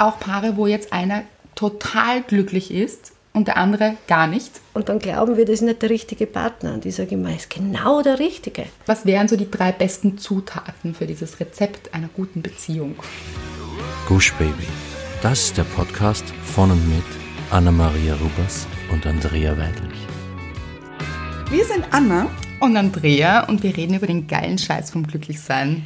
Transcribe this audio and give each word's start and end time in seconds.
auch 0.00 0.18
Paare, 0.18 0.56
wo 0.56 0.66
jetzt 0.66 0.92
einer 0.92 1.22
total 1.54 2.22
glücklich 2.22 2.70
ist 2.70 3.12
und 3.32 3.48
der 3.48 3.56
andere 3.56 3.96
gar 4.08 4.26
nicht. 4.26 4.60
Und 4.74 4.88
dann 4.88 4.98
glauben 4.98 5.36
wir, 5.36 5.44
das 5.44 5.56
ist 5.56 5.62
nicht 5.62 5.82
der 5.82 5.90
richtige 5.90 6.26
Partner. 6.26 6.74
Und 6.74 6.86
ich 6.86 6.96
sage 6.96 7.14
immer, 7.14 7.34
ist 7.34 7.50
genau 7.50 8.02
der 8.02 8.18
richtige. 8.18 8.64
Was 8.86 9.06
wären 9.06 9.28
so 9.28 9.36
die 9.36 9.50
drei 9.50 9.72
besten 9.72 10.18
Zutaten 10.18 10.94
für 10.94 11.06
dieses 11.06 11.38
Rezept 11.40 11.94
einer 11.94 12.08
guten 12.08 12.42
Beziehung? 12.42 12.96
Gush 14.08 14.32
Baby. 14.34 14.66
Das 15.22 15.44
ist 15.44 15.58
der 15.58 15.64
Podcast 15.64 16.24
von 16.44 16.70
und 16.70 16.88
mit 16.88 17.04
Anna-Maria 17.50 18.14
Rubers 18.14 18.66
und 18.90 19.06
Andrea 19.06 19.56
Weidlich. 19.56 20.06
Wir 21.50 21.64
sind 21.64 21.84
Anna. 21.90 22.26
Und 22.60 22.76
Andrea 22.76 23.44
und 23.44 23.62
wir 23.62 23.74
reden 23.74 23.94
über 23.94 24.06
den 24.06 24.26
geilen 24.26 24.58
Scheiß 24.58 24.90
vom 24.90 25.06
Glücklichsein. 25.06 25.82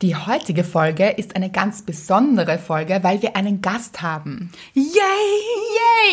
Die 0.00 0.14
heutige 0.14 0.62
Folge 0.62 1.08
ist 1.08 1.34
eine 1.34 1.50
ganz 1.50 1.82
besondere 1.82 2.58
Folge, 2.58 3.00
weil 3.02 3.20
wir 3.20 3.34
einen 3.34 3.60
Gast 3.62 4.00
haben. 4.00 4.52
Yay! 4.72 4.84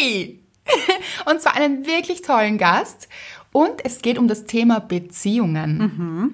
Yay! 0.01 0.39
Und 1.29 1.39
zwar 1.39 1.55
einen 1.55 1.85
wirklich 1.85 2.23
tollen 2.23 2.57
Gast. 2.57 3.07
Und 3.51 3.85
es 3.85 4.01
geht 4.01 4.17
um 4.17 4.27
das 4.27 4.45
Thema 4.45 4.79
Beziehungen. 4.79 6.33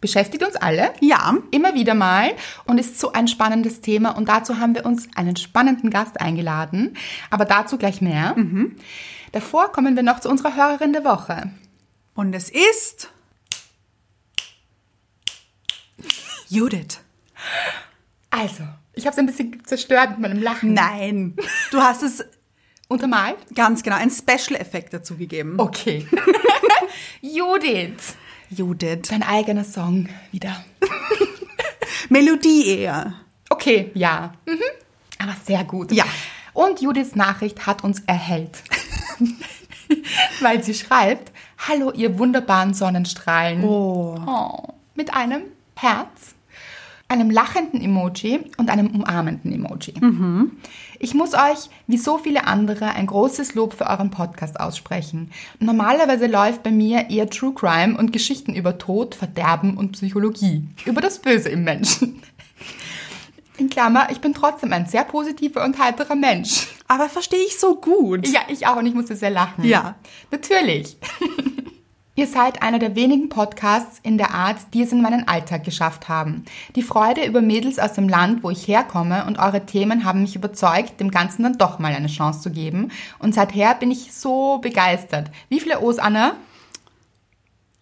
Beschäftigt 0.00 0.42
uns 0.42 0.56
alle. 0.56 0.94
Ja. 1.00 1.36
Immer 1.50 1.74
wieder 1.74 1.94
mal 1.94 2.30
und 2.64 2.78
ist 2.78 2.98
so 2.98 3.12
ein 3.12 3.28
spannendes 3.28 3.82
Thema. 3.82 4.16
Und 4.16 4.28
dazu 4.28 4.58
haben 4.58 4.74
wir 4.74 4.86
uns 4.86 5.08
einen 5.14 5.36
spannenden 5.36 5.90
Gast 5.90 6.20
eingeladen. 6.20 6.96
Aber 7.30 7.44
dazu 7.44 7.76
gleich 7.76 8.00
mehr. 8.00 8.34
Davor 9.32 9.70
kommen 9.70 9.96
wir 9.96 10.02
noch 10.02 10.20
zu 10.20 10.30
unserer 10.30 10.56
Hörerin 10.56 10.92
der 10.92 11.04
Woche. 11.04 11.50
Und 12.14 12.34
es 12.34 12.50
ist 12.50 13.10
Judith. 16.48 17.00
Also, 18.30 18.64
ich 18.94 19.04
habe 19.06 19.12
es 19.12 19.18
ein 19.18 19.26
bisschen 19.26 19.64
zerstört 19.64 20.10
mit 20.10 20.20
meinem 20.20 20.42
Lachen. 20.42 20.72
Nein, 20.74 21.36
du 21.70 21.80
hast 21.80 22.02
es 22.02 22.24
Untermalt? 22.88 23.36
ganz 23.54 23.82
genau 23.82 23.96
einen 23.96 24.10
Special-Effekt 24.10 24.94
dazu 24.94 25.16
gegeben. 25.16 25.54
Okay. 25.58 26.06
Judith, 27.20 28.14
Judith. 28.50 29.08
dein 29.08 29.22
eigener 29.22 29.64
Song 29.64 30.08
wieder. 30.30 30.64
Melodie 32.08 32.78
eher. 32.78 33.14
Okay, 33.50 33.90
ja. 33.94 34.34
Mhm. 34.46 34.60
Aber 35.18 35.34
sehr 35.44 35.64
gut. 35.64 35.90
Ja. 35.92 36.04
Und 36.52 36.80
Judiths 36.80 37.16
Nachricht 37.16 37.66
hat 37.66 37.82
uns 37.84 38.00
erhellt. 38.06 38.62
Weil 40.40 40.62
sie 40.62 40.74
schreibt, 40.74 41.32
Hallo, 41.68 41.90
ihr 41.90 42.18
wunderbaren 42.18 42.74
Sonnenstrahlen. 42.74 43.64
Oh. 43.64 44.18
Oh, 44.26 44.74
mit 44.94 45.12
einem 45.14 45.42
Herz, 45.74 46.34
einem 47.08 47.30
lachenden 47.30 47.80
Emoji 47.80 48.40
und 48.56 48.70
einem 48.70 48.88
umarmenden 48.88 49.52
Emoji. 49.52 49.94
Ich 50.98 51.14
muss 51.14 51.34
euch, 51.34 51.70
wie 51.86 51.98
so 51.98 52.18
viele 52.18 52.46
andere, 52.46 52.90
ein 52.90 53.06
großes 53.06 53.54
Lob 53.54 53.74
für 53.74 53.86
euren 53.86 54.10
Podcast 54.10 54.58
aussprechen. 54.58 55.30
Normalerweise 55.60 56.26
läuft 56.26 56.62
bei 56.62 56.70
mir 56.70 57.10
eher 57.10 57.30
True 57.30 57.52
Crime 57.54 57.96
und 57.96 58.12
Geschichten 58.12 58.54
über 58.54 58.78
Tod, 58.78 59.14
Verderben 59.14 59.76
und 59.76 59.92
Psychologie. 59.92 60.66
Über 60.84 61.00
das 61.00 61.20
Böse 61.20 61.48
im 61.48 61.64
Menschen. 61.64 62.22
In 63.58 63.70
Klammer, 63.70 64.08
ich 64.10 64.20
bin 64.20 64.34
trotzdem 64.34 64.72
ein 64.72 64.86
sehr 64.86 65.04
positiver 65.04 65.64
und 65.64 65.78
heiterer 65.78 66.14
Mensch. 66.14 66.68
Aber 66.88 67.08
verstehe 67.08 67.44
ich 67.46 67.58
so 67.58 67.76
gut. 67.76 68.28
Ja, 68.28 68.40
ich 68.48 68.66
auch 68.66 68.76
und 68.76 68.86
ich 68.86 68.94
musste 68.94 69.16
sehr 69.16 69.30
lachen. 69.30 69.64
Ja. 69.64 69.94
Natürlich. 70.30 70.96
Ihr 72.18 72.26
seid 72.26 72.62
einer 72.62 72.78
der 72.78 72.96
wenigen 72.96 73.28
Podcasts 73.28 74.00
in 74.02 74.16
der 74.16 74.30
Art, 74.32 74.56
die 74.72 74.80
es 74.80 74.90
in 74.90 75.02
meinen 75.02 75.28
Alltag 75.28 75.64
geschafft 75.64 76.08
haben. 76.08 76.46
Die 76.74 76.82
Freude 76.82 77.26
über 77.26 77.42
Mädels 77.42 77.78
aus 77.78 77.92
dem 77.92 78.08
Land, 78.08 78.42
wo 78.42 78.48
ich 78.48 78.66
herkomme 78.66 79.26
und 79.26 79.38
eure 79.38 79.66
Themen 79.66 80.04
haben 80.04 80.22
mich 80.22 80.34
überzeugt, 80.34 80.98
dem 80.98 81.10
Ganzen 81.10 81.42
dann 81.42 81.58
doch 81.58 81.78
mal 81.78 81.94
eine 81.94 82.06
Chance 82.06 82.40
zu 82.40 82.50
geben. 82.50 82.90
Und 83.18 83.34
seither 83.34 83.74
bin 83.74 83.90
ich 83.90 84.14
so 84.14 84.56
begeistert. 84.62 85.30
Wie 85.50 85.60
viele 85.60 85.82
O's, 85.82 85.98
Anna? 85.98 86.36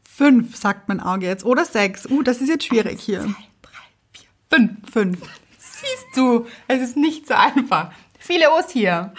Fünf, 0.02 0.56
sagt 0.56 0.88
mein 0.88 0.98
Auge 0.98 1.26
jetzt. 1.26 1.44
Oder 1.44 1.64
sechs. 1.64 2.04
Uh, 2.10 2.24
das 2.24 2.40
ist 2.40 2.48
jetzt 2.48 2.64
schwierig 2.64 3.00
hier. 3.00 3.20
Zwei, 3.20 3.34
drei, 3.62 3.70
vier, 4.12 4.28
fünf. 4.50 4.90
Fünf. 4.92 5.18
Siehst 5.58 6.16
du, 6.16 6.46
es 6.66 6.82
ist 6.82 6.96
nicht 6.96 7.28
so 7.28 7.34
einfach. 7.34 7.92
Viele 8.18 8.50
O's 8.50 8.70
hier. 8.72 9.12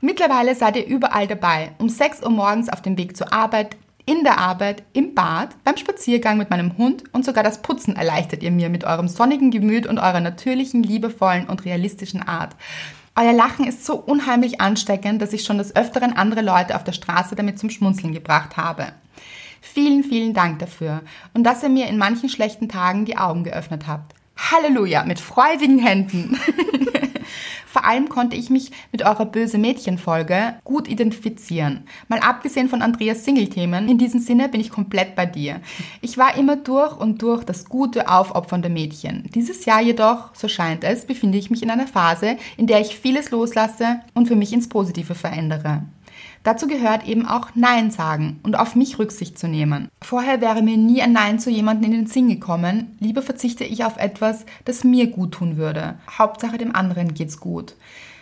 Mittlerweile 0.00 0.54
seid 0.54 0.76
ihr 0.76 0.86
überall 0.86 1.26
dabei. 1.26 1.72
Um 1.78 1.88
6 1.88 2.22
Uhr 2.22 2.30
morgens 2.30 2.68
auf 2.68 2.82
dem 2.82 2.98
Weg 2.98 3.16
zur 3.16 3.32
Arbeit, 3.32 3.76
in 4.06 4.22
der 4.22 4.38
Arbeit, 4.38 4.82
im 4.92 5.14
Bad, 5.14 5.56
beim 5.64 5.76
Spaziergang 5.76 6.36
mit 6.36 6.50
meinem 6.50 6.76
Hund 6.76 7.04
und 7.12 7.24
sogar 7.24 7.42
das 7.42 7.62
Putzen 7.62 7.96
erleichtert 7.96 8.42
ihr 8.42 8.50
mir 8.50 8.68
mit 8.68 8.84
eurem 8.84 9.08
sonnigen 9.08 9.50
Gemüt 9.50 9.86
und 9.86 9.98
eurer 9.98 10.20
natürlichen, 10.20 10.82
liebevollen 10.82 11.46
und 11.46 11.64
realistischen 11.64 12.22
Art. 12.22 12.54
Euer 13.16 13.32
Lachen 13.32 13.66
ist 13.66 13.86
so 13.86 13.94
unheimlich 13.94 14.60
ansteckend, 14.60 15.22
dass 15.22 15.32
ich 15.32 15.44
schon 15.44 15.58
des 15.58 15.74
Öfteren 15.74 16.12
andere 16.12 16.42
Leute 16.42 16.76
auf 16.76 16.84
der 16.84 16.92
Straße 16.92 17.36
damit 17.36 17.58
zum 17.58 17.70
Schmunzeln 17.70 18.12
gebracht 18.12 18.56
habe. 18.56 18.88
Vielen, 19.60 20.04
vielen 20.04 20.34
Dank 20.34 20.58
dafür 20.58 21.00
und 21.32 21.44
dass 21.44 21.62
ihr 21.62 21.70
mir 21.70 21.86
in 21.86 21.96
manchen 21.96 22.28
schlechten 22.28 22.68
Tagen 22.68 23.06
die 23.06 23.16
Augen 23.16 23.44
geöffnet 23.44 23.86
habt. 23.86 24.14
Halleluja, 24.36 25.04
mit 25.04 25.20
freudigen 25.20 25.78
Händen. 25.78 26.38
Vor 27.74 27.84
allem 27.84 28.08
konnte 28.08 28.36
ich 28.36 28.50
mich 28.50 28.70
mit 28.92 29.02
eurer 29.02 29.26
böse 29.26 29.58
Mädchen-Folge 29.58 30.54
gut 30.62 30.86
identifizieren. 30.86 31.88
Mal 32.06 32.20
abgesehen 32.20 32.68
von 32.68 32.82
Andreas 32.82 33.24
Single-Themen, 33.24 33.88
in 33.88 33.98
diesem 33.98 34.20
Sinne 34.20 34.48
bin 34.48 34.60
ich 34.60 34.70
komplett 34.70 35.16
bei 35.16 35.26
dir. 35.26 35.60
Ich 36.00 36.16
war 36.16 36.36
immer 36.36 36.54
durch 36.54 36.96
und 36.96 37.20
durch 37.20 37.42
das 37.42 37.64
gute, 37.64 38.08
aufopfernde 38.08 38.68
Mädchen. 38.68 39.28
Dieses 39.34 39.64
Jahr 39.64 39.82
jedoch, 39.82 40.36
so 40.36 40.46
scheint 40.46 40.84
es, 40.84 41.04
befinde 41.04 41.36
ich 41.36 41.50
mich 41.50 41.64
in 41.64 41.70
einer 41.70 41.88
Phase, 41.88 42.36
in 42.56 42.68
der 42.68 42.80
ich 42.80 42.96
vieles 42.96 43.32
loslasse 43.32 44.02
und 44.14 44.28
für 44.28 44.36
mich 44.36 44.52
ins 44.52 44.68
Positive 44.68 45.16
verändere. 45.16 45.82
Dazu 46.44 46.66
gehört 46.68 47.08
eben 47.08 47.26
auch 47.26 47.48
Nein 47.54 47.90
sagen 47.90 48.38
und 48.42 48.56
auf 48.56 48.76
mich 48.76 48.98
Rücksicht 48.98 49.38
zu 49.38 49.48
nehmen. 49.48 49.88
Vorher 50.02 50.42
wäre 50.42 50.62
mir 50.62 50.76
nie 50.76 51.00
ein 51.00 51.14
Nein 51.14 51.38
zu 51.38 51.50
jemandem 51.50 51.90
in 51.90 51.98
den 51.98 52.06
Sinn 52.06 52.28
gekommen. 52.28 52.96
Lieber 53.00 53.22
verzichte 53.22 53.64
ich 53.64 53.84
auf 53.84 53.96
etwas, 53.96 54.44
das 54.66 54.84
mir 54.84 55.06
gut 55.06 55.32
tun 55.32 55.56
würde. 55.56 55.98
Hauptsache 56.18 56.58
dem 56.58 56.76
anderen 56.76 57.14
geht's 57.14 57.40
gut. 57.40 57.74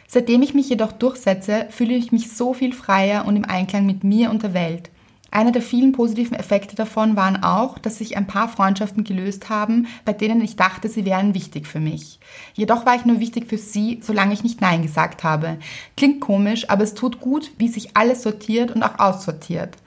Seitdem 0.06 0.42
ich 0.42 0.54
mich 0.54 0.68
jedoch 0.68 0.92
durchsetze, 0.92 1.66
fühle 1.70 1.94
ich 1.94 2.12
mich 2.12 2.30
so 2.30 2.54
viel 2.54 2.72
freier 2.72 3.24
und 3.26 3.34
im 3.34 3.44
Einklang 3.44 3.86
mit 3.86 4.04
mir 4.04 4.30
und 4.30 4.44
der 4.44 4.54
Welt. 4.54 4.90
Einer 5.32 5.50
der 5.50 5.62
vielen 5.62 5.92
positiven 5.92 6.36
Effekte 6.36 6.76
davon 6.76 7.16
waren 7.16 7.42
auch, 7.42 7.78
dass 7.78 7.96
sich 7.96 8.18
ein 8.18 8.26
paar 8.26 8.48
Freundschaften 8.48 9.02
gelöst 9.02 9.48
haben, 9.48 9.86
bei 10.04 10.12
denen 10.12 10.42
ich 10.42 10.56
dachte, 10.56 10.90
sie 10.90 11.06
wären 11.06 11.34
wichtig 11.34 11.66
für 11.66 11.80
mich. 11.80 12.20
Jedoch 12.52 12.84
war 12.84 12.96
ich 12.96 13.06
nur 13.06 13.18
wichtig 13.18 13.48
für 13.48 13.56
sie, 13.56 13.98
solange 14.02 14.34
ich 14.34 14.42
nicht 14.42 14.60
Nein 14.60 14.82
gesagt 14.82 15.24
habe. 15.24 15.56
Klingt 15.96 16.20
komisch, 16.20 16.68
aber 16.68 16.84
es 16.84 16.92
tut 16.92 17.22
gut, 17.22 17.50
wie 17.56 17.68
sich 17.68 17.96
alles 17.96 18.22
sortiert 18.22 18.72
und 18.72 18.82
auch 18.82 18.98
aussortiert. 18.98 19.78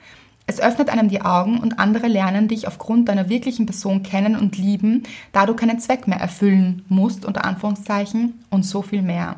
Es 0.48 0.58
öffnet 0.58 0.90
einem 0.90 1.08
die 1.08 1.22
Augen 1.22 1.60
und 1.60 1.78
andere 1.78 2.08
lernen 2.08 2.48
dich 2.48 2.66
aufgrund 2.66 3.08
deiner 3.08 3.28
wirklichen 3.28 3.66
Person 3.66 4.02
kennen 4.02 4.34
und 4.34 4.58
lieben, 4.58 5.04
da 5.30 5.46
du 5.46 5.54
keinen 5.54 5.78
Zweck 5.78 6.08
mehr 6.08 6.18
erfüllen 6.18 6.84
musst, 6.88 7.24
unter 7.24 7.44
Anführungszeichen, 7.44 8.34
und 8.50 8.64
so 8.64 8.82
viel 8.82 9.02
mehr. 9.02 9.36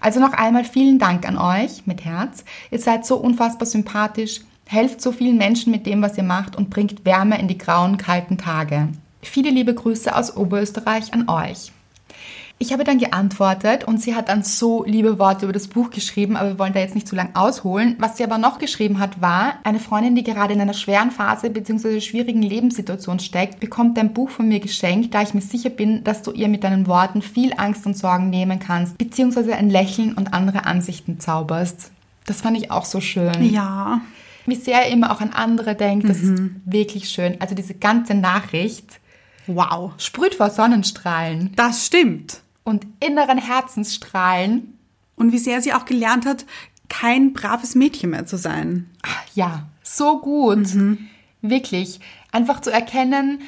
Also 0.00 0.18
noch 0.18 0.32
einmal 0.32 0.64
vielen 0.64 0.98
Dank 0.98 1.26
an 1.26 1.38
euch 1.38 1.86
mit 1.86 2.04
Herz. 2.04 2.44
Ihr 2.72 2.80
seid 2.80 3.06
so 3.06 3.16
unfassbar 3.16 3.66
sympathisch, 3.66 4.40
helft 4.66 5.00
so 5.00 5.12
vielen 5.12 5.38
Menschen 5.38 5.70
mit 5.70 5.86
dem, 5.86 6.02
was 6.02 6.18
ihr 6.18 6.24
macht 6.24 6.56
und 6.56 6.70
bringt 6.70 7.04
Wärme 7.04 7.38
in 7.38 7.48
die 7.48 7.58
grauen, 7.58 7.96
kalten 7.96 8.36
Tage. 8.36 8.88
Viele 9.22 9.50
liebe 9.50 9.74
Grüße 9.74 10.14
aus 10.14 10.36
Oberösterreich 10.36 11.14
an 11.14 11.28
euch. 11.28 11.72
Ich 12.58 12.72
habe 12.72 12.84
dann 12.84 12.96
geantwortet 12.96 13.84
und 13.84 14.00
sie 14.00 14.14
hat 14.14 14.30
dann 14.30 14.42
so 14.42 14.82
liebe 14.84 15.18
Worte 15.18 15.44
über 15.44 15.52
das 15.52 15.68
Buch 15.68 15.90
geschrieben, 15.90 16.36
aber 16.36 16.50
wir 16.50 16.58
wollen 16.58 16.72
da 16.72 16.80
jetzt 16.80 16.94
nicht 16.94 17.06
zu 17.06 17.14
lang 17.14 17.34
ausholen. 17.34 17.96
Was 17.98 18.16
sie 18.16 18.24
aber 18.24 18.38
noch 18.38 18.58
geschrieben 18.58 18.98
hat, 18.98 19.20
war, 19.20 19.56
eine 19.62 19.78
Freundin, 19.78 20.14
die 20.14 20.22
gerade 20.22 20.54
in 20.54 20.60
einer 20.62 20.72
schweren 20.72 21.10
Phase 21.10 21.50
bzw. 21.50 22.00
schwierigen 22.00 22.40
Lebenssituation 22.40 23.18
steckt, 23.18 23.60
bekommt 23.60 23.98
dein 23.98 24.14
Buch 24.14 24.30
von 24.30 24.48
mir 24.48 24.60
geschenkt, 24.60 25.12
da 25.12 25.20
ich 25.20 25.34
mir 25.34 25.42
sicher 25.42 25.68
bin, 25.68 26.02
dass 26.02 26.22
du 26.22 26.32
ihr 26.32 26.48
mit 26.48 26.64
deinen 26.64 26.86
Worten 26.86 27.20
viel 27.20 27.52
Angst 27.58 27.84
und 27.84 27.96
Sorgen 27.96 28.30
nehmen 28.30 28.58
kannst, 28.58 28.96
bzw. 28.96 29.52
ein 29.52 29.68
Lächeln 29.68 30.14
und 30.14 30.32
andere 30.32 30.64
Ansichten 30.64 31.20
zauberst. 31.20 31.90
Das 32.24 32.40
fand 32.40 32.56
ich 32.56 32.70
auch 32.70 32.86
so 32.86 33.02
schön. 33.02 33.52
Ja. 33.52 34.00
Wie 34.46 34.54
sehr 34.54 34.84
er 34.86 34.90
immer 34.90 35.10
auch 35.12 35.20
an 35.20 35.30
andere 35.30 35.74
denkt, 35.74 36.08
das 36.08 36.20
ist 36.20 36.40
wirklich 36.64 37.08
schön. 37.08 37.36
Also 37.40 37.54
diese 37.54 37.74
ganze 37.74 38.14
Nachricht 38.14 39.00
Wow. 39.48 39.92
sprüht 39.98 40.34
vor 40.34 40.50
Sonnenstrahlen 40.50 41.52
Das 41.56 41.86
stimmt. 41.86 42.40
und 42.64 42.86
inneren 43.00 43.38
Herzensstrahlen. 43.38 44.72
Und 45.16 45.32
wie 45.32 45.38
sehr 45.38 45.62
sie 45.62 45.72
auch 45.72 45.84
gelernt 45.84 46.26
hat, 46.26 46.44
kein 46.88 47.32
braves 47.32 47.74
Mädchen 47.74 48.10
mehr 48.10 48.26
zu 48.26 48.36
sein. 48.36 48.90
Ja, 49.34 49.66
so 49.82 50.20
gut. 50.20 50.68
Wirklich. 51.42 52.00
Einfach 52.32 52.60
zu 52.60 52.70
erkennen, 52.70 53.40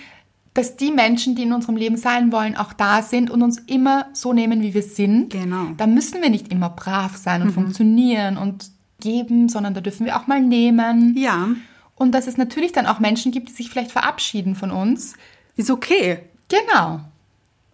dass 0.55 0.77
die 0.77 0.91
Menschen, 0.91 1.35
die 1.37 1.43
in 1.43 1.53
unserem 1.53 1.77
Leben 1.77 1.97
sein 1.97 2.33
wollen, 2.33 2.57
auch 2.57 2.73
da 2.73 3.03
sind 3.03 3.31
und 3.31 3.43
uns 3.43 3.59
immer 3.59 4.07
so 4.13 4.33
nehmen, 4.33 4.63
wie 4.63 4.75
wir 4.75 4.83
sind. 4.83 5.31
Genau. 5.31 5.69
Da 5.77 5.87
müssen 5.87 6.21
wir 6.23 6.31
nicht 6.31 6.49
immer 6.51 6.71
brav 6.71 7.17
sein 7.17 7.43
und 7.43 7.53
funktionieren 7.53 8.37
und 8.37 8.71
geben, 9.01 9.49
sondern 9.49 9.75
da 9.75 9.81
dürfen 9.81 10.07
wir 10.07 10.17
auch 10.17 10.27
mal 10.27 10.41
nehmen. 10.41 11.17
Ja. 11.17 11.49
Und 11.95 12.13
dass 12.13 12.27
es 12.27 12.37
natürlich 12.37 12.73
dann 12.73 12.87
auch 12.87 13.01
Menschen 13.01 13.33
gibt, 13.33 13.49
die 13.49 13.53
sich 13.53 13.71
vielleicht 13.71 13.93
verabschieden 13.93 14.55
von 14.55 14.71
uns. 14.71 15.15
Ist 15.57 15.71
okay. 15.71 16.21
Genau. 16.49 17.01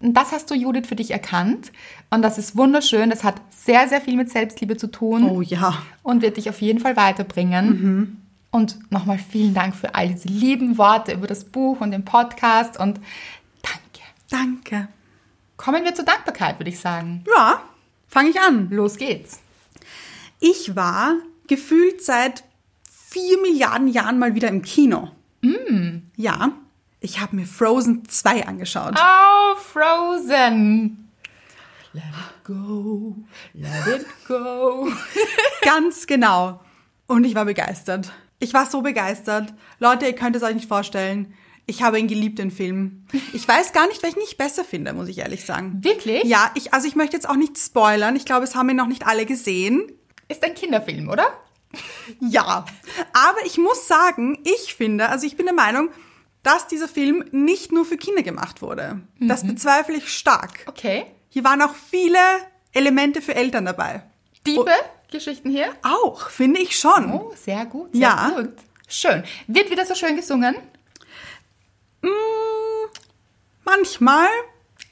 das 0.01 0.33
hast 0.33 0.51
du, 0.51 0.55
Judith, 0.55 0.87
für 0.89 0.97
dich 0.97 1.11
erkannt. 1.13 1.71
Und 2.11 2.23
das 2.23 2.39
ist 2.39 2.57
wunderschön. 2.57 3.11
Das 3.11 3.23
hat 3.25 3.41
sehr, 3.51 3.89
sehr 3.89 4.01
viel 4.01 4.17
mit 4.17 4.31
Selbstliebe 4.31 4.77
zu 4.77 4.89
tun. 4.89 5.25
Oh 5.31 5.41
ja. 5.41 5.83
Und 6.03 6.23
wird 6.23 6.37
dich 6.37 6.49
auf 6.51 6.61
jeden 6.61 6.81
Fall 6.81 6.97
weiterbringen. 6.97 8.21
Und 8.51 8.79
nochmal 8.91 9.19
vielen 9.19 9.55
Dank 9.55 9.75
für 9.75 9.95
all 9.95 10.09
diese 10.09 10.29
lieben 10.29 10.79
Worte 10.79 11.13
über 11.13 11.27
das 11.27 11.45
Buch 11.45 11.81
und 11.81 11.91
den 11.91 12.05
Podcast. 12.05 12.79
Und 12.79 13.01
danke. 13.63 14.05
Danke. 14.31 14.89
Kommen 15.57 15.85
wir 15.85 15.95
zur 15.95 16.05
Dankbarkeit, 16.05 16.59
würde 16.59 16.71
ich 16.71 16.81
sagen. 16.81 17.25
Ja, 17.35 17.61
fange 18.09 18.31
ich 18.31 18.41
an. 18.41 18.69
Los 18.71 18.97
geht's. 18.97 19.44
Ich 20.47 20.77
war 20.77 21.15
gefühlt 21.47 22.05
seit 22.05 22.45
vier 23.09 23.41
Milliarden 23.41 23.89
Jahren 23.89 24.19
mal 24.19 24.35
wieder 24.35 24.49
im 24.49 24.61
Kino. 24.61 25.11
Ja, 26.17 26.53
ich 27.01 27.19
habe 27.19 27.37
mir 27.37 27.47
Frozen 27.47 28.07
2 28.07 28.47
angeschaut. 28.47 28.95
Oh, 28.95 29.57
Frozen. 29.57 31.09
Let 31.95 32.03
it 32.05 32.45
go, 32.45 33.17
let 33.55 33.87
it 33.87 34.07
go. 34.29 34.93
Ganz 35.63 36.07
genau. 36.07 36.61
Und 37.07 37.25
ich 37.25 37.35
war 37.35 37.47
begeistert. 37.47 38.13
Ich 38.39 38.53
war 38.53 38.67
so 38.67 38.83
begeistert. 38.83 39.55
Leute, 39.79 40.05
ihr 40.05 40.15
könnt 40.15 40.37
es 40.37 40.43
euch 40.43 40.55
nicht 40.55 40.69
vorstellen. 40.69 41.33
Ich 41.65 41.83
habe 41.83 41.99
ihn 41.99 42.07
geliebt, 42.07 42.39
den 42.39 42.51
Film. 42.51 43.07
Ich 43.33 43.49
weiß 43.49 43.73
gar 43.73 43.89
nicht, 43.89 44.03
welchen 44.03 44.21
ich 44.21 44.37
besser 44.37 44.63
finde, 44.65 44.93
muss 44.93 45.09
ich 45.09 45.21
ehrlich 45.21 45.47
sagen. 45.47 45.83
Wirklich? 45.83 46.23
Ja, 46.25 46.51
ich, 46.55 46.75
also 46.75 46.87
ich 46.87 46.97
möchte 46.97 47.17
jetzt 47.17 47.31
auch 47.31 47.37
nicht 47.37 47.57
spoilern. 47.57 48.15
Ich 48.15 48.27
glaube, 48.27 48.45
es 48.45 48.55
haben 48.55 48.69
ihn 48.69 48.77
noch 48.77 48.89
nicht 48.89 49.07
alle 49.07 49.25
gesehen. 49.25 49.91
Ist 50.29 50.43
ein 50.45 50.55
Kinderfilm, 50.55 51.09
oder? 51.09 51.27
Ja, 52.21 52.65
aber 53.13 53.45
ich 53.47 53.59
muss 53.59 53.89
sagen, 53.89 54.39
ich 54.45 54.75
finde, 54.75 55.09
also 55.09 55.27
ich 55.27 55.37
bin 55.37 55.47
der 55.47 55.55
Meinung, 55.55 55.91
dass 56.43 56.67
dieser 56.69 56.89
Film 56.89 57.25
nicht 57.33 57.73
nur 57.73 57.85
für 57.85 57.97
Kinder 57.97 58.23
gemacht 58.23 58.63
wurde. 58.63 59.01
Das 59.19 59.47
bezweifle 59.47 59.97
ich 59.97 60.09
stark. 60.13 60.61
Okay. 60.67 61.07
Hier 61.31 61.43
waren 61.45 61.63
auch 61.63 61.75
viele 61.75 62.19
Elemente 62.73 63.23
für 63.23 63.35
Eltern 63.35 63.65
dabei. 63.65 64.03
Diebe, 64.47 64.71
Geschichten 65.11 65.51
hier? 65.51 65.75
Auch, 65.83 66.29
finde 66.29 66.61
ich 66.61 66.79
schon. 66.79 67.11
Oh, 67.13 67.33
sehr 67.35 67.65
gut, 67.67 67.91
sehr 67.93 68.03
Ja. 68.03 68.33
gut. 68.37 68.53
Schön. 68.87 69.25
Wird 69.47 69.71
wieder 69.71 69.85
so 69.87 69.95
schön 69.95 70.15
gesungen, 70.17 70.55
Manchmal, 73.65 74.29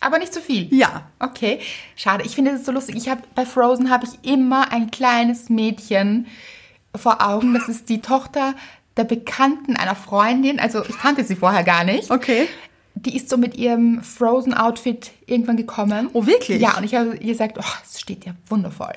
aber 0.03 0.19
nicht 0.19 0.35
zu 0.35 0.41
viel. 0.41 0.73
ja. 0.75 1.07
Okay, 1.19 1.61
schade. 1.97 2.25
Ich 2.25 2.35
finde 2.35 2.53
das 2.53 2.65
so 2.65 2.73
lustig. 2.73 2.97
Ich 2.97 3.09
habe 3.09 3.23
bei 3.35 3.47
Frozen 3.47 3.91
habe 3.91 4.07
ich 4.07 4.29
immer 4.31 4.73
ein 4.73 4.91
kleines 4.91 5.49
Mädchen 5.49 6.27
vor 6.95 7.27
Augen. 7.27 7.55
Das 7.55 7.69
ist 7.69 7.89
die 7.89 8.01
Tochter 8.01 8.55
der 8.97 9.05
Bekannten 9.05 9.77
einer 9.77 9.95
Freundin. 9.95 10.61
Also 10.61 10.85
ich 10.85 10.99
kannte 10.99 11.25
sie 11.25 11.37
vorher 11.37 11.63
gar 11.65 11.85
nicht. 11.85 12.11
Okay. 12.11 12.49
Die 12.95 13.17
ist 13.17 13.31
so 13.31 13.39
mit 13.39 13.57
ihrem 13.57 14.03
Frozen-Outfit 14.03 15.13
irgendwann 15.27 15.57
gekommen. 15.57 16.11
Oh, 16.13 16.27
wirklich? 16.27 16.61
Ja, 16.61 16.77
und 16.77 16.85
ich 16.85 16.95
habe 16.95 17.17
ihr 17.17 17.33
gesagt, 17.33 17.57
oh, 17.59 17.65
es 17.85 17.99
steht 17.99 18.27
ja 18.27 18.33
wundervoll. 18.49 18.93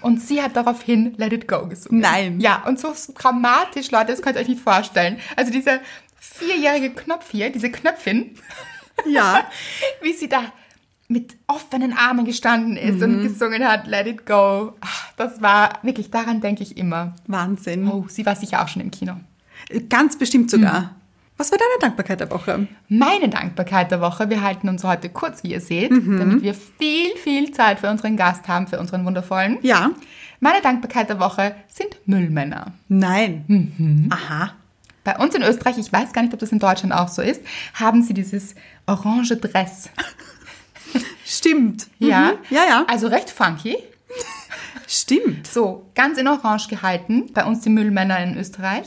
und 0.00 0.22
sie 0.22 0.40
hat 0.40 0.54
daraufhin 0.54 1.14
Let 1.16 1.32
It 1.32 1.48
Go 1.48 1.66
gesungen. 1.66 2.00
Nein. 2.00 2.38
Ja, 2.40 2.62
und 2.66 2.78
so 2.78 2.94
dramatisch, 3.14 3.90
Leute, 3.90 4.12
das 4.12 4.22
könnt 4.22 4.36
ihr 4.36 4.42
euch 4.42 4.48
nicht 4.48 4.62
vorstellen. 4.62 5.18
Also 5.34 5.50
dieser 5.50 5.80
vierjährige 6.20 6.90
Knopf 6.90 7.32
hier, 7.32 7.50
diese 7.50 7.70
Knöpfin, 7.70 8.36
Ja. 9.06 9.44
wie 10.02 10.12
sie 10.12 10.28
da 10.28 10.42
mit 11.08 11.34
offenen 11.46 11.92
Armen 11.92 12.24
gestanden 12.24 12.76
ist 12.76 12.96
Mhm. 12.96 13.02
und 13.02 13.22
gesungen 13.22 13.66
hat, 13.68 13.86
Let 13.86 14.06
It 14.06 14.24
Go. 14.26 14.72
Ach, 14.80 15.12
Das 15.16 15.42
war 15.42 15.78
wirklich, 15.82 16.10
daran 16.10 16.40
denke 16.40 16.62
ich 16.62 16.76
immer. 16.78 17.14
Wahnsinn. 17.26 17.86
Oh, 17.88 18.06
sie 18.08 18.24
war 18.24 18.34
sicher 18.34 18.62
auch 18.62 18.68
schon 18.68 18.80
im 18.82 18.90
Kino. 18.90 19.14
Ganz 19.90 20.16
bestimmt 20.18 20.50
sogar. 20.50 20.94
Was 21.36 21.50
war 21.50 21.58
deine 21.58 21.80
Dankbarkeit 21.80 22.20
der 22.20 22.30
Woche? 22.30 22.66
Meine 22.88 23.28
Dankbarkeit 23.28 23.90
der 23.90 24.00
Woche, 24.00 24.30
wir 24.30 24.42
halten 24.42 24.68
uns 24.68 24.84
heute 24.84 25.08
kurz, 25.08 25.42
wie 25.42 25.52
ihr 25.52 25.60
seht, 25.60 25.90
Mhm. 25.90 26.18
damit 26.18 26.42
wir 26.42 26.54
viel, 26.54 27.10
viel 27.16 27.50
Zeit 27.52 27.80
für 27.80 27.90
unseren 27.90 28.16
Gast 28.16 28.48
haben, 28.48 28.66
für 28.66 28.78
unseren 28.80 29.04
wundervollen. 29.04 29.58
Ja. 29.62 29.90
Meine 30.40 30.60
Dankbarkeit 30.62 31.08
der 31.08 31.20
Woche 31.20 31.54
sind 31.68 31.96
Müllmänner. 32.06 32.72
Nein. 32.88 33.44
Mhm. 33.48 34.08
Aha. 34.12 34.52
Bei 35.04 35.16
uns 35.18 35.34
in 35.34 35.42
Österreich, 35.42 35.78
ich 35.78 35.92
weiß 35.92 36.12
gar 36.12 36.22
nicht, 36.22 36.32
ob 36.32 36.38
das 36.38 36.52
in 36.52 36.60
Deutschland 36.60 36.94
auch 36.94 37.08
so 37.08 37.22
ist, 37.22 37.42
haben 37.74 38.02
sie 38.02 38.14
dieses 38.14 38.54
orange 38.86 39.36
Dress. 39.36 39.88
Stimmt. 41.24 41.86
Ja, 41.98 42.32
Mhm. 42.32 42.38
Ja, 42.50 42.64
ja. 42.68 42.84
Also 42.88 43.06
recht 43.08 43.30
funky. 43.30 43.76
Stimmt. 44.86 45.46
So, 45.46 45.86
ganz 45.94 46.18
in 46.18 46.28
Orange 46.28 46.68
gehalten, 46.68 47.32
bei 47.32 47.44
uns 47.44 47.60
die 47.60 47.70
Müllmänner 47.70 48.18
in 48.22 48.36
Österreich. 48.36 48.84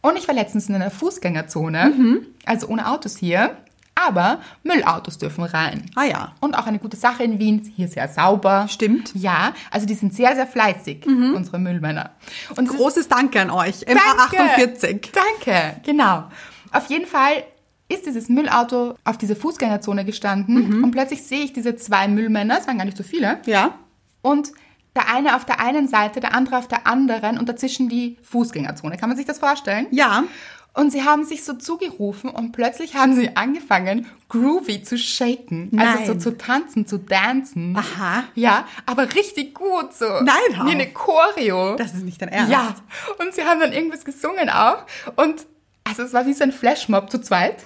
Und 0.00 0.16
ich 0.16 0.28
war 0.28 0.34
letztens 0.34 0.68
in 0.68 0.74
einer 0.76 0.90
Fußgängerzone, 0.90 1.86
Mhm. 1.96 2.26
also 2.46 2.68
ohne 2.68 2.88
Autos 2.88 3.16
hier, 3.16 3.56
aber 3.96 4.40
Müllautos 4.62 5.18
dürfen 5.18 5.42
rein. 5.44 5.90
Ah 5.96 6.04
ja. 6.04 6.34
Und 6.40 6.54
auch 6.56 6.66
eine 6.66 6.78
gute 6.78 6.96
Sache 6.96 7.24
in 7.24 7.38
Wien, 7.40 7.72
hier 7.76 7.88
sehr 7.88 8.06
sauber. 8.08 8.66
Stimmt. 8.68 9.10
Ja, 9.14 9.52
also 9.70 9.86
die 9.86 9.94
sind 9.94 10.14
sehr, 10.14 10.34
sehr 10.36 10.46
fleißig, 10.46 11.04
unsere 11.06 11.58
Müllmänner. 11.58 12.10
Und 12.56 12.68
Großes 12.68 13.08
Danke 13.08 13.40
an 13.40 13.50
euch. 13.50 13.80
Danke. 13.80 14.00
MH48. 14.02 15.08
Danke, 15.12 15.80
genau. 15.84 16.24
Auf 16.72 16.88
jeden 16.88 17.06
Fall 17.06 17.42
ist 17.90 18.06
dieses 18.06 18.28
Müllauto 18.28 18.94
auf 19.04 19.18
dieser 19.18 19.36
Fußgängerzone 19.36 20.04
gestanden 20.04 20.82
und 20.84 20.90
plötzlich 20.92 21.22
sehe 21.22 21.44
ich 21.44 21.52
diese 21.52 21.76
zwei 21.76 22.08
Müllmänner, 22.08 22.58
es 22.58 22.66
waren 22.66 22.78
gar 22.78 22.84
nicht 22.84 22.96
so 22.96 23.02
viele, 23.02 23.40
Ja. 23.46 23.74
und 24.22 24.52
der 24.96 25.12
eine 25.14 25.36
auf 25.36 25.44
der 25.44 25.60
einen 25.60 25.86
Seite, 25.86 26.18
der 26.20 26.34
andere 26.34 26.58
auf 26.58 26.66
der 26.66 26.86
anderen 26.86 27.38
und 27.38 27.48
dazwischen 27.48 27.88
die 27.88 28.16
Fußgängerzone. 28.22 28.96
Kann 28.96 29.08
man 29.08 29.16
sich 29.16 29.26
das 29.26 29.38
vorstellen? 29.38 29.86
Ja. 29.92 30.24
Und 30.72 30.92
sie 30.92 31.02
haben 31.04 31.24
sich 31.24 31.42
so 31.44 31.54
zugerufen 31.54 32.30
und 32.30 32.52
plötzlich 32.52 32.94
haben 32.94 33.14
sie 33.16 33.36
angefangen, 33.36 34.06
groovy 34.28 34.82
zu 34.84 34.96
shaken. 34.98 35.70
Also 35.76 35.98
Nein. 35.98 36.06
so 36.06 36.14
zu 36.14 36.38
tanzen, 36.38 36.86
zu 36.86 36.98
dancen. 36.98 37.76
Aha. 37.76 38.22
Ja, 38.36 38.66
aber 38.86 39.12
richtig 39.14 39.52
gut 39.54 39.92
so. 39.92 40.06
Nein, 40.06 40.58
hau. 40.58 40.66
Wie 40.66 40.70
eine 40.72 40.86
Choreo. 40.92 41.74
Das 41.76 41.94
ist 41.94 42.04
nicht 42.04 42.22
dein 42.22 42.28
Ernst. 42.28 42.52
Ja, 42.52 42.74
und 43.18 43.34
sie 43.34 43.42
haben 43.44 43.58
dann 43.60 43.72
irgendwas 43.72 44.04
gesungen 44.04 44.48
auch. 44.48 44.84
Und 45.16 45.44
also 45.90 46.02
es 46.04 46.12
war 46.12 46.24
wie 46.26 46.32
so 46.32 46.44
ein 46.44 46.52
Flashmob 46.52 47.10
zu 47.10 47.20
zweit. 47.20 47.56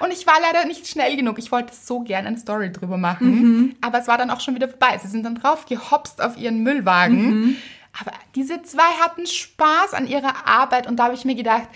und 0.00 0.12
ich 0.12 0.26
war 0.26 0.34
leider 0.42 0.66
nicht 0.66 0.86
schnell 0.88 1.16
genug. 1.16 1.38
Ich 1.38 1.52
wollte 1.52 1.72
so 1.74 2.00
gern 2.00 2.26
eine 2.26 2.38
Story 2.38 2.72
drüber 2.72 2.96
machen. 2.98 3.76
Aber 3.80 3.98
es 4.00 4.08
war 4.08 4.18
dann 4.18 4.30
auch 4.30 4.40
schon 4.40 4.56
wieder 4.56 4.68
vorbei. 4.68 4.98
Sie 5.00 5.08
sind 5.08 5.22
dann 5.22 5.36
drauf 5.36 5.64
gehopst 5.66 6.20
auf 6.20 6.36
ihren 6.36 6.62
Müllwagen. 6.64 7.56
Aber 8.00 8.12
diese 8.34 8.62
zwei 8.62 8.82
hatten 9.00 9.26
Spaß 9.26 9.94
an 9.94 10.06
ihrer 10.06 10.46
Arbeit 10.46 10.86
und 10.86 10.96
da 10.96 11.04
habe 11.04 11.14
ich 11.14 11.24
mir 11.24 11.34
gedacht, 11.36 11.68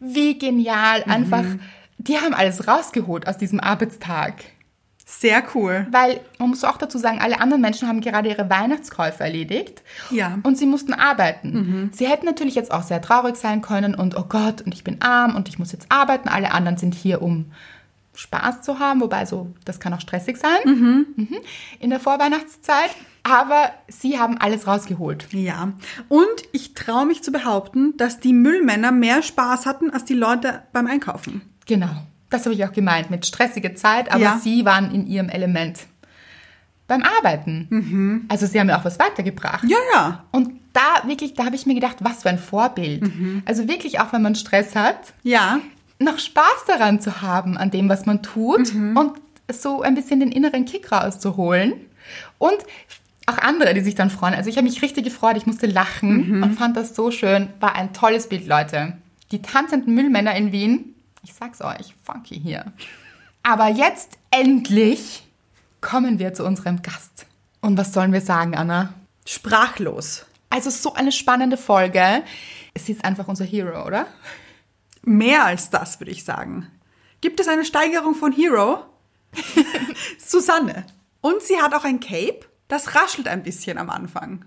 wie 0.00 0.38
genial 0.38 1.02
einfach. 1.04 1.44
Die 1.98 2.18
haben 2.18 2.34
alles 2.34 2.68
rausgeholt 2.68 3.26
aus 3.26 3.36
diesem 3.36 3.58
Arbeitstag. 3.58 4.34
Sehr 5.08 5.44
cool. 5.54 5.86
Weil, 5.92 6.20
man 6.38 6.50
muss 6.50 6.64
auch 6.64 6.78
dazu 6.78 6.98
sagen, 6.98 7.20
alle 7.20 7.40
anderen 7.40 7.62
Menschen 7.62 7.86
haben 7.86 8.00
gerade 8.00 8.28
ihre 8.28 8.50
Weihnachtskäufe 8.50 9.22
erledigt. 9.22 9.82
Ja. 10.10 10.38
Und 10.42 10.58
sie 10.58 10.66
mussten 10.66 10.92
arbeiten. 10.92 11.90
Sie 11.92 12.08
hätten 12.08 12.26
natürlich 12.26 12.56
jetzt 12.56 12.72
auch 12.72 12.82
sehr 12.82 13.00
traurig 13.00 13.36
sein 13.36 13.62
können 13.62 13.94
und, 13.94 14.16
oh 14.16 14.24
Gott, 14.28 14.62
und 14.62 14.74
ich 14.74 14.82
bin 14.82 15.00
arm 15.00 15.36
und 15.36 15.48
ich 15.48 15.60
muss 15.60 15.70
jetzt 15.70 15.86
arbeiten. 15.92 16.28
Alle 16.28 16.50
anderen 16.50 16.76
sind 16.76 16.92
hier, 16.92 17.22
um 17.22 17.52
Spaß 18.16 18.62
zu 18.62 18.80
haben, 18.80 19.00
wobei 19.00 19.26
so, 19.26 19.54
das 19.64 19.78
kann 19.78 19.92
auch 19.94 20.00
stressig 20.00 20.38
sein 20.38 20.58
Mhm. 20.64 21.06
in 21.78 21.90
der 21.90 22.00
Vorweihnachtszeit. 22.00 22.90
Aber 23.22 23.70
sie 23.88 24.18
haben 24.18 24.38
alles 24.38 24.66
rausgeholt. 24.66 25.28
Ja. 25.32 25.72
Und 26.08 26.26
ich 26.52 26.74
traue 26.74 27.06
mich 27.06 27.22
zu 27.22 27.30
behaupten, 27.30 27.96
dass 27.96 28.18
die 28.20 28.32
Müllmänner 28.32 28.90
mehr 28.90 29.22
Spaß 29.22 29.66
hatten 29.66 29.90
als 29.90 30.04
die 30.04 30.14
Leute 30.14 30.62
beim 30.72 30.86
Einkaufen. 30.86 31.42
Genau. 31.66 31.90
Das 32.30 32.44
habe 32.44 32.54
ich 32.54 32.64
auch 32.64 32.72
gemeint, 32.72 33.10
mit 33.10 33.24
stressige 33.26 33.74
Zeit, 33.74 34.10
aber 34.10 34.20
Ja. 34.22 34.40
sie 34.42 34.64
waren 34.64 34.92
in 34.92 35.06
ihrem 35.06 35.28
Element. 35.28 35.80
Beim 36.88 37.02
Arbeiten. 37.02 38.24
Also 38.28 38.46
sie 38.46 38.60
haben 38.60 38.68
ja 38.68 38.78
auch 38.78 38.84
was 38.84 38.98
weitergebracht. 38.98 39.64
Ja, 39.68 39.76
ja. 39.92 40.24
Und 40.30 40.52
da 40.72 41.06
wirklich, 41.08 41.34
da 41.34 41.44
habe 41.46 41.56
ich 41.56 41.66
mir 41.66 41.74
gedacht, 41.74 41.96
was 42.00 42.22
für 42.22 42.28
ein 42.28 42.38
Vorbild. 42.38 43.10
Also 43.44 43.66
wirklich, 43.68 43.98
auch 44.00 44.12
wenn 44.12 44.22
man 44.22 44.34
Stress 44.36 44.76
hat, 44.76 44.98
Ja. 45.24 45.58
noch 45.98 46.18
Spaß 46.18 46.64
daran 46.68 47.00
zu 47.00 47.22
haben, 47.22 47.56
an 47.56 47.70
dem, 47.70 47.88
was 47.88 48.06
man 48.06 48.22
tut 48.22 48.72
und 48.94 49.12
so 49.50 49.82
ein 49.82 49.94
bisschen 49.96 50.20
den 50.20 50.30
inneren 50.30 50.64
Kick 50.64 50.92
rauszuholen. 50.92 51.72
Und 52.38 52.58
auch 53.26 53.38
andere, 53.38 53.74
die 53.74 53.80
sich 53.80 53.96
dann 53.96 54.10
freuen. 54.10 54.34
Also 54.34 54.48
ich 54.50 54.56
habe 54.56 54.66
mich 54.68 54.80
richtig 54.82 55.04
gefreut, 55.04 55.36
ich 55.36 55.46
musste 55.46 55.66
lachen 55.66 56.42
und 56.44 56.54
fand 56.54 56.76
das 56.76 56.94
so 56.94 57.10
schön. 57.10 57.48
War 57.58 57.74
ein 57.74 57.92
tolles 57.92 58.28
Bild, 58.28 58.46
Leute. 58.46 58.92
Die 59.32 59.42
tanzenden 59.42 59.92
Müllmänner 59.94 60.36
in 60.36 60.52
Wien, 60.52 60.94
ich 61.26 61.34
sag's 61.34 61.60
euch, 61.60 61.94
funky 62.04 62.38
hier. 62.38 62.72
Aber 63.42 63.66
jetzt 63.66 64.16
endlich 64.30 65.26
kommen 65.80 66.20
wir 66.20 66.34
zu 66.34 66.44
unserem 66.44 66.82
Gast. 66.82 67.26
Und 67.60 67.76
was 67.76 67.92
sollen 67.92 68.12
wir 68.12 68.20
sagen, 68.20 68.54
Anna? 68.54 68.94
Sprachlos. 69.26 70.24
Also 70.50 70.70
so 70.70 70.94
eine 70.94 71.10
spannende 71.10 71.56
Folge. 71.56 72.22
Sie 72.78 72.92
ist 72.92 73.04
einfach 73.04 73.26
unser 73.26 73.44
Hero, 73.44 73.84
oder? 73.84 74.06
Mehr 75.02 75.44
als 75.44 75.68
das, 75.70 75.98
würde 75.98 76.12
ich 76.12 76.22
sagen. 76.22 76.70
Gibt 77.20 77.40
es 77.40 77.48
eine 77.48 77.64
Steigerung 77.64 78.14
von 78.14 78.30
Hero? 78.30 78.84
Susanne. 80.24 80.86
Und 81.22 81.42
sie 81.42 81.60
hat 81.60 81.74
auch 81.74 81.84
ein 81.84 81.98
Cape, 81.98 82.46
das 82.68 82.94
raschelt 82.94 83.26
ein 83.26 83.42
bisschen 83.42 83.78
am 83.78 83.90
Anfang. 83.90 84.44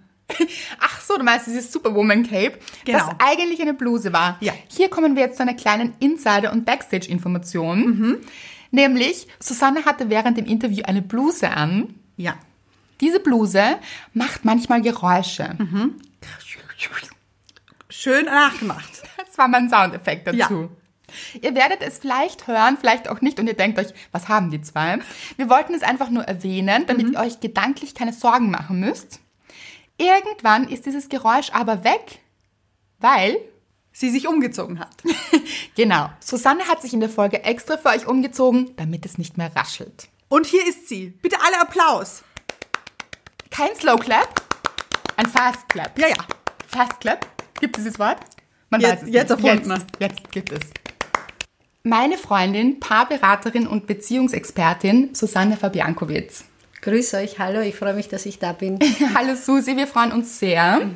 Ach 0.79 1.01
so, 1.01 1.17
du 1.17 1.23
meinst 1.23 1.47
dieses 1.47 1.71
Superwoman 1.71 2.23
Cape, 2.23 2.59
Genau. 2.85 2.99
das 2.99 3.07
eigentlich 3.19 3.61
eine 3.61 3.73
Bluse 3.73 4.13
war. 4.13 4.37
Ja. 4.41 4.53
Hier 4.69 4.89
kommen 4.89 5.15
wir 5.15 5.23
jetzt 5.23 5.37
zu 5.37 5.43
einer 5.43 5.53
kleinen 5.53 5.93
Insider- 5.99 6.51
und 6.51 6.65
Backstage-Information. 6.65 7.79
Mhm. 7.85 8.17
Nämlich, 8.71 9.27
Susanne 9.39 9.85
hatte 9.85 10.09
während 10.09 10.37
dem 10.37 10.45
Interview 10.45 10.83
eine 10.85 11.01
Bluse 11.01 11.49
an. 11.49 11.95
Ja. 12.17 12.35
Diese 13.01 13.19
Bluse 13.19 13.77
macht 14.13 14.45
manchmal 14.45 14.81
Geräusche. 14.81 15.55
Schön 17.89 18.25
nachgemacht. 18.25 18.89
Das 19.29 19.37
war 19.37 19.47
mein 19.47 19.69
Soundeffekt 19.69 20.27
dazu. 20.27 20.37
Ja. 20.39 20.69
Ihr 21.41 21.55
werdet 21.55 21.81
es 21.81 21.99
vielleicht 21.99 22.47
hören, 22.47 22.77
vielleicht 22.79 23.07
auch 23.07 23.21
nicht 23.21 23.39
und 23.39 23.47
ihr 23.47 23.53
denkt 23.53 23.77
euch, 23.79 23.87
was 24.11 24.27
haben 24.27 24.49
die 24.51 24.61
zwei? 24.61 24.99
Wir 25.37 25.49
wollten 25.49 25.73
es 25.73 25.81
einfach 25.81 26.09
nur 26.09 26.23
erwähnen, 26.23 26.85
damit 26.87 27.11
ihr 27.11 27.19
euch 27.19 27.39
gedanklich 27.39 27.93
keine 27.95 28.11
Sorgen 28.11 28.49
machen 28.51 28.79
müsst. 28.79 29.19
Irgendwann 29.99 30.67
ist 30.67 30.85
dieses 30.87 31.09
Geräusch 31.09 31.51
aber 31.51 31.83
weg, 31.83 32.19
weil 32.99 33.37
Sie 33.91 34.09
sich 34.09 34.27
umgezogen 34.27 34.79
hat. 34.79 34.95
Genau. 35.75 36.09
Susanne 36.19 36.67
hat 36.67 36.81
sich 36.81 36.93
in 36.93 36.99
der 36.99 37.09
Folge 37.09 37.43
extra 37.43 37.77
für 37.77 37.87
euch 37.89 38.05
umgezogen, 38.05 38.71
damit 38.75 39.05
es 39.05 39.17
nicht 39.17 39.37
mehr 39.37 39.55
raschelt. 39.55 40.09
Und 40.27 40.45
hier 40.45 40.65
ist 40.67 40.89
sie. 40.89 41.07
Bitte 41.21 41.37
alle 41.41 41.61
Applaus. 41.61 42.23
Kein 43.49 43.73
Slow 43.75 43.97
Clap, 43.97 44.41
ein 45.15 45.25
Fast 45.25 45.69
Clap. 45.69 45.97
Ja, 45.97 46.07
ja. 46.09 46.15
Fast 46.67 46.99
Clap? 46.99 47.25
Gibt 47.61 47.77
es 47.77 47.83
dieses 47.85 47.99
Wort? 47.99 48.17
Man 48.69 48.81
Jetzt- 48.81 49.03
es 49.03 49.09
jetzt 49.09 49.29
nicht. 49.29 49.45
erfunden. 49.45 49.71
Jetzt, 49.71 49.85
jetzt 49.99 50.31
gibt 50.31 50.51
es. 50.51 50.59
Meine 51.83 52.17
Freundin, 52.17 52.79
Paarberaterin 52.81 53.65
und 53.65 53.87
Beziehungsexpertin 53.87 55.15
Susanne 55.15 55.55
Fabiankowitz. 55.55 56.43
Grüß 56.89 57.13
euch, 57.13 57.37
hallo, 57.37 57.61
ich 57.61 57.75
freue 57.75 57.93
mich, 57.93 58.07
dass 58.07 58.25
ich 58.25 58.39
da 58.39 58.51
bin. 58.51 58.79
Hallo 59.13 59.35
Susi, 59.35 59.77
wir 59.77 59.85
freuen 59.85 60.11
uns 60.11 60.39
sehr. 60.39 60.89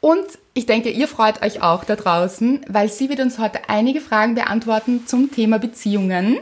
Und 0.00 0.26
ich 0.54 0.66
denke, 0.66 0.90
ihr 0.90 1.08
freut 1.08 1.42
euch 1.42 1.60
auch 1.60 1.82
da 1.82 1.96
draußen, 1.96 2.60
weil 2.68 2.88
sie 2.88 3.08
wird 3.08 3.18
uns 3.18 3.40
heute 3.40 3.68
einige 3.68 4.00
Fragen 4.00 4.36
beantworten 4.36 5.04
zum 5.04 5.32
Thema 5.32 5.58
Beziehungen. 5.58 6.38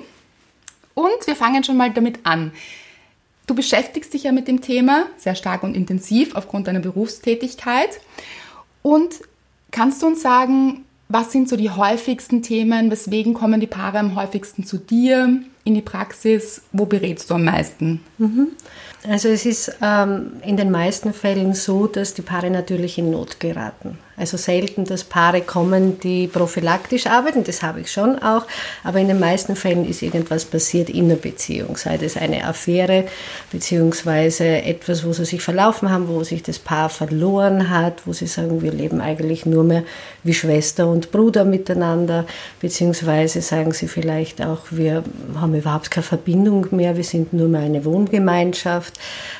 Und 0.93 1.27
wir 1.27 1.37
fangen 1.37 1.65
schon 1.65 1.79
mal 1.79 1.91
damit 1.91 2.19
an. 2.25 2.53
Du 3.47 3.55
beschäftigst 3.55 4.13
dich 4.13 4.25
ja 4.25 4.33
mit 4.33 4.47
dem 4.47 4.61
Thema 4.61 5.07
sehr 5.17 5.37
stark 5.37 5.63
und 5.63 5.75
intensiv 5.75 6.37
aufgrund 6.37 6.67
deiner 6.67 6.81
Berufstätigkeit. 6.81 7.99
Und 8.83 9.23
kannst 9.71 10.03
du 10.03 10.07
uns 10.09 10.21
sagen, 10.21 10.85
was 11.09 11.33
sind 11.33 11.49
so 11.49 11.57
die 11.57 11.71
häufigsten 11.71 12.43
Themen? 12.43 12.91
Weswegen 12.91 13.33
kommen 13.33 13.61
die 13.61 13.67
Paare 13.67 14.01
am 14.01 14.15
häufigsten 14.17 14.67
zu 14.67 14.77
dir 14.77 15.45
in 15.65 15.75
die 15.75 15.83
Praxis? 15.83 16.63
Wo 16.73 16.87
berätst 16.87 17.31
du 17.31 17.35
am 17.35 17.45
meisten? 17.45 18.01
Also 19.09 19.29
es 19.29 19.45
ist 19.45 19.73
ähm, 19.83 20.33
in 20.43 20.57
den 20.57 20.71
meisten 20.71 21.13
Fällen 21.13 21.55
so, 21.55 21.87
dass 21.87 22.15
die 22.15 22.23
Paare 22.23 22.51
natürlich 22.51 22.97
in 22.99 23.11
Not 23.11 23.39
geraten. 23.39 23.99
Also 24.17 24.37
selten, 24.37 24.85
dass 24.85 25.03
Paare 25.03 25.41
kommen, 25.41 25.99
die 25.99 26.29
prophylaktisch 26.29 27.07
arbeiten, 27.07 27.43
das 27.43 27.65
habe 27.65 27.81
ich 27.81 27.91
schon 27.91 28.21
auch, 28.21 28.47
aber 28.85 29.01
in 29.01 29.09
den 29.09 29.19
meisten 29.19 29.57
Fällen 29.57 29.89
ist 29.89 30.03
irgendwas 30.03 30.45
passiert 30.45 30.89
in 30.89 31.09
der 31.09 31.17
Beziehung, 31.17 31.77
sei 31.77 31.99
das 31.99 32.17
eine 32.17 32.47
Affäre 32.47 33.07
beziehungsweise 33.51 34.63
etwas, 34.63 35.05
wo 35.05 35.13
sie 35.13 35.25
sich 35.25 35.43
verlaufen 35.43 35.91
haben, 35.91 36.07
wo 36.07 36.23
sich 36.23 36.45
das 36.45 36.61
Paar 36.61 36.91
verloren 36.91 37.71
hat, 37.71 38.07
wo 38.07 38.13
sie 38.13 38.29
sagen, 38.29 38.63
wir 38.63 38.73
leben 38.73 39.01
eigentlich 39.01 39.47
nur 39.47 39.65
mehr 39.65 39.83
wie 40.23 40.35
Schwester 40.35 40.87
und 40.87 41.11
Bruder 41.11 41.45
miteinander, 41.45 42.25
beziehungsweise 42.61 43.43
sagen 43.43 43.73
sie 43.73 43.89
vielleicht 43.89 44.41
auch, 44.41 44.61
wir 44.71 45.03
haben 45.35 45.54
überhaupt 45.55 45.91
keine 45.91 46.05
Verbindung 46.05 46.67
mehr, 46.71 46.97
wir 46.97 47.05
sind 47.05 47.33
nur 47.33 47.49
mehr 47.49 47.63
eine 47.63 47.85
Wohngemeinschaft. 47.85 48.95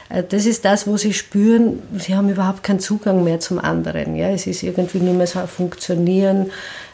Äh, 0.09 0.23
Das 0.29 0.47
ist 0.47 0.65
das, 0.65 0.87
wo 0.87 0.97
sie 0.97 1.13
spüren, 1.13 1.83
sie 1.99 2.15
haben 2.15 2.29
überhaupt 2.29 2.63
keinen 2.63 2.81
Zugang 2.81 3.25
mehr 3.25 3.41
zum 3.41 3.59
anderen. 3.59 4.17
Ja? 4.17 4.31
Es 4.31 4.47
ist 4.47 4.63
irgendwie 4.63 4.99
nur 4.99 5.15
mehr 5.15 5.27
so 5.27 5.39
ein 5.41 5.49
Funktionieren 5.49 6.51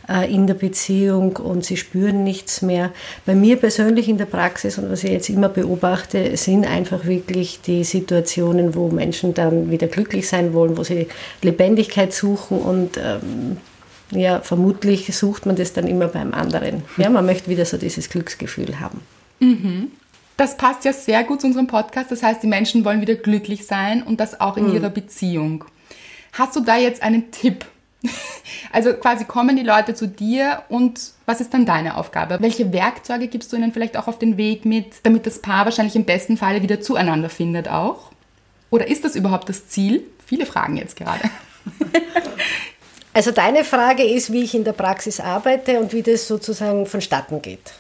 äh, 0.09 0.33
in 0.33 0.47
der 0.47 0.55
Beziehung 0.55 1.37
und 1.37 1.65
sie 1.65 1.77
spüren 1.77 2.25
nichts 2.25 2.63
mehr. 2.63 2.91
Bei 3.27 3.35
mir 3.35 3.57
persönlich 3.57 4.09
in 4.09 4.19
der 4.19 4.25
Praxis 4.25 4.79
und 4.79 4.91
was 4.91 5.05
ich 5.05 5.11
jetzt 5.11 5.29
immer 5.29 5.49
beobachte, 5.49 6.37
sind 6.37 6.67
einfach 6.67 7.05
wirklich 7.05 7.61
die 7.61 7.85
Situationen, 7.85 8.75
wo 8.75 8.89
Menschen 8.89 9.35
dann 9.35 9.71
wieder 9.71 9.87
glücklich 9.87 10.29
sein 10.29 10.53
wollen, 10.53 10.77
wo 10.77 10.83
sie 10.83 11.07
Lebendigkeit 11.43 12.13
suchen 12.13 12.59
und 12.59 12.97
ähm, 12.97 13.59
ja, 14.11 14.41
vermutlich 14.41 15.15
sucht 15.17 15.47
man 15.47 15.57
das 15.57 15.73
dann 15.73 15.87
immer 15.87 16.09
beim 16.09 16.35
anderen. 16.35 16.83
Ja, 16.97 17.11
man 17.11 17.27
möchte 17.27 17.49
wieder 17.49 17.65
so 17.65 17.77
dieses 17.77 18.09
Glücksgefühl 18.11 18.81
haben. 18.81 19.01
Das 20.37 20.57
passt 20.57 20.85
ja 20.85 20.93
sehr 20.93 21.23
gut 21.25 21.43
zu 21.43 21.47
unserem 21.47 21.67
Podcast. 21.67 22.11
Das 22.11 22.23
heißt, 22.23 22.43
die 22.43 22.47
Menschen 22.47 22.85
wollen 22.85 23.01
wieder 23.01 23.15
glücklich 23.15 23.67
sein 23.67 24.03
und 24.03 24.21
das 24.21 24.41
auch 24.41 24.57
in 24.57 24.73
ihrer 24.73 24.91
Beziehung. 24.91 25.65
Hast 26.33 26.57
du 26.57 26.61
da 26.61 26.77
jetzt 26.77 27.03
einen 27.03 27.31
Tipp? 27.31 27.65
Also 28.73 28.93
quasi 28.95 29.25
kommen 29.25 29.57
die 29.57 29.63
Leute 29.63 29.95
zu 29.95 30.07
dir 30.07 30.63
und 30.69 31.01
was 31.27 31.41
ist 31.41 31.53
dann 31.53 31.67
deine 31.67 31.97
Aufgabe? 31.97 32.39
Welche 32.41 32.73
Werkzeuge 32.73 33.27
gibst 33.27 33.53
du 33.53 33.57
ihnen 33.57 33.73
vielleicht 33.73 33.97
auch 33.97 34.07
auf 34.07 34.19
den 34.19 34.37
Weg 34.37 34.65
mit, 34.65 34.95
damit 35.03 35.27
das 35.27 35.41
Paar 35.41 35.65
wahrscheinlich 35.65 35.97
im 35.97 36.05
besten 36.05 36.37
Falle 36.37 36.63
wieder 36.63 36.81
zueinander 36.81 37.29
findet 37.29 37.69
auch? 37.69 38.11
Oder 38.71 38.89
ist 38.89 39.05
das 39.05 39.17
überhaupt 39.17 39.49
das 39.49 39.67
Ziel? 39.69 40.05
Viele 40.25 40.47
Fragen 40.47 40.77
jetzt 40.77 40.97
gerade. 40.97 41.31
Also 43.13 43.33
deine 43.33 43.65
Frage 43.65 44.05
ist, 44.05 44.33
wie 44.33 44.45
ich 44.45 44.55
in 44.55 44.65
der 44.65 44.73
Praxis 44.73 45.19
arbeite 45.21 45.81
und 45.81 45.93
wie 45.93 46.03
das 46.03 46.29
sozusagen 46.29 46.87
vonstatten 46.87 47.43
geht. 47.43 47.73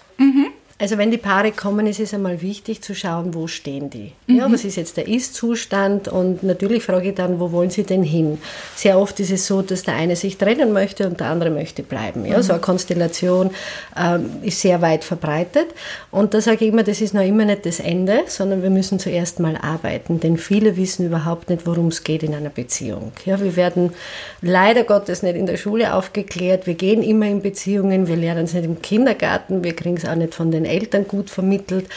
Also 0.80 0.96
wenn 0.96 1.10
die 1.10 1.18
Paare 1.18 1.52
kommen, 1.52 1.86
ist 1.86 2.00
es 2.00 2.14
einmal 2.14 2.40
wichtig 2.40 2.80
zu 2.80 2.94
schauen, 2.94 3.34
wo 3.34 3.46
stehen 3.46 3.90
die. 3.90 4.12
Ja, 4.28 4.50
was 4.50 4.64
ist 4.64 4.76
jetzt 4.76 4.96
der 4.96 5.08
Ist-Zustand 5.08 6.08
und 6.08 6.42
natürlich 6.42 6.84
frage 6.84 7.10
ich 7.10 7.14
dann, 7.14 7.38
wo 7.38 7.52
wollen 7.52 7.68
sie 7.68 7.82
denn 7.82 8.02
hin? 8.02 8.38
Sehr 8.76 8.98
oft 8.98 9.20
ist 9.20 9.30
es 9.30 9.46
so, 9.46 9.60
dass 9.60 9.82
der 9.82 9.96
eine 9.96 10.16
sich 10.16 10.38
trennen 10.38 10.72
möchte 10.72 11.06
und 11.06 11.20
der 11.20 11.26
andere 11.26 11.50
möchte 11.50 11.82
bleiben. 11.82 12.24
Ja, 12.24 12.42
so 12.42 12.54
eine 12.54 12.62
Konstellation 12.62 13.50
ähm, 13.94 14.30
ist 14.40 14.62
sehr 14.62 14.80
weit 14.80 15.04
verbreitet 15.04 15.66
und 16.10 16.32
da 16.32 16.40
sage 16.40 16.64
ich 16.64 16.72
immer, 16.72 16.82
das 16.82 17.02
ist 17.02 17.12
noch 17.12 17.24
immer 17.24 17.44
nicht 17.44 17.66
das 17.66 17.78
Ende, 17.78 18.22
sondern 18.28 18.62
wir 18.62 18.70
müssen 18.70 18.98
zuerst 18.98 19.38
mal 19.38 19.58
arbeiten, 19.60 20.18
denn 20.18 20.38
viele 20.38 20.78
wissen 20.78 21.04
überhaupt 21.04 21.50
nicht, 21.50 21.66
worum 21.66 21.88
es 21.88 22.04
geht 22.04 22.22
in 22.22 22.34
einer 22.34 22.48
Beziehung. 22.48 23.12
Ja, 23.26 23.38
wir 23.38 23.54
werden 23.54 23.92
leider 24.40 24.84
Gottes 24.84 25.22
nicht 25.22 25.36
in 25.36 25.44
der 25.44 25.58
Schule 25.58 25.92
aufgeklärt, 25.92 26.66
wir 26.66 26.74
gehen 26.74 27.02
immer 27.02 27.26
in 27.26 27.42
Beziehungen, 27.42 28.08
wir 28.08 28.16
lernen 28.16 28.44
es 28.44 28.54
nicht 28.54 28.64
im 28.64 28.80
Kindergarten, 28.80 29.62
wir 29.62 29.76
kriegen 29.76 29.98
es 29.98 30.06
auch 30.06 30.14
nicht 30.14 30.34
von 30.34 30.50
den 30.50 30.69
Eltern 30.70 31.06
gut 31.06 31.30
vermittelt. 31.30 31.88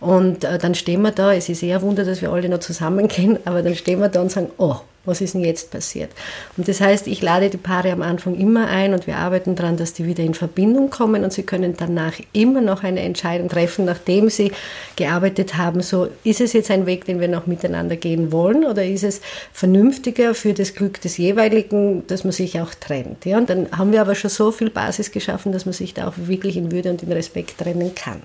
Und 0.00 0.44
äh, 0.44 0.58
dann 0.58 0.74
stehen 0.74 1.02
wir 1.02 1.12
da, 1.12 1.32
es 1.32 1.48
ist 1.48 1.62
eher 1.62 1.78
ein 1.78 1.82
Wunder, 1.82 2.04
dass 2.04 2.22
wir 2.22 2.32
alle 2.32 2.48
noch 2.48 2.60
zusammengehen, 2.60 3.38
aber 3.44 3.62
dann 3.62 3.74
stehen 3.74 4.00
wir 4.00 4.08
da 4.08 4.20
und 4.20 4.30
sagen, 4.30 4.50
oh, 4.58 4.76
was 5.04 5.20
ist 5.20 5.34
denn 5.34 5.44
jetzt 5.44 5.70
passiert? 5.70 6.10
Und 6.56 6.68
das 6.68 6.80
heißt, 6.80 7.06
ich 7.06 7.22
lade 7.22 7.50
die 7.50 7.56
Paare 7.56 7.90
am 7.92 8.02
Anfang 8.02 8.34
immer 8.36 8.68
ein 8.68 8.94
und 8.94 9.06
wir 9.06 9.16
arbeiten 9.16 9.54
daran, 9.54 9.76
dass 9.76 9.92
die 9.92 10.06
wieder 10.06 10.22
in 10.22 10.34
Verbindung 10.34 10.90
kommen 10.90 11.24
und 11.24 11.32
sie 11.32 11.42
können 11.42 11.74
danach 11.76 12.14
immer 12.32 12.60
noch 12.60 12.84
eine 12.84 13.00
Entscheidung 13.00 13.48
treffen, 13.48 13.84
nachdem 13.84 14.30
sie 14.30 14.52
gearbeitet 14.96 15.56
haben, 15.56 15.82
so 15.82 16.08
ist 16.24 16.40
es 16.40 16.52
jetzt 16.52 16.70
ein 16.70 16.86
Weg, 16.86 17.04
den 17.04 17.20
wir 17.20 17.28
noch 17.28 17.46
miteinander 17.46 17.96
gehen 17.96 18.32
wollen 18.32 18.64
oder 18.64 18.84
ist 18.84 19.04
es 19.04 19.20
vernünftiger 19.52 20.34
für 20.34 20.54
das 20.54 20.74
Glück 20.74 21.00
des 21.00 21.16
jeweiligen, 21.16 22.06
dass 22.06 22.24
man 22.24 22.32
sich 22.32 22.60
auch 22.60 22.74
trennt. 22.74 23.24
Ja? 23.24 23.38
Und 23.38 23.50
dann 23.50 23.68
haben 23.76 23.92
wir 23.92 24.00
aber 24.00 24.14
schon 24.14 24.30
so 24.30 24.52
viel 24.52 24.70
Basis 24.70 25.10
geschaffen, 25.10 25.52
dass 25.52 25.66
man 25.66 25.72
sich 25.72 25.94
da 25.94 26.08
auch 26.08 26.14
wirklich 26.16 26.56
in 26.56 26.70
Würde 26.70 26.90
und 26.90 27.02
in 27.02 27.12
Respekt 27.12 27.58
trennen 27.58 27.94
kann. 27.94 28.22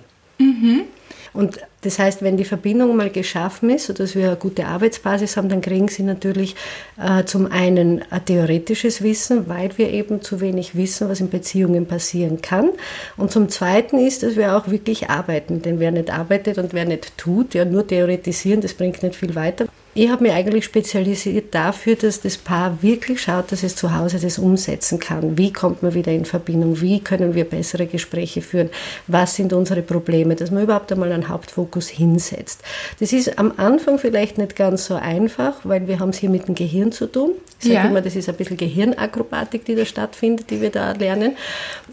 Und 1.34 1.60
das 1.82 2.00
heißt, 2.00 2.22
wenn 2.22 2.38
die 2.38 2.46
Verbindung 2.46 2.96
mal 2.96 3.10
geschaffen 3.10 3.70
ist, 3.70 3.86
sodass 3.86 4.16
wir 4.16 4.28
eine 4.28 4.36
gute 4.36 4.66
Arbeitsbasis 4.66 5.38
haben, 5.38 5.50
dann 5.50 5.62
kriegen 5.62 5.88
sie 5.88 6.04
natürlich 6.04 6.56
äh, 7.02 7.24
zum 7.26 7.52
einen 7.52 8.04
ein 8.10 8.26
theoretisches 8.26 9.02
Wissen, 9.04 9.48
weil 9.48 9.78
wir 9.78 9.92
eben 9.92 10.22
zu 10.22 10.42
wenig 10.42 10.76
wissen, 10.76 11.10
was 11.10 11.20
in 11.20 11.30
Beziehungen 11.30 11.86
passieren 11.86 12.42
kann. 12.42 12.72
Und 13.16 13.32
zum 13.32 13.50
Zweiten 13.50 14.00
ist, 14.00 14.24
dass 14.24 14.36
wir 14.36 14.58
auch 14.58 14.68
wirklich 14.70 15.10
arbeiten. 15.10 15.62
Denn 15.62 15.80
wer 15.80 15.92
nicht 15.92 16.10
arbeitet 16.10 16.58
und 16.58 16.74
wer 16.74 16.86
nicht 16.86 17.18
tut, 17.18 17.54
ja 17.54 17.66
nur 17.66 17.86
theoretisieren, 17.86 18.62
das 18.62 18.74
bringt 18.74 19.04
nicht 19.04 19.16
viel 19.16 19.36
weiter. 19.36 19.68
Ich 20.00 20.10
habe 20.12 20.22
mich 20.22 20.32
eigentlich 20.32 20.64
spezialisiert 20.64 21.56
dafür, 21.56 21.96
dass 21.96 22.22
das 22.22 22.38
Paar 22.38 22.84
wirklich 22.84 23.20
schaut, 23.20 23.52
dass 23.52 23.64
es 23.64 23.76
zu 23.76 23.96
Hause 23.98 24.20
das 24.20 24.38
umsetzen 24.38 25.00
kann. 25.00 25.40
Wie 25.40 25.52
kommt 25.52 25.82
man 25.82 25.96
wieder 25.96 26.12
in 26.12 26.24
Verbindung? 26.24 26.80
Wie 26.82 27.00
können 27.00 27.34
wir 27.34 27.46
bessere 27.46 27.88
Gespräche 27.88 28.44
führen? 28.44 28.70
Was 29.08 29.34
sind 29.38 29.54
unsere 29.54 29.82
Probleme? 29.82 30.36
Dass 30.36 30.52
man 30.52 30.62
überhaupt 30.62 30.92
einmal 30.92 31.12
einen 31.12 31.30
Hauptfokus 31.30 31.88
hinsetzt. 31.90 32.62
Das 33.00 33.12
ist 33.12 33.40
am 33.40 33.54
Anfang 33.58 33.98
vielleicht 33.98 34.38
nicht 34.38 34.56
ganz 34.56 34.86
so 34.86 34.94
einfach, 34.94 35.56
weil 35.64 35.88
wir 35.88 35.98
haben 35.98 36.10
es 36.10 36.20
hier 36.20 36.30
mit 36.30 36.48
dem 36.48 36.54
Gehirn 36.54 36.92
zu 36.92 37.08
tun. 37.08 37.32
Ich 37.60 37.64
sage 37.70 37.74
Ja. 37.78 37.86
immer, 37.90 38.02
das 38.02 38.16
ist 38.16 38.30
ein 38.30 38.36
bisschen 38.36 38.58
Gehirnakrobatik, 38.58 39.66
die 39.66 39.74
da 39.74 39.84
stattfindet, 39.84 40.52
die 40.52 40.62
wir 40.62 40.70
da 40.70 40.92
lernen. 40.92 41.36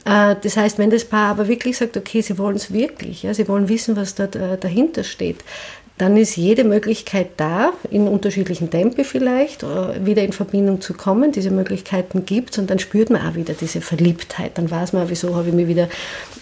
Äh, 0.04 0.34
Das 0.42 0.58
heißt, 0.58 0.76
wenn 0.76 0.90
das 0.90 1.06
Paar 1.06 1.30
aber 1.30 1.48
wirklich 1.48 1.78
sagt, 1.78 1.96
okay, 1.96 2.20
sie 2.20 2.36
wollen 2.36 2.56
es 2.56 2.70
wirklich, 2.70 3.22
ja, 3.22 3.32
sie 3.32 3.48
wollen 3.48 3.70
wissen, 3.70 3.96
was 3.96 4.14
dort 4.14 4.36
äh, 4.36 4.58
dahinter 4.58 5.04
steht, 5.04 5.38
dann 5.96 6.16
ist 6.16 6.36
jede 6.36 6.64
Möglichkeit 6.64 7.28
da, 7.36 7.72
in 7.90 8.08
unterschiedlichen 8.08 8.70
Tempi 8.70 9.04
vielleicht, 9.04 9.62
äh, 9.62 10.04
wieder 10.04 10.22
in 10.22 10.32
Verbindung 10.32 10.80
zu 10.80 10.94
kommen. 10.94 11.30
Diese 11.30 11.50
Möglichkeiten 11.50 12.26
gibt 12.26 12.50
es 12.50 12.58
und 12.58 12.68
dann 12.68 12.80
spürt 12.80 13.10
man 13.10 13.26
auch 13.26 13.36
wieder 13.36 13.54
diese 13.54 13.80
Verliebtheit. 13.80 14.58
Dann 14.58 14.70
weiß 14.70 14.92
man, 14.92 15.08
wieso 15.08 15.36
habe 15.36 15.48
ich 15.48 15.54
mich 15.54 15.68
wieder 15.68 15.88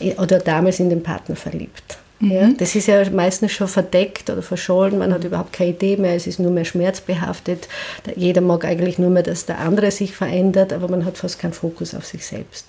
äh, 0.00 0.14
oder 0.14 0.38
damals 0.38 0.80
in 0.80 0.88
den 0.88 1.02
Partner 1.02 1.37
verliebt. 1.37 1.99
Ja, 2.21 2.50
das 2.56 2.76
ist 2.76 2.87
ja 2.87 3.11
meistens 3.11 3.50
schon 3.50 3.66
verdeckt 3.66 4.30
oder 4.30 4.42
verschollen, 4.42 4.97
man 4.97 5.12
hat 5.12 5.25
überhaupt 5.25 5.52
keine 5.52 5.71
Idee 5.71 5.97
mehr, 5.97 6.14
es 6.14 6.28
ist 6.28 6.38
nur 6.38 6.52
mehr 6.52 6.64
schmerzbehaftet. 6.64 7.66
Jeder 8.14 8.40
mag 8.40 8.64
eigentlich 8.64 8.97
nur 9.00 9.11
mehr, 9.11 9.25
dass 9.25 9.44
der 9.44 9.59
andere 9.59 9.90
sich 9.90 10.14
verändert, 10.14 10.73
aber 10.73 10.87
man 10.87 11.04
hat 11.04 11.18
fast 11.18 11.40
keinen 11.40 11.52
Fokus 11.52 11.97
auf 11.97 12.06
sich 12.06 12.25
selbst. 12.25 12.68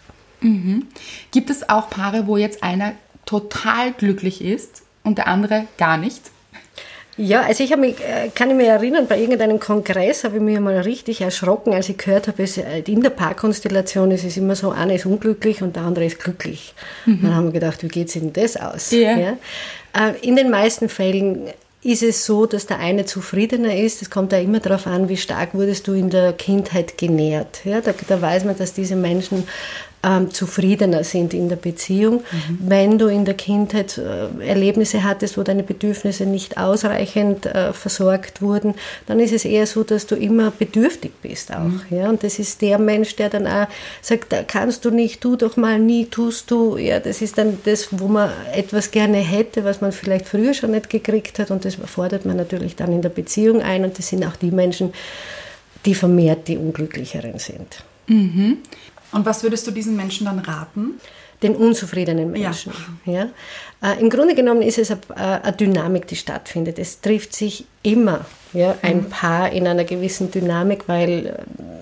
Gibt 1.29 1.51
es 1.51 1.69
auch 1.69 1.89
Paare, 1.91 2.25
wo 2.25 2.37
jetzt 2.37 2.63
einer 2.63 2.93
total 3.27 3.93
glücklich 3.93 4.43
ist 4.43 4.81
und 5.03 5.19
der 5.19 5.27
andere 5.27 5.67
gar 5.77 5.97
nicht? 5.97 6.32
Ja, 7.15 7.41
also 7.41 7.63
ich 7.63 7.75
mich, 7.77 7.99
äh, 7.99 8.29
kann 8.33 8.49
ich 8.49 8.55
mich 8.55 8.67
erinnern, 8.67 9.05
bei 9.07 9.19
irgendeinem 9.19 9.59
Kongress 9.59 10.23
habe 10.23 10.37
ich 10.37 10.41
mich 10.41 10.59
mal 10.59 10.77
richtig 10.79 11.21
erschrocken, 11.21 11.73
als 11.73 11.89
ich 11.89 11.97
gehört 11.97 12.27
habe, 12.27 12.41
es, 12.43 12.57
äh, 12.57 12.79
in 12.87 13.01
der 13.01 13.11
Paarkonstellation 13.11 14.09
ist 14.11 14.23
es 14.23 14.37
immer 14.37 14.55
so, 14.55 14.71
einer 14.71 14.95
ist 14.95 15.05
unglücklich 15.05 15.61
und 15.61 15.75
der 15.75 15.83
andere 15.83 16.05
ist 16.05 16.19
glücklich. 16.19 16.73
Mhm. 17.05 17.19
Dann 17.21 17.35
haben 17.35 17.45
wir 17.45 17.53
gedacht, 17.53 17.83
wie 17.83 17.87
geht 17.87 18.07
es 18.07 18.13
denn 18.13 18.33
das 18.33 18.57
aus? 18.57 18.91
Yeah. 18.91 19.19
Ja? 19.19 19.37
Äh, 19.93 20.13
in 20.21 20.35
den 20.35 20.49
meisten 20.49 20.89
Fällen 20.89 21.49
ist 21.83 22.01
es 22.01 22.25
so, 22.25 22.45
dass 22.45 22.65
der 22.65 22.79
eine 22.79 23.05
zufriedener 23.05 23.75
ist. 23.75 24.01
Es 24.01 24.09
kommt 24.09 24.31
ja 24.31 24.39
immer 24.39 24.59
darauf 24.59 24.87
an, 24.87 25.09
wie 25.09 25.17
stark 25.17 25.53
wurdest 25.53 25.87
du 25.87 25.93
in 25.93 26.09
der 26.09 26.33
Kindheit 26.33 26.97
genährt. 26.97 27.59
Ja, 27.65 27.81
da, 27.81 27.93
da 28.07 28.21
weiß 28.21 28.45
man, 28.45 28.57
dass 28.57 28.73
diese 28.73 28.95
Menschen 28.95 29.45
ähm, 30.03 30.31
zufriedener 30.31 31.03
sind 31.03 31.33
in 31.33 31.49
der 31.49 31.55
Beziehung. 31.55 32.15
Mhm. 32.15 32.57
Wenn 32.59 32.97
du 32.97 33.07
in 33.07 33.25
der 33.25 33.35
Kindheit 33.35 33.97
äh, 33.97 34.45
Erlebnisse 34.45 35.03
hattest, 35.03 35.37
wo 35.37 35.43
deine 35.43 35.63
Bedürfnisse 35.63 36.25
nicht 36.25 36.57
ausreichend 36.57 37.45
äh, 37.45 37.73
versorgt 37.73 38.41
wurden, 38.41 38.75
dann 39.07 39.19
ist 39.19 39.31
es 39.31 39.45
eher 39.45 39.65
so, 39.65 39.83
dass 39.83 40.05
du 40.05 40.15
immer 40.15 40.51
bedürftig 40.51 41.11
bist 41.21 41.53
auch. 41.53 41.59
Mhm. 41.59 41.81
Ja? 41.89 42.09
Und 42.09 42.23
das 42.23 42.39
ist 42.39 42.61
der 42.61 42.79
Mensch, 42.79 43.15
der 43.15 43.29
dann 43.29 43.47
auch 43.47 43.67
sagt, 44.01 44.33
kannst 44.47 44.83
du 44.85 44.91
nicht, 44.91 45.21
tu 45.21 45.35
doch 45.35 45.57
mal, 45.57 45.79
nie 45.79 46.05
tust 46.05 46.51
du. 46.51 46.77
Ja, 46.77 46.99
das 46.99 47.21
ist 47.21 47.37
dann 47.37 47.59
das, 47.63 47.87
wo 47.91 48.07
man 48.07 48.29
etwas 48.53 48.91
gerne 48.91 49.17
hätte, 49.17 49.63
was 49.63 49.81
man 49.81 49.91
vielleicht 49.91 50.27
früher 50.27 50.53
schon 50.53 50.71
nicht 50.71 50.89
gekriegt 50.89 51.39
hat 51.39 51.51
und 51.51 51.65
das 51.65 51.75
fordert 51.75 52.25
man 52.25 52.37
natürlich 52.37 52.75
dann 52.75 52.91
in 52.91 53.01
der 53.01 53.09
Beziehung 53.09 53.61
ein 53.61 53.85
und 53.85 53.97
das 53.97 54.09
sind 54.09 54.25
auch 54.25 54.35
die 54.35 54.51
Menschen, 54.51 54.93
die 55.85 55.95
vermehrt 55.95 56.47
die 56.47 56.57
Unglücklicheren 56.57 57.39
sind. 57.39 57.83
Mhm. 58.07 58.57
Und 59.13 59.25
was 59.25 59.43
würdest 59.43 59.65
du 59.67 59.71
diesen 59.71 59.95
Menschen 59.95 60.25
dann 60.25 60.39
raten? 60.39 60.99
Den 61.41 61.55
unzufriedenen 61.55 62.31
Menschen. 62.31 62.73
Ja. 63.05 63.13
ja. 63.13 63.29
Äh, 63.83 63.99
Im 63.99 64.09
Grunde 64.09 64.33
genommen 64.33 64.61
ist 64.61 64.77
es 64.77 64.91
eine, 64.91 65.43
eine, 65.43 65.53
Dynamik, 65.53 66.07
die 66.07 66.15
stattfindet. 66.15 66.79
Es 66.79 67.01
trifft 67.01 67.35
sich 67.35 67.65
immer 67.83 68.25
ja, 68.53 68.75
ein 68.81 68.97
mhm. 68.97 69.09
Paar 69.09 69.51
in 69.51 69.67
einer 69.67 69.83
gewissen 69.83 70.31
Dynamik, 70.31 70.87
weil 70.87 71.25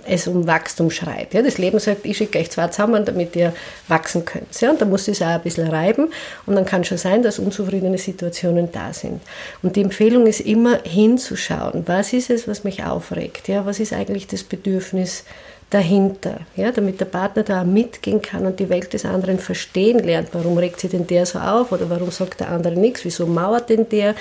äh, 0.08 0.14
es 0.14 0.28
um 0.28 0.48
Wachstum 0.48 0.90
schreit. 0.90 1.34
Ja. 1.36 1.44
Das 1.44 1.60
Leben 1.60 1.78
sagt, 1.78 2.06
ich 2.06 2.18
schicke 2.18 2.40
euch 2.40 2.50
zwei 2.50 2.68
zusammen, 2.70 3.06
damit 3.06 3.36
ihr 3.36 3.54
wachsen 3.88 4.26
könnt. 4.26 4.60
Ja. 4.62 4.72
Und 4.72 4.82
da 4.82 4.86
muss 4.86 5.08
es 5.08 5.22
auch 5.22 5.28
ein 5.28 5.42
bisschen 5.42 5.68
reiben. 5.68 6.12
Und 6.48 6.56
dann 6.56 6.66
kann 6.66 6.84
schon 6.84 6.98
sein, 6.98 7.22
dass 7.22 7.38
unzufriedene 7.38 8.00
Situationen 8.00 8.72
da 8.72 8.94
sind. 8.94 9.22
Und 9.62 9.76
die 9.76 9.82
Empfehlung 9.82 10.26
ist 10.26 10.40
immer 10.40 10.80
hinzuschauen. 10.84 11.84
Was 11.86 12.14
ist 12.14 12.32
es, 12.32 12.48
was 12.48 12.64
mich 12.64 12.84
aufregt? 12.84 13.48
Ja. 13.48 13.66
Was 13.68 13.80
ist 13.80 13.94
eigentlich 13.94 14.26
das 14.26 14.44
Bedürfnis? 14.44 15.24
Dahinter, 15.72 16.42
ja, 16.58 16.72
damit 16.72 17.00
der 17.00 17.06
Partner 17.06 17.44
da 17.44 17.64
mitgehen 17.64 18.22
kann 18.22 18.46
und 18.46 18.60
die 18.60 18.70
Welt 18.70 18.92
des 18.92 19.06
anderen 19.06 19.40
verstehen 19.40 20.00
lernt. 20.00 20.30
Warum 20.34 20.58
regt 20.58 20.82
sich 20.82 20.92
denn 20.92 21.08
der 21.08 21.26
so 21.26 21.40
auf 21.40 21.72
oder 21.72 21.90
warum 21.90 22.12
sagt 22.12 22.42
der 22.42 22.50
andere 22.50 22.76
nichts? 22.76 23.06
Wieso 23.06 23.26
mauert 23.26 23.70
denn 23.70 23.88
der? 23.88 24.14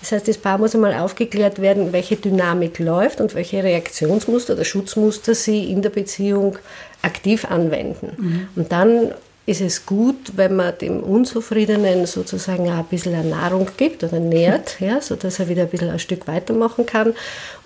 Das 0.00 0.10
heißt, 0.10 0.26
das 0.26 0.38
Paar 0.38 0.58
muss 0.58 0.74
einmal 0.74 0.94
aufgeklärt 0.94 1.62
werden, 1.62 1.92
welche 1.92 2.16
Dynamik 2.16 2.80
läuft 2.80 3.20
und 3.20 3.36
welche 3.36 3.62
Reaktionsmuster 3.62 4.54
oder 4.54 4.64
Schutzmuster 4.64 5.36
sie 5.36 5.70
in 5.70 5.82
der 5.82 5.90
Beziehung 5.90 6.58
aktiv 7.02 7.44
anwenden. 7.44 8.16
Mhm. 8.18 8.48
Und 8.56 8.72
dann 8.72 9.12
ist 9.46 9.60
es 9.60 9.86
gut, 9.86 10.32
wenn 10.34 10.56
man 10.56 10.76
dem 10.78 11.00
Unzufriedenen 11.00 12.06
sozusagen 12.06 12.68
auch 12.70 12.78
ein 12.78 12.84
bisschen 12.84 13.30
Nahrung 13.30 13.68
gibt 13.76 14.02
oder 14.02 14.18
nährt, 14.18 14.76
ja, 14.80 15.00
sodass 15.00 15.38
er 15.38 15.48
wieder 15.48 15.62
ein 15.62 15.68
bisschen 15.68 15.90
ein 15.90 16.00
Stück 16.00 16.26
weitermachen 16.26 16.86
kann. 16.86 17.14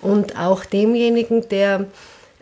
Und 0.01 0.37
auch 0.39 0.65
demjenigen, 0.65 1.49
der 1.49 1.87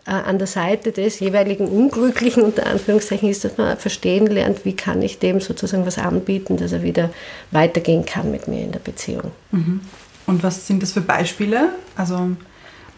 an 0.04 0.38
der 0.38 0.48
Seite 0.48 0.90
des 0.90 1.20
jeweiligen 1.20 1.68
Unglücklichen 1.68 2.42
unter 2.42 2.66
Anführungszeichen 2.66 3.28
ist, 3.28 3.44
dass 3.44 3.56
man 3.56 3.76
verstehen 3.76 4.26
lernt, 4.26 4.64
wie 4.64 4.74
kann 4.74 5.00
ich 5.00 5.18
dem 5.18 5.40
sozusagen 5.40 5.86
was 5.86 5.98
anbieten, 5.98 6.56
dass 6.56 6.72
er 6.72 6.82
wieder 6.82 7.10
weitergehen 7.52 8.04
kann 8.04 8.30
mit 8.30 8.48
mir 8.48 8.64
in 8.64 8.72
der 8.72 8.80
Beziehung. 8.80 9.30
Mhm. 9.52 9.80
Und 10.26 10.42
was 10.42 10.66
sind 10.66 10.82
das 10.82 10.92
für 10.92 11.00
Beispiele? 11.00 11.70
Also 11.96 12.30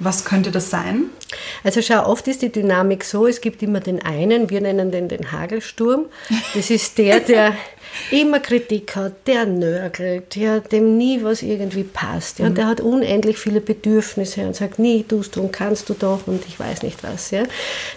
was 0.00 0.24
könnte 0.24 0.50
das 0.50 0.70
sein? 0.70 1.04
Also 1.62 1.80
schau, 1.80 2.06
oft 2.06 2.26
ist 2.26 2.42
die 2.42 2.50
Dynamik 2.50 3.04
so, 3.04 3.26
es 3.26 3.40
gibt 3.40 3.62
immer 3.62 3.80
den 3.80 4.02
einen, 4.02 4.50
wir 4.50 4.60
nennen 4.60 4.90
den 4.90 5.08
den 5.08 5.30
Hagelsturm. 5.30 6.06
Das 6.54 6.70
ist 6.70 6.98
der, 6.98 7.20
der 7.20 7.54
immer 8.10 8.40
Kritik 8.40 8.96
hat, 8.96 9.26
der 9.26 9.46
nörgelt, 9.46 10.36
ja, 10.36 10.60
dem 10.60 10.96
nie 10.96 11.22
was 11.22 11.42
irgendwie 11.42 11.84
passt. 11.84 12.38
Ja, 12.38 12.48
mhm. 12.48 12.54
Der 12.54 12.66
hat 12.66 12.80
unendlich 12.80 13.38
viele 13.38 13.60
Bedürfnisse 13.60 14.42
und 14.42 14.56
sagt, 14.56 14.78
nie 14.78 15.02
tust 15.02 15.36
du 15.36 15.42
und 15.42 15.52
kannst 15.52 15.88
du 15.88 15.94
doch 15.94 16.26
und 16.26 16.44
ich 16.46 16.58
weiß 16.58 16.82
nicht 16.82 17.02
was. 17.02 17.30
Ja. 17.30 17.44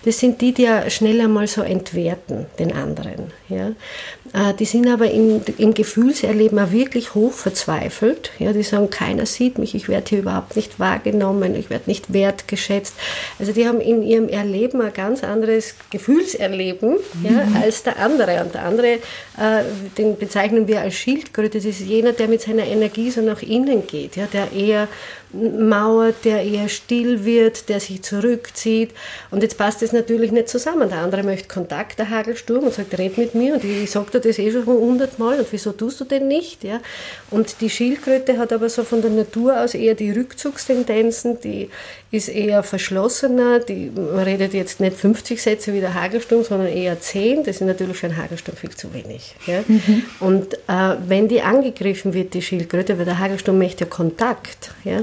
Das 0.06 0.20
sind 0.20 0.42
die, 0.42 0.54
die 0.54 0.64
ja 0.64 0.90
schnell 0.90 1.22
einmal 1.22 1.48
so 1.48 1.62
entwerten, 1.62 2.46
den 2.60 2.74
anderen. 2.74 3.32
Ja. 3.50 3.72
Äh, 4.34 4.54
die 4.54 4.66
sind 4.66 4.88
aber 4.88 5.10
im, 5.12 5.42
im 5.58 5.74
Gefühlserleben 5.74 6.60
auch 6.60 6.72
wirklich 6.72 7.16
hoch 7.16 7.34
verzweifelt. 7.34 8.32
Ja. 8.40 8.54
Die 8.54 8.64
sagen, 8.64 8.90
keiner 8.90 9.26
sieht 9.26 9.58
mich, 9.58 9.76
ich 9.76 9.90
werde 9.90 10.10
hier 10.10 10.20
überhaupt 10.20 10.56
nicht 10.56 10.80
wahrgenommen, 10.80 11.56
ich 11.56 11.70
werde 11.70 11.86
nicht 11.88 12.14
wertgeschätzt. 12.14 12.96
Also 13.40 13.52
die 13.52 13.68
haben 13.68 13.82
in 13.82 14.04
ihrem 14.04 14.30
Erleben 14.30 14.82
ein 14.82 14.94
ganz 14.94 15.24
anderes 15.24 15.76
Gefühlserleben 15.90 16.92
mhm. 16.92 17.26
ja, 17.26 17.62
als 17.62 17.84
der 17.84 18.00
andere. 18.00 18.44
Und 18.44 18.54
der 18.54 18.64
andere 18.64 18.88
äh, 19.38 19.64
den 19.98 20.18
bezeichnen 20.18 20.68
wir 20.68 20.82
als 20.82 20.96
Schildkröte. 20.96 21.58
Das 21.58 21.66
ist 21.66 21.82
jener, 21.82 22.14
der 22.14 22.28
mit 22.28 22.42
seiner 22.42 22.66
Energie 22.66 23.12
so 23.12 23.22
nach 23.22 23.42
innen 23.42 23.88
geht, 23.88 24.16
ja, 24.16 24.26
der 24.26 24.52
eher 24.52 24.88
mauert, 25.34 26.24
der 26.24 26.44
eher 26.44 26.70
still 26.70 27.26
wird, 27.26 27.70
der 27.70 27.80
sich 27.80 28.02
zurückzieht. 28.02 28.92
Und 29.30 29.44
jetzt 29.44 29.58
passt 29.58 29.82
das 29.82 29.92
natürlich 29.92 30.32
nicht 30.32 30.50
zusammen. 30.50 30.90
Der 30.90 31.00
andere 31.00 31.24
möchte 31.24 31.48
Kontakt, 31.48 32.00
der 32.00 32.10
Hagelsturm, 32.10 32.64
und 32.66 32.74
sagt, 32.74 32.98
red 32.98 33.18
mit 33.18 33.36
mir. 33.36 33.56
Und 33.56 33.64
ich 33.64 33.92
sage 33.92 34.12
dir 34.12 34.20
das 34.22 34.40
eh 34.40 34.52
schon 34.52 34.66
hundertmal. 34.66 35.40
Und 35.40 35.48
wieso 35.52 35.72
tust 35.74 36.00
du 36.00 36.06
denn 36.06 36.28
nicht? 36.28 36.64
Ja? 36.64 36.80
Und 37.30 37.62
die 37.62 37.70
Schildkröte 37.70 38.38
hat 38.38 38.54
aber 38.54 38.70
so 38.70 38.84
von 38.84 39.02
der 39.02 39.12
Natur 39.12 39.60
aus 39.60 39.74
eher 39.74 39.96
die 39.96 40.12
Rückzugstendenzen, 40.12 41.42
die 41.42 41.70
ist 42.10 42.30
eher 42.30 42.64
verschlossener. 42.64 43.60
Die, 43.60 43.92
man 43.94 44.24
redet 44.24 44.54
jetzt 44.54 44.80
nicht 44.80 44.96
50 44.96 45.42
Sätze 45.42 45.74
wie 45.74 45.82
der 45.82 45.94
Hagelsturm, 45.94 46.44
sondern 46.44 46.68
eher 46.68 47.00
10. 47.00 47.44
Das 47.44 47.58
ist 47.58 47.62
natürlich 47.62 47.98
für 47.98 48.08
einen 48.08 48.18
Hagelsturm 48.18 48.56
viel 48.56 48.70
zu 48.70 48.94
wenig. 48.94 49.36
Ja? 49.46 49.64
Mhm. 49.68 50.04
Und 50.22 50.54
äh, 50.54 50.96
wenn 51.06 51.28
die 51.28 51.42
angegriffen 51.42 52.14
wird, 52.14 52.34
die 52.34 52.42
Schildkröte, 52.42 52.98
weil 52.98 53.06
der 53.06 53.20
Hagelsturm 53.20 53.58
möchte 53.58 53.84
ja 53.84 53.90
Kontakt. 53.90 54.72
Ja? 54.86 55.00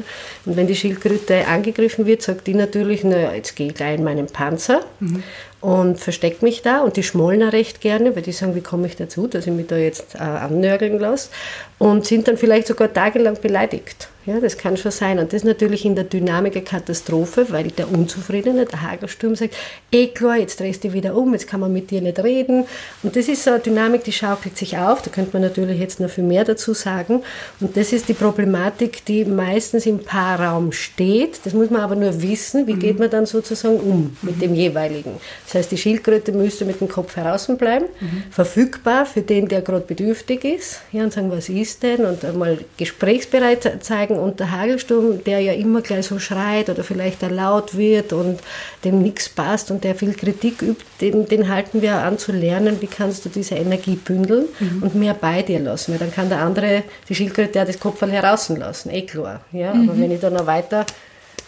Und 0.47 0.57
wenn 0.57 0.67
die 0.67 0.77
Schildkröte 0.77 1.47
angegriffen 1.47 2.07
wird, 2.07 2.23
sagt 2.23 2.47
die 2.47 2.55
natürlich, 2.55 3.05
naja, 3.05 3.35
jetzt 3.35 3.55
gehe 3.55 3.69
ich 3.69 3.75
gleich 3.75 3.99
in 3.99 4.05
meinen 4.05 4.27
Panzer 4.27 4.81
mhm. 5.01 5.23
und 5.61 6.01
verstecke 6.01 6.43
mich 6.43 6.62
da. 6.62 6.81
Und 6.81 6.97
die 6.97 7.03
schmollen 7.03 7.43
auch 7.43 7.53
recht 7.53 7.83
gerne, 7.83 8.17
weil 8.17 8.23
die 8.23 8.33
sagen, 8.33 8.55
wie 8.55 8.62
komme 8.62 8.87
ich 8.87 8.97
dazu, 8.97 9.27
dass 9.27 9.47
ich 9.47 9.53
mich 9.53 9.67
da 9.67 9.77
jetzt 9.77 10.14
äh, 10.14 10.19
annörgeln 10.19 10.99
lasse. 10.99 11.29
Und 11.78 12.06
sind 12.06 12.28
dann 12.28 12.37
vielleicht 12.37 12.68
sogar 12.68 12.92
tagelang 12.92 13.40
beleidigt. 13.40 14.08
Ja, 14.26 14.40
das 14.40 14.56
kann 14.56 14.78
schon 14.78 14.90
sein. 14.90 15.18
Und 15.18 15.32
das 15.32 15.42
ist 15.42 15.44
natürlich 15.44 15.84
in 15.84 15.94
der 15.94 16.04
Dynamik 16.04 16.56
eine 16.56 16.64
Katastrophe, 16.64 17.46
weil 17.50 17.68
der 17.68 17.90
Unzufriedene, 17.90 18.64
der 18.64 18.80
Hagelsturm 18.80 19.37
sagt, 19.37 19.54
eh 19.92 20.06
klar, 20.08 20.38
jetzt 20.38 20.60
drehst 20.60 20.82
du 20.82 20.94
wieder 20.94 21.14
um, 21.14 21.34
jetzt 21.34 21.46
kann 21.46 21.60
man 21.60 21.72
mit 21.72 21.90
dir 21.90 22.00
nicht 22.00 22.18
reden. 22.20 22.64
Und 23.02 23.16
das 23.16 23.28
ist 23.28 23.44
so 23.44 23.50
eine 23.50 23.58
Dynamik, 23.58 24.02
die 24.04 24.12
schaukelt 24.12 24.56
sich 24.56 24.78
auf. 24.78 25.02
Da 25.02 25.10
könnte 25.10 25.30
man 25.34 25.42
natürlich 25.42 25.78
jetzt 25.78 26.00
noch 26.00 26.08
viel 26.08 26.24
mehr 26.24 26.44
dazu 26.44 26.72
sagen. 26.72 27.22
Und 27.60 27.76
das 27.76 27.92
ist 27.92 28.08
die 28.08 28.14
Problematik, 28.14 29.04
die 29.04 29.26
meistens 29.26 29.84
im 29.84 29.98
Paarraum 29.98 30.72
steht. 30.72 31.40
Das 31.44 31.52
muss 31.52 31.68
man 31.68 31.82
aber 31.82 31.94
nur 31.94 32.22
wissen, 32.22 32.66
wie 32.66 32.74
geht 32.74 32.98
man 32.98 33.10
dann 33.10 33.26
sozusagen 33.26 33.76
um 33.76 34.16
mit 34.22 34.40
dem 34.40 34.54
jeweiligen. 34.54 35.16
Das 35.44 35.56
heißt, 35.56 35.70
die 35.70 35.78
Schildkröte 35.78 36.32
müsste 36.32 36.64
mit 36.64 36.80
dem 36.80 36.88
Kopf 36.88 37.14
heraus 37.16 37.46
bleiben, 37.58 37.87
mhm. 38.00 38.22
verfügbar 38.30 39.04
für 39.04 39.20
den, 39.20 39.48
der 39.48 39.60
gerade 39.60 39.84
bedürftig 39.84 40.44
ist. 40.44 40.80
Ja, 40.92 41.04
und 41.04 41.12
sagen, 41.12 41.30
was 41.30 41.50
ist 41.50 41.63
denn? 41.79 42.05
Und 42.05 42.24
einmal 42.24 42.59
gesprächsbereit 42.77 43.85
zeigen 43.85 44.18
und 44.18 44.40
der 44.40 44.50
Hagelsturm, 44.50 45.22
der 45.24 45.40
ja 45.40 45.53
immer 45.53 45.81
gleich 45.81 46.07
so 46.07 46.18
schreit 46.18 46.68
oder 46.68 46.85
vielleicht 46.85 47.22
er 47.22 47.31
laut 47.31 47.77
wird 47.77 48.12
und 48.12 48.40
dem 48.85 49.03
nichts 49.03 49.29
passt 49.29 49.70
und 49.70 49.85
der 49.85 49.94
viel 49.94 50.14
Kritik 50.14 50.62
übt, 50.62 50.85
den, 51.00 51.27
den 51.27 51.48
halten 51.48 51.83
wir 51.83 51.96
an 51.96 52.18
zu 52.18 52.33
lernen, 52.33 52.81
wie 52.81 52.87
kannst 52.87 53.24
du 53.24 53.29
diese 53.29 53.55
Energie 53.55 53.96
bündeln 53.96 54.46
mhm. 54.61 54.83
und 54.83 54.94
mehr 54.94 55.14
bei 55.14 55.42
dir 55.42 55.61
lassen. 55.61 55.92
Weil 55.92 55.98
dann 55.98 56.12
kann 56.12 56.29
der 56.29 56.40
andere, 56.40 56.85
die 57.09 57.14
Schildkröte, 57.14 57.59
ja 57.59 57.64
das 57.64 57.81
Kopf 57.81 58.00
herauslassen, 58.03 58.90
eh 58.90 59.03
klar. 59.03 59.40
Ja? 59.53 59.74
Mhm. 59.74 59.88
Aber 59.88 59.98
wenn 59.98 60.11
ich 60.11 60.20
da 60.20 60.31
noch 60.31 60.46
weiter 60.46 60.87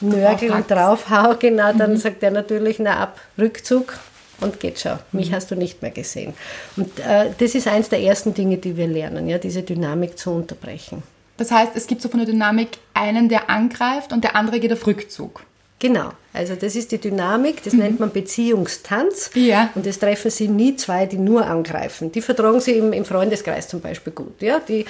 nörgel 0.00 0.50
und 0.50 0.70
draufhau, 0.70 1.34
genau, 1.38 1.72
dann 1.72 1.92
mhm. 1.92 1.96
sagt 1.96 2.22
er 2.22 2.30
natürlich, 2.30 2.78
na 2.78 2.98
ab, 2.98 3.20
Rückzug, 3.38 3.94
und 4.40 4.60
geht 4.60 4.80
schon. 4.80 4.98
Mich 5.12 5.30
mhm. 5.30 5.34
hast 5.34 5.50
du 5.50 5.56
nicht 5.56 5.82
mehr 5.82 5.90
gesehen. 5.90 6.34
Und 6.76 6.98
äh, 7.00 7.30
das 7.38 7.54
ist 7.54 7.68
eins 7.68 7.88
der 7.88 8.00
ersten 8.00 8.34
Dinge, 8.34 8.58
die 8.58 8.76
wir 8.76 8.86
lernen, 8.86 9.28
ja, 9.28 9.38
diese 9.38 9.62
Dynamik 9.62 10.18
zu 10.18 10.30
unterbrechen. 10.30 11.02
Das 11.36 11.50
heißt, 11.50 11.72
es 11.74 11.86
gibt 11.86 12.02
so 12.02 12.08
von 12.08 12.20
der 12.20 12.26
Dynamik 12.26 12.78
einen, 12.94 13.28
der 13.28 13.50
angreift 13.50 14.12
und 14.12 14.24
der 14.24 14.36
andere 14.36 14.60
geht 14.60 14.72
auf 14.72 14.86
Rückzug. 14.86 15.44
Genau. 15.78 16.10
Also 16.36 16.54
das 16.54 16.76
ist 16.76 16.92
die 16.92 16.98
Dynamik, 16.98 17.62
das 17.64 17.72
nennt 17.72 17.98
man 17.98 18.10
Beziehungstanz. 18.10 19.30
Ja. 19.34 19.70
Und 19.74 19.86
es 19.86 19.98
treffen 19.98 20.30
sie 20.30 20.48
nie 20.48 20.76
zwei, 20.76 21.06
die 21.06 21.18
nur 21.18 21.46
angreifen. 21.46 22.12
Die 22.12 22.20
vertragen 22.20 22.60
sie 22.60 22.72
im, 22.72 22.92
im 22.92 23.04
Freundeskreis 23.04 23.68
zum 23.68 23.80
Beispiel 23.80 24.12
gut. 24.12 24.40
Ja? 24.40 24.60
Die, 24.68 24.84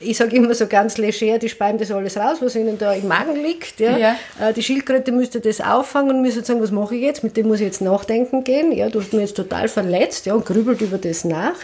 Ich 0.00 0.16
sage 0.16 0.36
immer 0.36 0.54
so 0.54 0.66
ganz 0.66 0.98
leger, 0.98 1.38
die 1.38 1.48
speiben 1.48 1.78
das 1.78 1.90
alles 1.90 2.16
raus, 2.16 2.38
was 2.40 2.54
ihnen 2.56 2.78
da 2.78 2.92
im 2.92 3.08
Magen 3.08 3.36
liegt. 3.42 3.80
Ja? 3.80 3.96
Ja. 3.96 4.16
Äh, 4.40 4.52
Die 4.52 4.62
Schildkröte 4.62 5.12
müsste 5.12 5.40
das 5.40 5.60
auffangen 5.60 6.16
und 6.16 6.22
müsste 6.22 6.44
sagen, 6.44 6.62
was 6.62 6.70
mache 6.70 6.94
ich 6.96 7.02
jetzt? 7.02 7.24
Mit 7.24 7.36
dem 7.36 7.48
muss 7.48 7.60
ich 7.60 7.66
jetzt 7.66 7.80
nachdenken 7.80 8.44
gehen. 8.44 8.72
Ja, 8.72 8.88
du 8.88 9.00
hast 9.00 9.12
mich 9.12 9.22
jetzt 9.22 9.36
total 9.36 9.68
verletzt 9.68 10.26
ja, 10.26 10.34
und 10.34 10.44
grübelt 10.46 10.80
über 10.80 10.98
das 10.98 11.24
nach. 11.24 11.54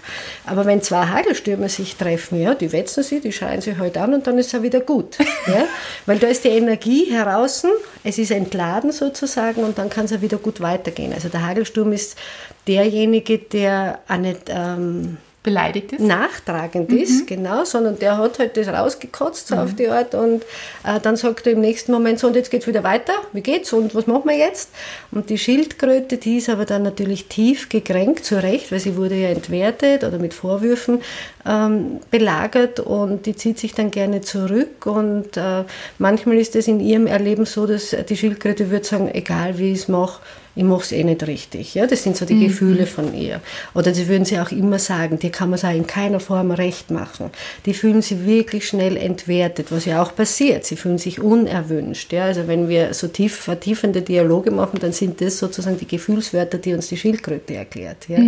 Aber 0.47 0.67
wenn 0.67 0.83
zwei 0.83 1.07
Hagelstürme 1.07 1.69
sich 1.69 1.97
treffen, 1.97 2.41
ja, 2.41 2.55
die 2.55 2.73
wetzen 2.73 3.03
sie, 3.03 3.21
die 3.21 3.33
schreien 3.33 3.61
sich 3.61 3.79
halt 3.79 3.97
an 3.97 4.15
und 4.15 4.27
dann 4.27 4.39
ist 4.39 4.49
es 4.49 4.59
auch 4.59 4.63
wieder 4.63 4.81
gut. 4.81 5.19
Ja? 5.47 5.65
Weil 6.07 6.19
da 6.19 6.27
ist 6.29 6.45
die 6.45 6.49
Energie 6.49 7.07
heraus, 7.11 7.65
es 8.05 8.19
ist 8.19 8.31
entladen 8.31 8.93
sozusagen 8.93 9.20
und 9.65 9.79
dann 9.79 9.91
kann 9.91 10.05
es 10.07 10.13
auch 10.13 10.21
wieder 10.21 10.39
gut 10.39 10.61
weitergehen. 10.61 11.13
Also 11.13 11.29
der 11.29 11.47
Hagelsturm 11.47 11.93
ist 11.93 12.19
derjenige, 12.67 13.39
der 13.39 14.01
auch 14.09 14.17
nicht... 14.17 14.43
Ähm, 14.49 15.19
Beleidigt 15.43 15.93
ist? 15.93 16.01
nachtragend 16.01 16.93
ist, 16.93 17.27
genau, 17.27 17.65
sondern 17.65 17.99
der 17.99 18.19
hat 18.19 18.39
halt 18.39 18.59
das 18.59 18.69
rausgekotzt 18.69 19.49
so 19.49 19.57
auf 19.57 19.75
die 19.75 19.89
Art 19.89 20.15
und 20.15 20.43
äh, 20.85 21.01
dann 21.03 21.17
sagt 21.17 21.47
er 21.47 21.55
im 21.55 21.63
nächsten 21.63 21.93
Moment 21.93 22.19
so 22.19 22.27
und 22.27 22.37
jetzt 22.37 22.51
geht's 22.51 22.67
wieder 22.67 22.85
weiter, 22.85 23.15
wie 23.33 23.41
geht's 23.41 23.73
und 23.73 23.95
was 23.95 24.07
machen 24.07 24.25
wir 24.27 24.37
jetzt? 24.37 24.69
Und 25.11 25.31
die 25.31 25.39
Schildkröte, 25.39 26.19
die 26.19 26.37
ist 26.37 26.51
aber 26.51 26.67
dann 26.67 26.83
natürlich 26.83 27.27
tief 27.27 27.71
gekränkt, 27.71 28.27
zu 28.27 28.43
Recht, 28.43 28.71
weil 28.71 28.81
sie 28.81 28.97
wurde 28.97 29.15
ja 29.15 29.29
entwertet 29.29 30.05
oder 30.05 30.19
mit 30.19 30.35
Vorwürfen 30.35 31.01
ähm, 31.47 32.01
belagert 32.11 32.79
und 32.79 33.25
die 33.25 33.35
zieht 33.35 33.59
sich 33.59 33.73
dann 33.73 33.91
gerne 33.91 34.21
zurück 34.21 34.85
und 34.85 35.39
äh, 35.39 35.65
manchmal 35.99 36.37
ist 36.37 36.55
es 36.55 36.69
in 36.69 36.81
ihrem 36.81 37.07
Erleben 37.07 37.47
so, 37.47 37.67
dass 37.67 37.97
die 38.09 38.17
Schildkröte 38.17 38.71
würde 38.71 38.85
sagen, 38.85 39.11
egal 39.11 39.57
wie 39.59 39.73
ich 39.73 39.81
es 39.81 39.89
mache, 39.89 40.21
ich 40.57 40.65
mache 40.65 40.83
es 40.83 40.93
eh 40.93 41.05
nicht 41.05 41.27
richtig. 41.27 41.75
Ja, 41.75 41.87
das 41.87 42.03
sind 42.03 42.17
so 42.17 42.25
die 42.25 42.41
Gefühle 42.47 42.87
von 42.87 43.15
ihr. 43.15 43.41
Oder 43.73 43.93
das 43.93 44.09
würden 44.09 44.25
sie 44.25 44.41
auch 44.41 44.51
immer 44.51 44.79
sagen, 44.79 45.19
dir 45.19 45.31
kann 45.31 45.51
man 45.51 45.59
es 45.59 45.65
auch 45.65 45.75
in 45.75 45.87
keiner 45.87 46.19
Form 46.19 46.51
recht 46.51 46.91
machen. 46.91 47.31
Die 47.67 47.75
fühlen 47.75 48.03
sich 48.03 48.25
wirklich 48.25 48.67
schnell 48.67 48.97
entwertet, 48.97 49.71
was 49.71 49.85
ja 49.85 50.03
auch 50.03 50.15
passiert. 50.15 50.65
Sie 50.65 50.77
fühlen 50.77 50.99
sich 50.99 51.21
unerwünscht. 51.21 52.13
Ja, 52.13 52.25
also 52.25 52.49
wenn 52.49 52.69
wir 52.69 52.95
so 52.95 53.07
tief 53.07 53.37
vertiefende 53.37 54.03
Dialoge 54.03 54.51
machen, 54.51 54.81
dann 54.81 54.93
sind 54.93 55.21
das 55.21 55.39
sozusagen 55.39 55.79
die 55.79 55.87
Gefühlswörter, 55.87 56.59
die 56.59 56.75
uns 56.75 56.89
die 56.89 56.97
Schildkröte 56.97 57.55
erklärt. 57.55 58.09
Ja. 58.09 58.19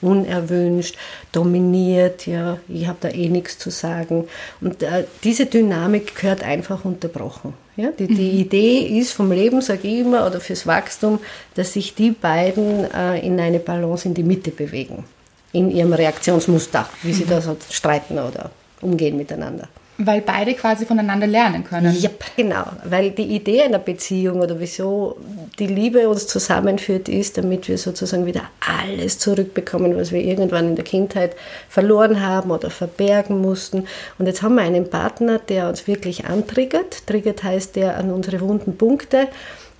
Unerwünscht, 0.00 0.96
dominiert, 1.32 2.26
ja, 2.26 2.58
ich 2.68 2.86
habe 2.86 2.98
da 3.00 3.08
eh 3.10 3.28
nichts 3.28 3.58
zu 3.58 3.70
sagen. 3.70 4.24
Und 4.60 4.82
äh, 4.82 5.04
diese 5.22 5.46
Dynamik 5.46 6.14
gehört 6.16 6.42
einfach 6.42 6.84
unterbrochen. 6.84 7.65
Ja, 7.76 7.90
die, 7.90 8.06
die 8.06 8.40
Idee 8.40 8.98
ist 8.98 9.12
vom 9.12 9.30
Leben, 9.30 9.60
sage 9.60 9.86
ich 9.86 9.98
immer, 10.00 10.26
oder 10.26 10.40
fürs 10.40 10.66
Wachstum, 10.66 11.20
dass 11.54 11.74
sich 11.74 11.94
die 11.94 12.10
beiden 12.10 12.90
äh, 12.90 13.18
in 13.18 13.38
eine 13.38 13.58
Balance 13.58 14.08
in 14.08 14.14
die 14.14 14.22
Mitte 14.22 14.50
bewegen. 14.50 15.04
In 15.52 15.70
ihrem 15.70 15.92
Reaktionsmuster, 15.92 16.88
wie 17.02 17.12
sie 17.12 17.26
da 17.26 17.40
so 17.40 17.56
streiten 17.70 18.18
oder 18.18 18.50
umgehen 18.80 19.16
miteinander. 19.16 19.68
Weil 19.98 20.20
beide 20.20 20.54
quasi 20.54 20.84
voneinander 20.84 21.26
lernen 21.26 21.64
können. 21.64 21.94
Yep, 21.94 22.24
genau. 22.36 22.64
Weil 22.84 23.12
die 23.12 23.34
Idee 23.34 23.62
einer 23.62 23.78
Beziehung 23.78 24.40
oder 24.40 24.60
wieso 24.60 25.16
die 25.58 25.66
Liebe 25.66 26.08
uns 26.08 26.26
zusammenführt, 26.26 27.08
ist, 27.08 27.38
damit 27.38 27.66
wir 27.68 27.78
sozusagen 27.78 28.26
wieder 28.26 28.42
alles 28.60 29.18
zurückbekommen, 29.18 29.96
was 29.96 30.12
wir 30.12 30.20
irgendwann 30.20 30.68
in 30.68 30.76
der 30.76 30.84
Kindheit 30.84 31.34
verloren 31.68 32.20
haben 32.20 32.50
oder 32.50 32.68
verbergen 32.68 33.40
mussten. 33.40 33.86
Und 34.18 34.26
jetzt 34.26 34.42
haben 34.42 34.56
wir 34.56 34.62
einen 34.62 34.90
Partner, 34.90 35.38
der 35.38 35.68
uns 35.68 35.86
wirklich 35.86 36.26
antriggert. 36.26 37.06
Triggert 37.06 37.42
heißt, 37.42 37.76
der 37.76 37.96
an 37.96 38.12
unsere 38.12 38.40
wunden 38.40 38.76
Punkte 38.76 39.28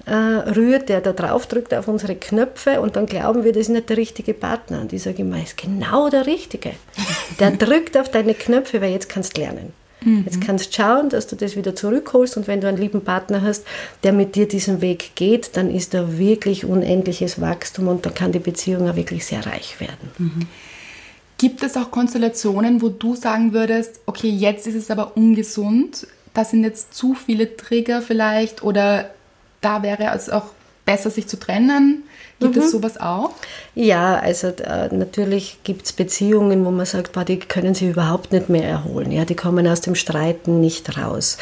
äh, 0.07 0.15
rührt, 0.15 0.89
der 0.89 1.01
da 1.01 1.13
drauf 1.13 1.47
drückt 1.47 1.75
auf 1.75 1.89
unsere 1.89 2.15
Knöpfe 2.15 2.81
und 2.81 2.97
dann 2.97 3.07
glauben 3.07 3.45
wir, 3.45 3.53
das 3.53 3.63
ist 3.63 3.69
nicht 3.71 3.89
der 3.89 3.97
richtige 3.97 4.35
Partner. 4.35 4.81
Und 4.81 4.93
ich 4.93 5.03
sage 5.03 5.23
immer, 5.23 5.43
ist 5.43 5.57
genau 5.57 6.09
der 6.09 6.27
Richtige. 6.27 6.73
Der 7.39 7.51
drückt 7.59 7.99
auf 7.99 8.09
deine 8.09 8.35
Knöpfe, 8.35 8.81
weil 8.81 8.93
jetzt 8.93 9.09
kannst 9.09 9.37
du 9.37 9.43
lernen. 9.43 9.73
Jetzt 10.05 10.41
kannst 10.41 10.69
du 10.69 10.83
schauen, 10.83 11.09
dass 11.09 11.27
du 11.27 11.37
das 11.37 11.57
wieder 11.57 11.75
zurückholst 11.75 12.37
und 12.37 12.47
wenn 12.47 12.61
du 12.61 12.69
einen 12.69 12.77
lieben 12.77 13.03
Partner 13.03 13.43
hast, 13.43 13.65
der 14.03 14.13
mit 14.13 14.37
dir 14.37 14.47
diesen 14.47 14.81
Weg 14.81 15.13
geht, 15.17 15.57
dann 15.57 15.71
ist 15.75 15.95
da 15.95 16.19
wirklich 16.19 16.65
unendliches 16.65 17.41
Wachstum 17.41 17.89
und 17.89 18.07
dann 18.07 18.15
kann 18.15 18.31
die 18.31 18.39
Beziehung 18.39 18.89
auch 18.89 18.97
wirklich 18.97 19.27
sehr 19.27 19.45
reich 19.47 19.81
werden. 19.81 20.47
Gibt 21.39 21.63
es 21.63 21.77
auch 21.77 21.91
Konstellationen, 21.91 22.83
wo 22.83 22.89
du 22.89 23.17
sagen 23.17 23.53
würdest, 23.53 24.01
okay, 24.07 24.29
jetzt 24.29 24.67
ist 24.67 24.75
es 24.75 24.91
aber 24.91 25.17
ungesund, 25.17 26.07
da 26.35 26.45
sind 26.45 26.65
jetzt 26.65 26.95
zu 26.95 27.15
viele 27.15 27.57
Trigger 27.57 28.03
vielleicht 28.03 28.63
oder 28.63 29.11
da 29.61 29.83
wäre 29.83 30.15
es 30.15 30.31
auch 30.31 30.51
besser, 30.85 31.11
sich 31.11 31.27
zu 31.27 31.39
trennen? 31.39 32.05
Gibt 32.39 32.57
es 32.59 32.71
sowas 32.71 33.01
auch? 33.01 33.31
Ja, 33.75 34.19
also 34.19 34.49
äh, 34.49 34.95
natürlich 34.95 35.59
gibt 35.65 35.87
es 35.87 35.93
Beziehungen, 35.93 36.67
wo 36.67 36.71
man 36.71 36.85
sagt, 36.85 37.13
boah, 37.13 37.25
die 37.25 37.39
können 37.39 37.75
sich 37.75 37.89
überhaupt 37.89 38.31
nicht 38.33 38.51
mehr 38.51 38.69
erholen. 38.69 39.11
Ja, 39.11 39.25
die 39.25 39.35
kommen 39.35 39.67
aus 39.67 39.81
dem 39.81 39.95
Streiten 39.95 40.61
nicht 40.61 40.99
raus. 40.99 41.39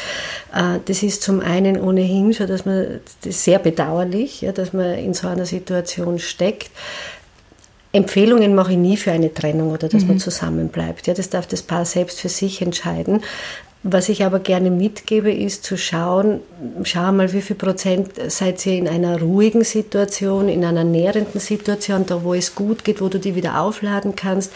Äh, 0.53 0.79
das 0.85 1.03
ist 1.03 1.21
zum 1.21 1.41
einen 1.41 1.77
ohnehin 1.79 2.33
schon, 2.33 2.47
dass 2.47 2.65
man 2.65 3.01
das 3.21 3.29
ist 3.29 3.43
sehr 3.43 3.59
bedauerlich, 3.59 4.41
ja, 4.41 4.53
dass 4.53 4.71
man 4.71 4.93
in 4.97 5.13
so 5.13 5.27
einer 5.27 5.45
Situation 5.45 6.17
steckt. 6.17 6.71
Empfehlungen 7.91 8.55
mache 8.55 8.73
ich 8.73 8.77
nie 8.77 8.97
für 8.97 9.11
eine 9.11 9.33
Trennung 9.33 9.71
oder 9.71 9.87
dass 9.87 10.03
man 10.05 10.19
zusammenbleibt. 10.19 11.07
Ja, 11.07 11.13
das 11.13 11.29
darf 11.29 11.47
das 11.47 11.61
Paar 11.61 11.85
selbst 11.85 12.19
für 12.19 12.27
sich 12.29 12.61
entscheiden. 12.61 13.21
Was 13.87 14.09
ich 14.09 14.25
aber 14.25 14.39
gerne 14.39 14.71
mitgebe, 14.71 15.31
ist 15.31 15.63
zu 15.63 15.77
schauen, 15.77 16.39
schau 16.85 17.11
mal, 17.11 17.31
wie 17.33 17.41
viel 17.41 17.55
Prozent 17.55 18.13
seid 18.31 18.65
ihr 18.65 18.79
in 18.79 18.87
einer 18.87 19.21
ruhigen 19.21 19.63
Situation, 19.63 20.49
in 20.49 20.65
einer 20.65 20.83
nährenden 20.83 21.39
Situation, 21.39 22.03
da 22.03 22.23
wo 22.23 22.33
es 22.33 22.55
gut 22.55 22.83
geht, 22.83 22.99
wo 22.99 23.09
du 23.09 23.19
die 23.19 23.35
wieder 23.35 23.61
aufladen 23.61 24.15
kannst. 24.15 24.51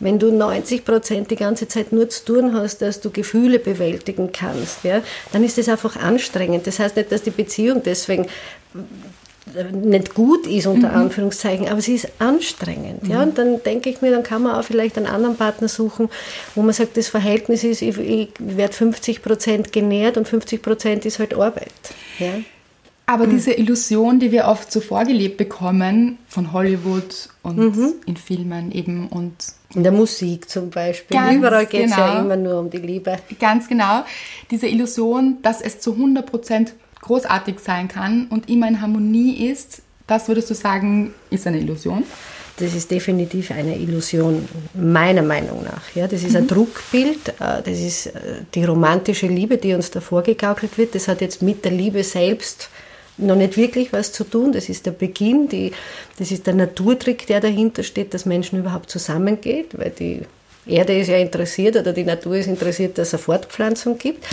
Wenn 0.00 0.18
du 0.18 0.32
90 0.32 0.84
Prozent 0.84 1.30
die 1.30 1.36
ganze 1.36 1.68
Zeit 1.68 1.92
nur 1.92 2.08
zu 2.08 2.24
tun 2.24 2.54
hast, 2.54 2.82
dass 2.82 3.00
du 3.00 3.10
Gefühle 3.10 3.60
bewältigen 3.60 4.32
kannst, 4.32 4.82
ja, 4.82 5.00
dann 5.30 5.44
ist 5.44 5.58
das 5.58 5.68
einfach 5.68 5.94
anstrengend. 5.94 6.66
Das 6.66 6.80
heißt 6.80 6.96
nicht, 6.96 7.12
dass 7.12 7.22
die 7.22 7.30
Beziehung 7.30 7.84
deswegen 7.84 8.26
nicht 9.72 10.14
gut 10.14 10.46
ist, 10.46 10.66
unter 10.66 10.92
Anführungszeichen, 10.92 11.68
aber 11.68 11.80
sie 11.80 11.94
ist 11.94 12.08
anstrengend. 12.18 13.06
Ja? 13.06 13.22
Und 13.22 13.38
dann 13.38 13.62
denke 13.62 13.90
ich 13.90 14.00
mir, 14.00 14.10
dann 14.10 14.22
kann 14.22 14.42
man 14.42 14.54
auch 14.54 14.64
vielleicht 14.64 14.96
einen 14.96 15.06
anderen 15.06 15.36
Partner 15.36 15.68
suchen, 15.68 16.08
wo 16.54 16.62
man 16.62 16.72
sagt, 16.72 16.96
das 16.96 17.08
Verhältnis 17.08 17.64
ist, 17.64 17.82
ich, 17.82 17.98
ich 17.98 18.28
werde 18.38 18.72
50 18.72 19.22
Prozent 19.22 19.72
genährt 19.72 20.16
und 20.16 20.28
50 20.28 20.62
Prozent 20.62 21.06
ist 21.06 21.18
halt 21.18 21.34
Arbeit. 21.34 21.72
Ja? 22.18 22.34
Aber 23.06 23.26
diese 23.26 23.52
Illusion, 23.52 24.20
die 24.20 24.32
wir 24.32 24.46
oft 24.46 24.70
so 24.70 24.80
vorgelebt 24.80 25.36
bekommen 25.36 26.18
von 26.28 26.52
Hollywood 26.52 27.28
und 27.42 27.94
in 28.06 28.16
Filmen 28.16 28.72
eben 28.72 29.08
und 29.08 29.34
In 29.74 29.82
der 29.82 29.92
Musik 29.92 30.48
zum 30.48 30.70
Beispiel. 30.70 31.16
Ganz 31.16 31.36
Überall 31.36 31.66
geht 31.66 31.86
es 31.86 31.90
ja 31.90 32.12
genau. 32.12 32.20
immer 32.24 32.36
nur 32.36 32.60
um 32.60 32.70
die 32.70 32.78
Liebe. 32.78 33.18
ganz 33.38 33.68
genau 33.68 34.04
diese 34.50 34.68
Illusion, 34.68 35.38
dass 35.42 35.60
es 35.60 35.80
zu 35.80 35.94
100% 35.94 36.68
großartig 37.02 37.60
sein 37.60 37.88
kann 37.88 38.26
und 38.28 38.48
immer 38.48 38.66
in 38.66 38.80
Harmonie 38.80 39.48
ist, 39.50 39.82
das 40.06 40.28
würdest 40.28 40.50
du 40.50 40.54
sagen, 40.54 41.12
ist 41.30 41.46
eine 41.46 41.58
Illusion? 41.58 42.04
Das 42.58 42.74
ist 42.74 42.90
definitiv 42.90 43.50
eine 43.50 43.76
Illusion, 43.76 44.46
meiner 44.74 45.22
Meinung 45.22 45.64
nach. 45.64 45.82
Ja, 45.94 46.06
das 46.06 46.22
ist 46.22 46.36
ein 46.36 46.46
Druckbild, 46.46 47.28
äh, 47.40 47.62
das 47.64 47.78
ist 47.78 48.06
äh, 48.06 48.42
die 48.54 48.64
romantische 48.64 49.26
Liebe, 49.26 49.56
die 49.56 49.74
uns 49.74 49.90
da 49.90 50.00
vorgegaukelt 50.00 50.76
wird. 50.76 50.94
Das 50.94 51.08
hat 51.08 51.20
jetzt 51.20 51.42
mit 51.42 51.64
der 51.64 51.72
Liebe 51.72 52.04
selbst 52.04 52.68
noch 53.16 53.36
nicht 53.36 53.56
wirklich 53.56 53.92
was 53.92 54.12
zu 54.12 54.24
tun. 54.24 54.52
Das 54.52 54.68
ist 54.68 54.86
der 54.86 54.92
Beginn, 54.92 55.48
die, 55.48 55.72
das 56.18 56.30
ist 56.30 56.46
der 56.46 56.54
Naturtrick, 56.54 57.26
der 57.26 57.40
dahinter 57.40 57.82
steht, 57.82 58.12
dass 58.14 58.26
Menschen 58.26 58.58
überhaupt 58.58 58.90
zusammengeht, 58.90 59.78
weil 59.78 59.90
die 59.90 60.22
Erde 60.64 60.96
ist 60.96 61.08
ja 61.08 61.16
interessiert 61.16 61.74
oder 61.76 61.92
die 61.92 62.04
Natur 62.04 62.36
ist 62.36 62.46
interessiert, 62.46 62.96
dass 62.96 63.08
es 63.08 63.14
eine 63.14 63.22
Fortpflanzung 63.22 63.98
gibt. 63.98 64.24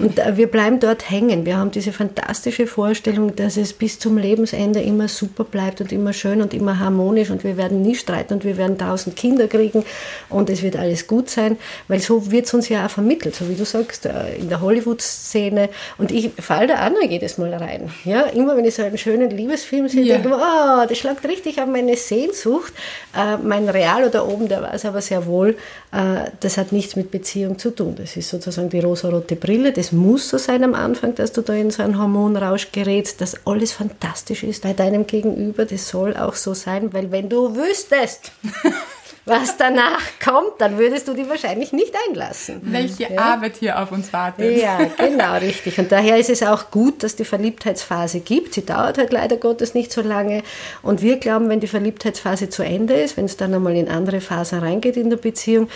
Und 0.00 0.18
äh, 0.18 0.36
wir 0.36 0.48
bleiben 0.50 0.80
dort 0.80 1.10
hängen. 1.10 1.46
Wir 1.46 1.56
haben 1.58 1.70
diese 1.70 1.92
fantastische 1.92 2.66
Vorstellung, 2.66 3.36
dass 3.36 3.56
es 3.56 3.72
bis 3.72 3.98
zum 4.00 4.18
Lebensende 4.18 4.80
immer 4.80 5.06
super 5.06 5.44
bleibt 5.44 5.80
und 5.80 5.92
immer 5.92 6.12
schön 6.12 6.42
und 6.42 6.54
immer 6.54 6.80
harmonisch 6.80 7.30
und 7.30 7.44
wir 7.44 7.56
werden 7.56 7.82
nie 7.82 7.94
streiten 7.94 8.34
und 8.34 8.44
wir 8.44 8.56
werden 8.56 8.78
tausend 8.78 9.14
Kinder 9.14 9.46
kriegen 9.46 9.84
und 10.28 10.50
es 10.50 10.62
wird 10.62 10.74
alles 10.76 11.06
gut 11.06 11.30
sein, 11.30 11.56
weil 11.86 12.00
so 12.00 12.32
wird 12.32 12.46
es 12.46 12.54
uns 12.54 12.68
ja 12.68 12.86
auch 12.86 12.90
vermittelt, 12.90 13.36
so 13.36 13.48
wie 13.48 13.54
du 13.54 13.64
sagst, 13.64 14.06
äh, 14.06 14.34
in 14.38 14.48
der 14.48 14.60
Hollywood-Szene. 14.60 15.68
Und 15.98 16.10
ich 16.10 16.30
falle 16.38 16.66
da 16.66 16.86
auch 16.86 16.90
noch 16.90 17.08
jedes 17.08 17.38
Mal 17.38 17.54
rein. 17.54 17.90
Ja, 18.04 18.22
immer 18.22 18.56
wenn 18.56 18.64
ich 18.64 18.74
so 18.74 18.82
einen 18.82 18.98
schönen 18.98 19.30
Liebesfilm 19.30 19.88
sehe, 19.88 20.02
Ja. 20.02 20.14
denke 20.14 20.30
ich 20.30 20.34
mir, 20.34 20.40
oh, 20.42 20.86
das 20.88 20.98
schlagt 20.98 21.24
richtig 21.28 21.58
an 21.60 21.70
meine 21.70 21.96
Sehnsucht. 21.96 22.72
Äh, 23.16 23.36
mein 23.36 23.68
Real 23.68 24.10
da 24.10 24.24
oben, 24.24 24.48
der 24.48 24.62
weiß 24.62 24.84
aber 24.86 25.00
sehr 25.00 25.26
wohl, 25.26 25.56
das 25.90 26.58
hat 26.58 26.72
nichts 26.72 26.96
mit 26.96 27.10
Beziehung 27.10 27.58
zu 27.58 27.70
tun. 27.70 27.94
Das 27.96 28.16
ist 28.16 28.28
sozusagen 28.28 28.68
die 28.68 28.80
rosarote 28.80 29.36
Brille. 29.36 29.72
Das 29.72 29.92
muss 29.92 30.28
so 30.28 30.38
sein 30.38 30.64
am 30.64 30.74
Anfang, 30.74 31.14
dass 31.14 31.32
du 31.32 31.42
da 31.42 31.54
in 31.54 31.70
so 31.70 31.82
einen 31.82 31.98
Hormonrausch 31.98 32.72
gerätst, 32.72 33.20
dass 33.20 33.46
alles 33.46 33.72
fantastisch 33.72 34.42
ist 34.42 34.62
bei 34.62 34.72
deinem 34.72 35.06
Gegenüber. 35.06 35.64
Das 35.64 35.88
soll 35.88 36.16
auch 36.16 36.34
so 36.34 36.54
sein, 36.54 36.92
weil 36.92 37.12
wenn 37.12 37.28
du 37.28 37.56
wüsstest, 37.56 38.32
was 39.24 39.56
danach 39.56 40.02
kommt, 40.24 40.52
dann 40.58 40.78
würdest 40.78 41.08
du 41.08 41.14
die 41.14 41.28
wahrscheinlich 41.28 41.72
nicht 41.72 41.92
einlassen. 42.08 42.60
Welche 42.62 43.12
ja? 43.12 43.18
Arbeit 43.18 43.56
hier 43.58 43.80
auf 43.82 43.90
uns 43.90 44.12
wartet. 44.12 44.56
Ja, 44.56 44.78
genau, 44.96 45.34
richtig. 45.38 45.78
Und 45.78 45.90
daher 45.90 46.16
ist 46.16 46.30
es 46.30 46.44
auch 46.44 46.70
gut, 46.70 47.02
dass 47.02 47.16
die 47.16 47.24
Verliebtheitsphase 47.24 48.20
gibt. 48.20 48.54
Sie 48.54 48.64
dauert 48.64 48.98
halt 48.98 49.12
leider 49.12 49.36
Gottes 49.36 49.74
nicht 49.74 49.92
so 49.92 50.00
lange. 50.00 50.42
Und 50.82 51.02
wir 51.02 51.16
glauben, 51.16 51.48
wenn 51.48 51.58
die 51.58 51.66
Verliebtheitsphase 51.66 52.48
zu 52.50 52.62
Ende 52.62 52.94
ist, 52.94 53.16
wenn 53.16 53.24
es 53.24 53.36
dann 53.36 53.52
einmal 53.52 53.74
in 53.74 53.88
andere 53.88 54.20
Phasen 54.20 54.60
reingeht 54.60 54.96
in 54.96 55.10
der 55.10 55.16
Beziehung, 55.16 55.68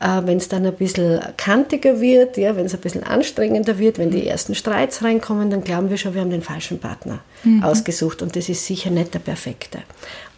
äh, 0.00 0.20
wenn 0.24 0.36
es 0.36 0.48
dann 0.48 0.66
ein 0.66 0.74
bisschen 0.74 1.20
kantiger 1.38 2.00
wird, 2.00 2.36
ja, 2.36 2.56
wenn 2.56 2.66
es 2.66 2.74
ein 2.74 2.80
bisschen 2.80 3.04
anstrengender 3.04 3.78
wird, 3.78 3.98
wenn 3.98 4.10
die 4.10 4.26
ersten 4.26 4.54
Streits 4.54 5.02
reinkommen, 5.02 5.50
dann 5.50 5.64
glauben 5.64 5.88
wir 5.88 5.96
schon, 5.96 6.12
wir 6.12 6.20
haben 6.20 6.30
den 6.30 6.42
falschen 6.42 6.78
Partner 6.78 7.20
mhm. 7.42 7.62
ausgesucht. 7.62 8.20
Und 8.20 8.36
das 8.36 8.50
ist 8.50 8.66
sicher 8.66 8.90
nicht 8.90 9.14
der 9.14 9.20
perfekte. 9.20 9.78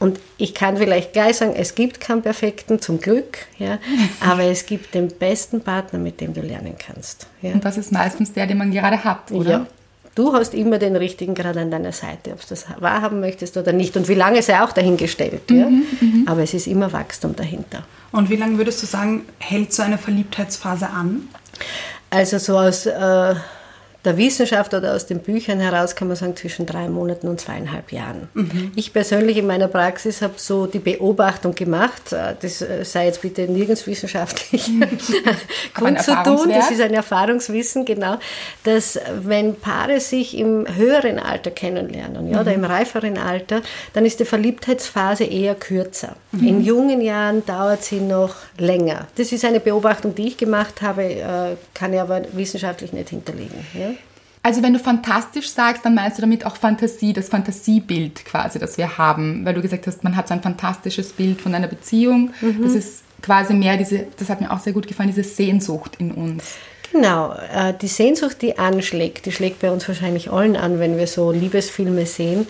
Und 0.01 0.19
ich 0.39 0.55
kann 0.55 0.79
vielleicht 0.79 1.13
gleich 1.13 1.37
sagen, 1.37 1.53
es 1.55 1.75
gibt 1.75 2.01
keinen 2.01 2.23
perfekten, 2.23 2.81
zum 2.81 3.01
Glück, 3.01 3.47
ja, 3.59 3.79
aber 4.21 4.45
es 4.45 4.65
gibt 4.67 4.95
den 4.95 5.09
besten 5.09 5.61
Partner, 5.61 5.99
mit 5.99 6.21
dem 6.23 6.33
du 6.33 6.41
lernen 6.41 6.75
kannst. 6.79 7.27
Ja. 7.43 7.53
Und 7.53 7.65
das 7.65 7.77
ist 7.77 7.93
meistens 7.93 8.33
der, 8.33 8.47
den 8.47 8.59
man 8.59 8.73
gerade 8.73 9.05
hat, 9.05 9.31
oder? 9.31 9.51
Ja. 9.51 9.67
Du 10.15 10.33
hast 10.33 10.55
immer 10.55 10.79
den 10.79 10.97
richtigen 10.97 11.35
gerade 11.35 11.61
an 11.61 11.71
deiner 11.71 11.93
Seite, 11.93 12.33
ob 12.33 12.41
du 12.41 12.47
das 12.49 12.67
wahrhaben 12.79 13.21
möchtest 13.21 13.57
oder 13.57 13.73
nicht. 13.73 13.97
Und 13.97 14.09
wie 14.09 14.15
lange 14.15 14.43
sei 14.43 14.61
auch 14.61 14.73
dahingestellt. 14.73 15.49
Mhm, 15.51 15.57
ja? 15.57 15.67
Mhm. 15.67 16.25
Aber 16.27 16.43
es 16.43 16.53
ist 16.53 16.67
immer 16.67 16.93
Wachstum 16.93 17.37
dahinter. 17.37 17.85
Und 18.11 18.29
wie 18.29 18.37
lange 18.37 18.59
würdest 18.59 18.83
du 18.83 18.87
sagen, 18.87 19.27
hält 19.39 19.73
so 19.73 19.83
eine 19.83 19.99
Verliebtheitsphase 19.99 20.89
an? 20.89 21.29
Also 22.11 22.39
so 22.39 22.59
aus... 22.59 22.87
Äh, 22.87 23.35
der 24.05 24.17
Wissenschaft 24.17 24.73
oder 24.73 24.95
aus 24.95 25.07
den 25.07 25.21
Büchern 25.21 25.61
heraus 25.61 25.95
kann 25.95 26.09
man 26.09 26.17
sagen 26.17 26.35
zwischen 26.35 26.65
drei 26.65 26.89
Monaten 26.89 27.29
und 27.29 27.41
zweieinhalb 27.41 27.93
Jahren. 27.93 28.29
Mhm. 28.33 28.73
Ich 28.75 28.93
persönlich 28.93 29.37
in 29.37 29.47
meiner 29.47 29.69
Praxis 29.69 30.23
habe 30.23 30.35
so 30.37 30.67
die 30.67 30.79
Beobachtung 30.79 31.55
gemacht, 31.55 32.13
äh, 32.13 32.35
das 32.41 32.63
äh, 32.63 32.85
sei 32.85 33.07
jetzt 33.07 33.21
bitte 33.21 33.43
nirgends 33.43 33.87
wissenschaftlich 33.87 34.71
gut 35.75 36.01
zu 36.03 36.15
tun, 36.25 36.49
das 36.49 36.71
ist 36.71 36.81
ein 36.81 36.95
Erfahrungswissen, 36.95 37.85
genau, 37.85 38.17
dass 38.65 38.99
wenn 39.23 39.57
Paare 39.57 40.01
sich 40.01 40.37
im 40.37 40.67
höheren 40.77 41.19
Alter 41.19 41.51
kennenlernen 41.51 42.29
ja, 42.29 42.37
mhm. 42.37 42.41
oder 42.41 42.55
im 42.55 42.65
reiferen 42.65 43.19
Alter, 43.19 43.61
dann 43.93 44.07
ist 44.07 44.21
die 44.21 44.25
Verliebtheitsphase 44.25 45.25
eher 45.25 45.55
kürzer. 45.55 46.17
Mhm. 46.33 46.49
In 46.49 46.65
jungen 46.65 47.01
Jahren 47.03 47.45
dauert 47.45 47.85
sie 47.85 48.01
noch 48.01 48.35
länger. 48.57 49.09
Das 49.17 49.33
ist 49.33 49.45
eine 49.45 49.61
Beobachtung, 49.61 50.15
die 50.15 50.29
ich 50.29 50.37
gemacht 50.39 50.81
habe, 50.81 51.03
äh, 51.05 51.57
kann 51.75 51.93
ich 51.93 52.01
aber 52.01 52.23
wissenschaftlich 52.33 52.93
nicht 52.93 53.11
hinterlegen. 53.11 53.67
Ja. 53.75 53.90
Also 54.43 54.63
wenn 54.63 54.73
du 54.73 54.79
fantastisch 54.79 55.51
sagst, 55.51 55.85
dann 55.85 55.95
meinst 55.95 56.17
du 56.17 56.23
damit 56.23 56.47
auch 56.47 56.57
Fantasie, 56.57 57.13
das 57.13 57.29
Fantasiebild 57.29 58.25
quasi, 58.25 58.59
das 58.59 58.79
wir 58.79 58.97
haben, 58.97 59.45
weil 59.45 59.55
du 59.55 59.61
gesagt 59.61 59.87
hast, 59.87 60.03
man 60.03 60.17
hat 60.17 60.29
so 60.29 60.35
ein 60.35 60.43
fantastisches 60.43 61.13
Bild 61.13 61.43
von 61.43 61.55
einer 61.55 61.69
Beziehung. 61.69 62.31
Mhm. 62.41 62.63
Das 62.63 62.73
ist 62.73 63.03
quasi 63.21 63.53
mehr 63.53 63.77
diese, 63.77 64.07
das 64.19 64.31
hat 64.31 64.41
mir 64.41 64.51
auch 64.51 64.61
sehr 64.61 64.73
gut 64.73 64.87
gefallen, 64.87 65.11
diese 65.11 65.25
Sehnsucht 65.25 65.97
in 65.99 66.13
uns. 66.13 66.57
Genau, 66.93 67.33
äh, 67.33 67.73
die 67.81 67.87
Sehnsucht, 67.87 68.43
die 68.43 68.59
anschlägt, 68.59 69.27
die 69.27 69.33
schlägt 69.33 69.61
bei 69.61 69.71
uns 69.71 69.87
wahrscheinlich 69.87 70.33
allen 70.33 70.57
an, 70.57 70.81
wenn 70.81 70.99
wir 70.99 71.07
so 71.07 71.31
Liebesfilme 71.31 72.05
sehen, 72.07 72.49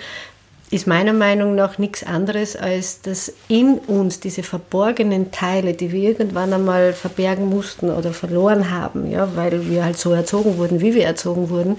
ist 0.71 0.87
meiner 0.87 1.13
Meinung 1.13 1.57
nach 1.57 1.79
nichts 1.79 2.05
anderes, 2.05 2.55
als 2.55 3.01
dass 3.01 3.33
in 3.49 3.79
uns 3.79 4.21
diese 4.21 4.45
verborgenen 4.45 5.33
Teile, 5.33 5.75
die 5.75 5.91
wir 5.91 6.11
irgendwann 6.11 6.53
einmal 6.53 6.93
verbergen 6.93 7.49
mussten 7.49 7.91
oder 7.91 8.13
verloren 8.13 8.71
haben, 8.71 9.11
ja, 9.11 9.35
weil 9.35 9.69
wir 9.69 9.85
halt 9.85 9.99
so 9.99 10.13
erzogen 10.13 10.59
wurden, 10.59 10.81
wie 10.81 10.95
wir 10.95 11.05
erzogen 11.05 11.51
wurden, 11.51 11.77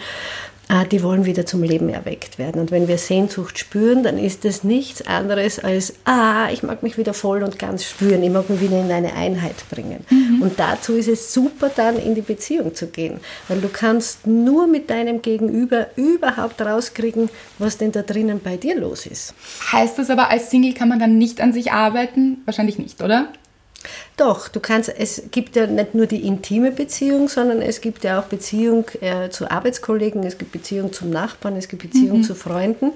die 0.90 1.04
wollen 1.04 1.26
wieder 1.26 1.46
zum 1.46 1.64
Leben 1.64 1.90
erweckt 1.90 2.38
werden. 2.38 2.62
Und 2.62 2.72
wenn 2.72 2.88
wir 2.88 2.98
Sehnsucht 2.98 3.60
spüren, 3.60 4.04
dann 4.04 4.18
ist 4.18 4.46
das 4.46 4.64
nichts 4.64 5.06
anderes 5.06 5.60
als, 5.60 5.94
ah, 6.06 6.50
ich 6.52 6.64
mag 6.64 6.82
mich 6.82 6.98
wieder 6.98 7.14
voll 7.14 7.44
und 7.44 7.60
ganz 7.60 7.84
spüren, 7.84 8.24
ich 8.24 8.30
mag 8.30 8.50
mich 8.50 8.62
wieder 8.62 8.80
in 8.80 8.92
eine 8.92 9.14
Einheit 9.14 9.56
bringen. 9.70 10.06
Mhm. 10.10 10.42
Und 10.42 10.60
dazu 10.60 10.94
ist 10.94 11.10
es 11.10 11.34
super, 11.34 11.70
dann 11.76 11.98
in 11.98 12.16
die 12.16 12.22
Beziehung 12.22 12.74
zu 12.74 12.88
gehen, 12.88 13.20
weil 13.50 13.60
du 13.60 13.68
kannst 13.68 14.26
nur 14.26 14.66
mit 14.68 14.90
deinem 14.90 15.22
Gegenüber 15.22 15.88
überhaupt 15.98 16.62
rauskriegen, 16.62 17.30
was 17.60 17.78
denn 17.78 17.92
da 17.92 18.02
drinnen 18.02 18.40
bei 18.42 18.56
dir 18.56 18.80
los 18.80 19.06
ist. 19.06 19.34
Heißt 19.72 20.00
das 20.00 20.10
aber, 20.10 20.30
als 20.30 20.50
Single 20.50 20.74
kann 20.74 20.90
man 20.90 21.00
dann 21.00 21.18
nicht 21.18 21.42
an 21.42 21.52
sich 21.52 21.72
arbeiten? 21.72 22.38
Wahrscheinlich 22.46 22.80
nicht, 22.80 23.04
oder? 23.04 23.28
Doch, 24.18 24.48
du 24.48 24.60
kannst, 24.60 24.90
es 24.90 25.24
gibt 25.32 25.56
ja 25.56 25.66
nicht 25.68 25.96
nur 25.96 26.06
die 26.06 26.26
intime 26.28 26.72
Beziehung, 26.72 27.28
sondern 27.28 27.62
es 27.62 27.82
gibt 27.82 28.04
ja 28.04 28.20
auch 28.20 28.26
Beziehung 28.26 28.86
äh, 29.02 29.30
zu 29.30 29.50
Arbeitskollegen, 29.50 30.24
es 30.24 30.38
gibt 30.38 30.52
Beziehung 30.52 30.94
zum 30.94 31.10
Nachbarn, 31.10 31.56
es 31.56 31.68
gibt 31.68 31.84
Beziehung 31.84 32.20
mhm. 32.20 32.24
zu 32.24 32.36
Freunden. 32.36 32.92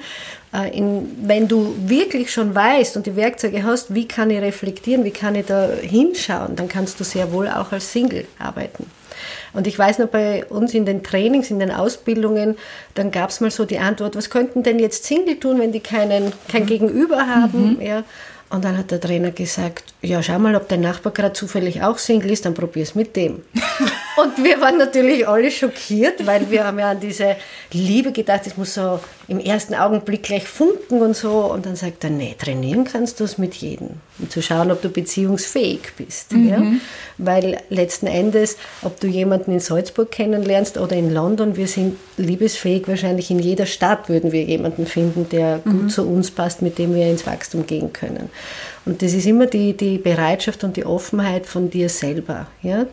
Äh, 0.53 0.77
in, 0.77 1.09
wenn 1.23 1.47
du 1.47 1.75
wirklich 1.87 2.31
schon 2.31 2.53
weißt 2.53 2.97
und 2.97 3.05
die 3.05 3.15
Werkzeuge 3.15 3.63
hast, 3.63 3.93
wie 3.95 4.07
kann 4.07 4.29
ich 4.29 4.41
reflektieren, 4.41 5.03
wie 5.03 5.11
kann 5.11 5.35
ich 5.35 5.45
da 5.47 5.69
hinschauen, 5.81 6.55
dann 6.55 6.67
kannst 6.67 6.99
du 6.99 7.03
sehr 7.03 7.31
wohl 7.31 7.47
auch 7.47 7.71
als 7.71 7.91
Single 7.91 8.25
arbeiten. 8.37 8.85
Und 9.53 9.67
ich 9.67 9.79
weiß 9.79 9.99
noch 9.99 10.07
bei 10.07 10.45
uns 10.45 10.73
in 10.73 10.85
den 10.85 11.03
Trainings, 11.03 11.49
in 11.49 11.59
den 11.59 11.71
Ausbildungen, 11.71 12.57
dann 12.93 13.11
gab 13.11 13.29
es 13.29 13.39
mal 13.39 13.51
so 13.51 13.65
die 13.65 13.79
Antwort, 13.79 14.15
was 14.15 14.29
könnten 14.29 14.63
denn 14.63 14.79
jetzt 14.79 15.05
Single 15.05 15.39
tun, 15.39 15.59
wenn 15.59 15.71
die 15.71 15.79
keinen, 15.79 16.33
kein 16.49 16.63
mhm. 16.63 16.67
Gegenüber 16.67 17.27
haben? 17.27 17.75
Mhm. 17.75 17.81
Ja. 17.81 18.03
Und 18.55 18.63
dann 18.63 18.77
hat 18.77 18.89
der 18.89 19.01
Trainer 19.01 19.31
gesagt, 19.31 19.83
ja, 20.01 20.23
schau 20.23 20.39
mal, 20.39 20.55
ob 20.55 20.69
dein 20.69 20.79
Nachbar 20.79 21.11
gerade 21.11 21.33
zufällig 21.33 21.81
auch 21.81 21.97
Single 21.97 22.31
ist, 22.31 22.45
dann 22.45 22.53
probier's 22.53 22.95
mit 22.95 23.13
dem. 23.17 23.43
und 24.17 24.41
wir 24.41 24.61
waren 24.61 24.77
natürlich 24.77 25.27
alle 25.27 25.51
schockiert, 25.51 26.25
weil 26.25 26.49
wir 26.49 26.63
haben 26.63 26.79
ja 26.79 26.91
an 26.91 27.01
diese 27.01 27.35
Liebe 27.73 28.13
gedacht, 28.13 28.47
es 28.47 28.55
muss 28.55 28.75
so 28.75 29.01
im 29.27 29.39
ersten 29.39 29.73
Augenblick 29.73 30.23
gleich 30.23 30.47
funken 30.47 31.01
und 31.01 31.15
so. 31.15 31.51
Und 31.51 31.65
dann 31.65 31.75
sagt 31.75 32.03
er, 32.03 32.09
nee, 32.09 32.35
trainieren 32.37 32.85
kannst 32.85 33.19
du 33.19 33.23
es 33.23 33.37
mit 33.37 33.55
jedem. 33.55 33.89
Um 34.19 34.29
zu 34.29 34.41
schauen, 34.41 34.71
ob 34.71 34.81
du 34.81 34.89
beziehungsfähig 34.89 35.93
bist. 35.97 36.33
Mhm. 36.33 36.47
Ja? 36.47 36.63
Weil 37.17 37.57
letzten 37.69 38.07
Endes, 38.07 38.57
ob 38.81 38.99
du 38.99 39.07
jemanden 39.07 39.51
in 39.51 39.59
Salzburg 39.59 40.11
kennenlernst 40.11 40.77
oder 40.77 40.95
in 40.95 41.11
London, 41.13 41.55
wir 41.55 41.67
sind 41.67 41.97
liebesfähig. 42.17 42.87
Wahrscheinlich 42.87 43.31
in 43.31 43.39
jeder 43.39 43.65
Stadt 43.65 44.09
würden 44.09 44.31
wir 44.31 44.43
jemanden 44.43 44.85
finden, 44.85 45.27
der 45.29 45.61
mhm. 45.63 45.71
gut 45.71 45.91
zu 45.91 46.03
uns 46.03 46.31
passt, 46.31 46.61
mit 46.61 46.77
dem 46.77 46.93
wir 46.93 47.09
ins 47.09 47.25
Wachstum 47.25 47.65
gehen 47.65 47.93
können. 47.93 48.29
Und 48.85 49.01
das 49.01 49.13
ist 49.13 49.25
immer 49.25 49.47
die, 49.47 49.73
die 49.73 49.97
Bereitschaft 49.97 50.63
und 50.63 50.77
die 50.77 50.85
Offenheit 50.85 51.47
von 51.47 51.71
dir 51.71 51.89
selber, 51.89 52.47
ja, 52.61 52.85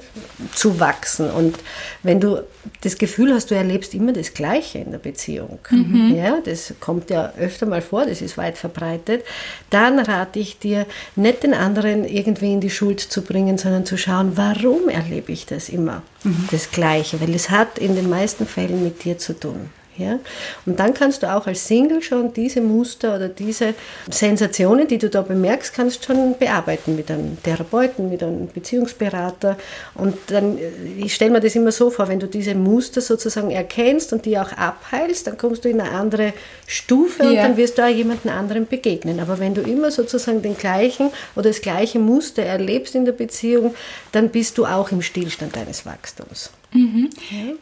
zu 0.54 0.80
wachsen. 0.80 1.30
Und 1.30 1.58
wenn 2.02 2.18
du 2.18 2.38
das 2.80 2.96
Gefühl 2.96 3.34
hast, 3.34 3.50
du 3.50 3.54
erlebst 3.54 3.92
immer 3.92 4.12
das 4.14 4.32
Gleiche 4.32 4.78
in 4.78 4.90
der 4.90 4.98
Beziehung, 4.98 5.58
mhm. 5.70 6.14
ja, 6.16 6.40
das 6.42 6.72
kommt 6.80 7.10
ja 7.10 7.32
öfter 7.38 7.66
mal 7.66 7.82
vor, 7.82 8.06
das 8.06 8.22
ist 8.22 8.38
weit 8.38 8.56
verbreitet, 8.56 9.22
dann 9.68 9.98
rate 9.98 10.38
ich 10.38 10.58
dir, 10.58 10.86
nicht 11.14 11.42
den 11.42 11.52
anderen 11.52 12.04
irgendwie 12.06 12.54
in 12.54 12.60
die 12.60 12.70
Schuld 12.70 13.00
zu 13.00 13.20
bringen, 13.20 13.58
sondern 13.58 13.84
zu 13.84 13.98
schauen, 13.98 14.32
warum 14.36 14.88
erlebe 14.88 15.32
ich 15.32 15.44
das 15.44 15.68
immer, 15.68 16.02
mhm. 16.24 16.48
das 16.50 16.70
Gleiche, 16.70 17.20
weil 17.20 17.34
es 17.34 17.50
hat 17.50 17.78
in 17.78 17.96
den 17.96 18.08
meisten 18.08 18.46
Fällen 18.46 18.82
mit 18.82 19.04
dir 19.04 19.18
zu 19.18 19.38
tun. 19.38 19.68
Ja? 19.98 20.18
Und 20.64 20.78
dann 20.78 20.94
kannst 20.94 21.22
du 21.22 21.32
auch 21.32 21.46
als 21.46 21.66
Single 21.66 22.00
schon 22.00 22.32
diese 22.32 22.60
Muster 22.60 23.14
oder 23.14 23.28
diese 23.28 23.74
Sensationen, 24.10 24.88
die 24.88 24.98
du 24.98 25.10
da 25.10 25.20
bemerkst, 25.20 25.74
kannst 25.74 26.04
schon 26.04 26.36
bearbeiten 26.38 26.96
mit 26.96 27.10
einem 27.10 27.42
Therapeuten, 27.42 28.08
mit 28.08 28.22
einem 28.22 28.48
Beziehungsberater. 28.48 29.58
Und 29.94 30.16
dann, 30.28 30.56
äh, 30.56 30.70
ich 30.96 31.14
stelle 31.14 31.30
mir 31.30 31.40
das 31.40 31.54
immer 31.54 31.72
so 31.72 31.90
vor, 31.90 32.08
wenn 32.08 32.20
du 32.20 32.26
diese 32.26 32.54
Muster 32.54 33.00
sozusagen 33.00 33.50
erkennst 33.50 34.12
und 34.12 34.24
die 34.24 34.38
auch 34.38 34.52
abheilst, 34.52 35.26
dann 35.26 35.36
kommst 35.36 35.64
du 35.64 35.68
in 35.68 35.80
eine 35.80 35.90
andere 35.90 36.32
Stufe 36.66 37.24
und 37.24 37.34
ja. 37.34 37.42
dann 37.42 37.56
wirst 37.56 37.76
du 37.76 37.82
auch 37.82 37.88
jemandem 37.88 38.32
anderen 38.32 38.66
begegnen. 38.66 39.20
Aber 39.20 39.38
wenn 39.38 39.54
du 39.54 39.60
immer 39.60 39.90
sozusagen 39.90 40.40
den 40.40 40.56
gleichen 40.56 41.10
oder 41.36 41.50
das 41.50 41.60
gleiche 41.60 41.98
Muster 41.98 42.42
erlebst 42.42 42.94
in 42.94 43.04
der 43.04 43.12
Beziehung, 43.12 43.74
dann 44.12 44.30
bist 44.30 44.56
du 44.56 44.64
auch 44.64 44.90
im 44.90 45.02
Stillstand 45.02 45.54
deines 45.54 45.84
Wachstums. 45.84 46.50
Mhm. 46.72 47.10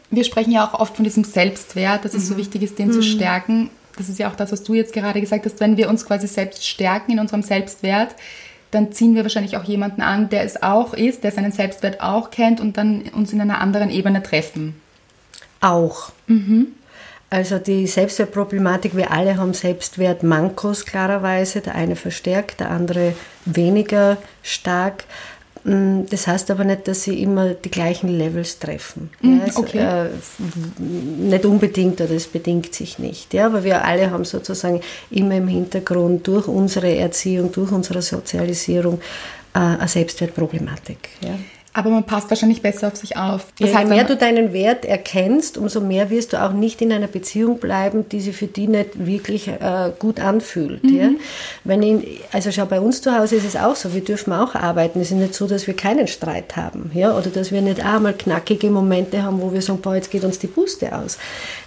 Wir 0.09 0.23
sprechen 0.23 0.51
ja 0.51 0.65
auch 0.65 0.79
oft 0.79 0.95
von 0.95 1.03
diesem 1.03 1.23
Selbstwert, 1.23 2.05
dass 2.05 2.13
es 2.13 2.27
so 2.27 2.33
mhm. 2.33 2.39
wichtig 2.39 2.63
ist, 2.63 2.79
den 2.79 2.87
mhm. 2.87 2.93
zu 2.93 3.03
stärken. 3.03 3.69
Das 3.97 4.09
ist 4.09 4.19
ja 4.19 4.29
auch 4.29 4.35
das, 4.35 4.51
was 4.51 4.63
du 4.63 4.73
jetzt 4.73 4.93
gerade 4.93 5.19
gesagt 5.19 5.45
hast. 5.45 5.59
Wenn 5.59 5.77
wir 5.77 5.89
uns 5.89 6.05
quasi 6.05 6.27
selbst 6.27 6.65
stärken 6.65 7.11
in 7.11 7.19
unserem 7.19 7.43
Selbstwert, 7.43 8.15
dann 8.71 8.93
ziehen 8.93 9.15
wir 9.15 9.23
wahrscheinlich 9.23 9.57
auch 9.57 9.65
jemanden 9.65 10.01
an, 10.01 10.29
der 10.29 10.43
es 10.43 10.63
auch 10.63 10.93
ist, 10.93 11.23
der 11.23 11.31
seinen 11.31 11.51
Selbstwert 11.51 12.01
auch 12.01 12.31
kennt 12.31 12.61
und 12.61 12.77
dann 12.77 13.01
uns 13.13 13.33
in 13.33 13.41
einer 13.41 13.59
anderen 13.59 13.89
Ebene 13.89 14.23
treffen. 14.23 14.75
Auch. 15.59 16.11
Mhm. 16.27 16.67
Also 17.29 17.59
die 17.59 17.87
Selbstwertproblematik, 17.87 18.95
wir 18.95 19.11
alle 19.11 19.37
haben 19.37 19.53
Selbstwertmankos 19.53 20.85
klarerweise, 20.85 21.61
der 21.61 21.75
eine 21.75 21.95
verstärkt, 21.95 22.59
der 22.59 22.71
andere 22.71 23.13
weniger 23.45 24.17
stark. 24.43 25.05
Mm, 25.63 26.01
das 26.09 26.27
heißt 26.27 26.49
aber 26.51 26.63
nicht, 26.63 26.87
dass 26.87 27.03
sie 27.03 27.21
immer 27.21 27.53
die 27.53 27.69
gleichen 27.69 28.09
Levels 28.09 28.59
treffen. 28.59 29.09
Mm, 29.21 29.37
ja, 29.37 29.43
also, 29.43 29.59
okay. 29.59 29.77
äh, 29.77 30.09
nicht 30.81 31.45
unbedingt 31.45 32.01
oder 32.01 32.11
es 32.11 32.27
bedingt 32.27 32.73
sich 32.73 32.99
nicht. 32.99 33.33
Ja, 33.33 33.45
aber 33.45 33.63
wir 33.63 33.85
alle 33.85 34.09
haben 34.11 34.25
sozusagen 34.25 34.81
immer 35.09 35.35
im 35.35 35.47
Hintergrund 35.47 36.27
durch 36.27 36.47
unsere 36.47 36.95
Erziehung, 36.95 37.51
durch 37.51 37.71
unsere 37.71 38.01
Sozialisierung 38.01 38.99
äh, 39.53 39.59
eine 39.59 39.87
Selbstwertproblematik. 39.87 41.09
Ja. 41.21 41.35
Aber 41.73 41.89
man 41.89 42.03
passt 42.03 42.29
wahrscheinlich 42.29 42.61
besser 42.61 42.87
auf 42.87 42.97
sich 42.97 43.15
auf. 43.15 43.45
Das 43.57 43.69
Je 43.69 43.75
heißt, 43.75 43.87
mehr 43.87 43.99
wenn- 43.99 44.07
du 44.07 44.17
deinen 44.17 44.51
Wert 44.51 44.83
erkennst, 44.83 45.57
umso 45.57 45.79
mehr 45.79 46.09
wirst 46.09 46.33
du 46.33 46.41
auch 46.43 46.51
nicht 46.51 46.81
in 46.81 46.91
einer 46.91 47.07
Beziehung 47.07 47.59
bleiben, 47.59 48.09
die 48.09 48.19
sich 48.19 48.35
für 48.35 48.47
dich 48.47 48.67
nicht 48.67 49.05
wirklich 49.05 49.47
äh, 49.47 49.91
gut 49.97 50.19
anfühlt. 50.19 50.83
Mhm. 50.83 50.95
Ja? 50.99 51.09
Wenn 51.63 51.81
in, 51.81 52.03
also 52.33 52.51
schau, 52.51 52.65
bei 52.65 52.81
uns 52.81 53.01
zu 53.01 53.17
Hause 53.17 53.37
ist 53.37 53.45
es 53.45 53.55
auch 53.55 53.77
so, 53.77 53.93
wir 53.93 54.03
dürfen 54.03 54.33
auch 54.33 54.53
arbeiten. 54.53 54.99
Es 54.99 55.11
ist 55.11 55.17
nicht 55.17 55.33
so, 55.33 55.47
dass 55.47 55.65
wir 55.65 55.73
keinen 55.73 56.07
Streit 56.07 56.57
haben 56.57 56.91
ja? 56.93 57.17
oder 57.17 57.29
dass 57.29 57.53
wir 57.53 57.61
nicht 57.61 57.85
einmal 57.85 58.13
knackige 58.15 58.69
Momente 58.69 59.23
haben, 59.23 59.41
wo 59.41 59.53
wir 59.53 59.61
sagen, 59.61 59.79
boah, 59.81 59.95
jetzt 59.95 60.11
geht 60.11 60.25
uns 60.25 60.39
die 60.39 60.47
Puste 60.47 60.93
aus. 60.93 61.17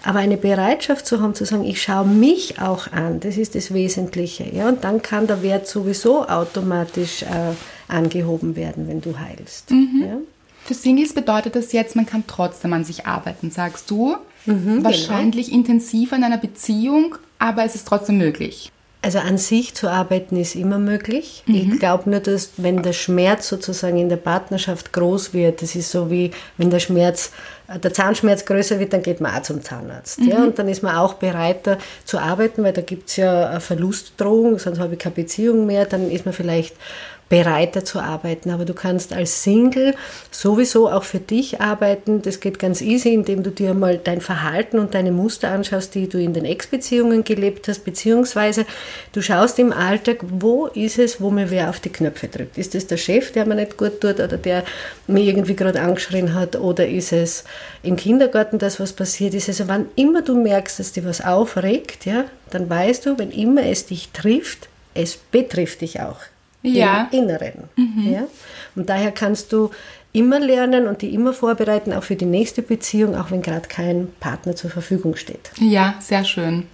Aber 0.04 0.18
eine 0.18 0.36
Bereitschaft 0.36 1.06
zu 1.06 1.22
haben, 1.22 1.34
zu 1.34 1.46
sagen, 1.46 1.64
ich 1.64 1.80
schaue 1.80 2.06
mich 2.06 2.60
auch 2.60 2.92
an, 2.92 3.20
das 3.20 3.38
ist 3.38 3.54
das 3.54 3.72
Wesentliche. 3.72 4.44
Ja? 4.54 4.68
Und 4.68 4.84
dann 4.84 5.00
kann 5.00 5.26
der 5.26 5.42
Wert 5.42 5.66
sowieso 5.66 6.28
automatisch 6.28 7.22
äh, 7.22 7.26
angehoben 7.88 8.56
werden, 8.56 8.88
wenn 8.88 9.00
du 9.00 9.18
heilst. 9.18 9.70
Mhm. 9.70 10.04
Ja? 10.04 10.16
Für 10.64 10.74
Singles 10.74 11.12
bedeutet 11.12 11.56
das 11.56 11.72
jetzt, 11.72 11.94
man 11.94 12.06
kann 12.06 12.24
trotzdem 12.26 12.72
an 12.72 12.84
sich 12.84 13.06
arbeiten, 13.06 13.50
sagst 13.50 13.90
du. 13.90 14.16
Mhm, 14.46 14.84
Wahrscheinlich 14.84 15.52
intensiver 15.52 16.16
in 16.16 16.24
einer 16.24 16.38
Beziehung, 16.38 17.16
aber 17.38 17.64
es 17.64 17.74
ist 17.74 17.86
trotzdem 17.86 18.18
möglich. 18.18 18.70
Also 19.04 19.18
an 19.18 19.36
sich 19.36 19.74
zu 19.74 19.90
arbeiten 19.90 20.38
ist 20.38 20.54
immer 20.54 20.78
möglich. 20.78 21.42
Ich 21.46 21.78
glaube 21.78 22.08
nur, 22.08 22.20
dass 22.20 22.52
wenn 22.56 22.82
der 22.82 22.94
Schmerz 22.94 23.48
sozusagen 23.48 23.98
in 23.98 24.08
der 24.08 24.16
Partnerschaft 24.16 24.94
groß 24.94 25.34
wird, 25.34 25.60
das 25.60 25.76
ist 25.76 25.90
so 25.90 26.10
wie 26.10 26.30
wenn 26.56 26.70
der 26.70 26.78
Schmerz, 26.78 27.30
äh, 27.68 27.78
der 27.78 27.92
Zahnschmerz 27.92 28.46
größer 28.46 28.80
wird, 28.80 28.94
dann 28.94 29.02
geht 29.02 29.20
man 29.20 29.34
auch 29.36 29.42
zum 29.42 29.62
Zahnarzt. 29.62 30.20
Ja? 30.20 30.42
Und 30.42 30.58
dann 30.58 30.68
ist 30.68 30.82
man 30.82 30.96
auch 30.96 31.14
bereiter 31.14 31.76
zu 32.06 32.18
arbeiten, 32.18 32.62
weil 32.62 32.72
da 32.72 32.80
gibt 32.80 33.10
es 33.10 33.16
ja 33.16 33.50
eine 33.50 33.60
Verlustdrohung, 33.60 34.58
sonst 34.58 34.78
habe 34.78 34.94
ich 34.94 34.98
keine 34.98 35.16
Beziehung 35.16 35.66
mehr, 35.66 35.84
dann 35.84 36.10
ist 36.10 36.24
man 36.24 36.32
vielleicht 36.32 36.74
bereiter 37.34 37.84
zu 37.84 37.98
arbeiten. 37.98 38.50
Aber 38.50 38.64
du 38.64 38.74
kannst 38.74 39.12
als 39.12 39.42
Single 39.42 39.96
sowieso 40.30 40.88
auch 40.88 41.02
für 41.02 41.18
dich 41.18 41.60
arbeiten. 41.60 42.22
Das 42.22 42.38
geht 42.38 42.60
ganz 42.60 42.80
easy, 42.80 43.12
indem 43.12 43.42
du 43.42 43.50
dir 43.50 43.74
mal 43.74 43.98
dein 43.98 44.20
Verhalten 44.20 44.78
und 44.78 44.94
deine 44.94 45.10
Muster 45.10 45.50
anschaust, 45.50 45.96
die 45.96 46.08
du 46.08 46.20
in 46.20 46.32
den 46.32 46.44
Ex-Beziehungen 46.44 47.24
gelebt 47.24 47.66
hast, 47.66 47.84
beziehungsweise 47.84 48.66
du 49.10 49.20
schaust 49.20 49.58
im 49.58 49.72
Alltag, 49.72 50.18
wo 50.20 50.68
ist 50.68 51.00
es, 51.00 51.20
wo 51.20 51.30
mir 51.30 51.50
wer 51.50 51.70
auf 51.70 51.80
die 51.80 51.90
Knöpfe 51.90 52.28
drückt. 52.28 52.56
Ist 52.56 52.76
es 52.76 52.86
der 52.86 52.98
Chef, 52.98 53.32
der 53.32 53.46
mir 53.46 53.56
nicht 53.56 53.76
gut 53.76 54.00
tut 54.00 54.20
oder 54.20 54.36
der 54.36 54.62
mir 55.08 55.24
irgendwie 55.24 55.56
gerade 55.56 55.80
angeschrien 55.80 56.34
hat 56.34 56.54
oder 56.54 56.86
ist 56.86 57.12
es 57.12 57.42
im 57.82 57.96
Kindergarten 57.96 58.60
das, 58.60 58.78
was 58.78 58.92
passiert 58.92 59.34
ist. 59.34 59.48
Also 59.48 59.66
wann 59.66 59.86
immer 59.96 60.22
du 60.22 60.40
merkst, 60.40 60.78
dass 60.78 60.92
dir 60.92 61.04
was 61.04 61.20
aufregt, 61.20 62.06
ja, 62.06 62.26
dann 62.50 62.70
weißt 62.70 63.06
du, 63.06 63.18
wenn 63.18 63.32
immer 63.32 63.64
es 63.66 63.86
dich 63.86 64.10
trifft, 64.12 64.68
es 64.94 65.16
betrifft 65.16 65.80
dich 65.80 66.00
auch 66.00 66.20
Ja. 66.72 67.08
im 67.12 67.20
Inneren. 67.20 67.64
Ja? 68.10 68.26
Und 68.74 68.88
daher 68.88 69.12
kannst 69.12 69.52
du 69.52 69.70
immer 70.12 70.38
lernen 70.40 70.86
und 70.86 71.02
die 71.02 71.12
immer 71.12 71.32
vorbereiten, 71.32 71.92
auch 71.92 72.04
für 72.04 72.16
die 72.16 72.24
nächste 72.24 72.62
Beziehung, 72.62 73.14
auch 73.16 73.30
wenn 73.30 73.42
gerade 73.42 73.68
kein 73.68 74.08
Partner 74.20 74.54
zur 74.56 74.70
Verfügung 74.70 75.16
steht. 75.16 75.50
Ja, 75.58 75.96
sehr 76.00 76.24
schön. 76.24 76.66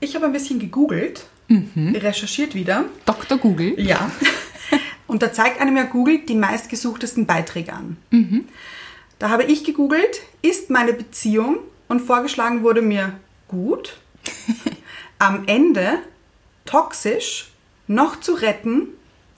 Ich 0.00 0.14
habe 0.14 0.26
ein 0.26 0.32
bisschen 0.32 0.58
gegoogelt, 0.58 1.24
Mhm. 1.48 1.94
recherchiert 1.96 2.54
wieder. 2.54 2.84
Dr. 3.04 3.36
Google. 3.36 3.78
Ja. 3.78 4.10
Und 5.06 5.22
da 5.22 5.30
zeigt 5.32 5.60
einem 5.60 5.76
ja 5.76 5.82
Google 5.84 6.20
die 6.26 6.34
meistgesuchtesten 6.34 7.26
Beiträge 7.26 7.72
an. 7.74 7.98
Da 9.18 9.28
habe 9.28 9.44
ich 9.44 9.62
gegoogelt, 9.64 10.22
ist 10.40 10.70
meine 10.70 10.92
Beziehung 10.94 11.58
und 11.88 12.00
vorgeschlagen 12.00 12.62
wurde 12.62 12.80
mir 12.82 13.12
gut, 13.48 13.96
am 15.18 15.44
Ende 15.46 15.98
toxisch, 16.64 17.50
noch 17.86 18.20
zu 18.20 18.32
retten 18.34 18.88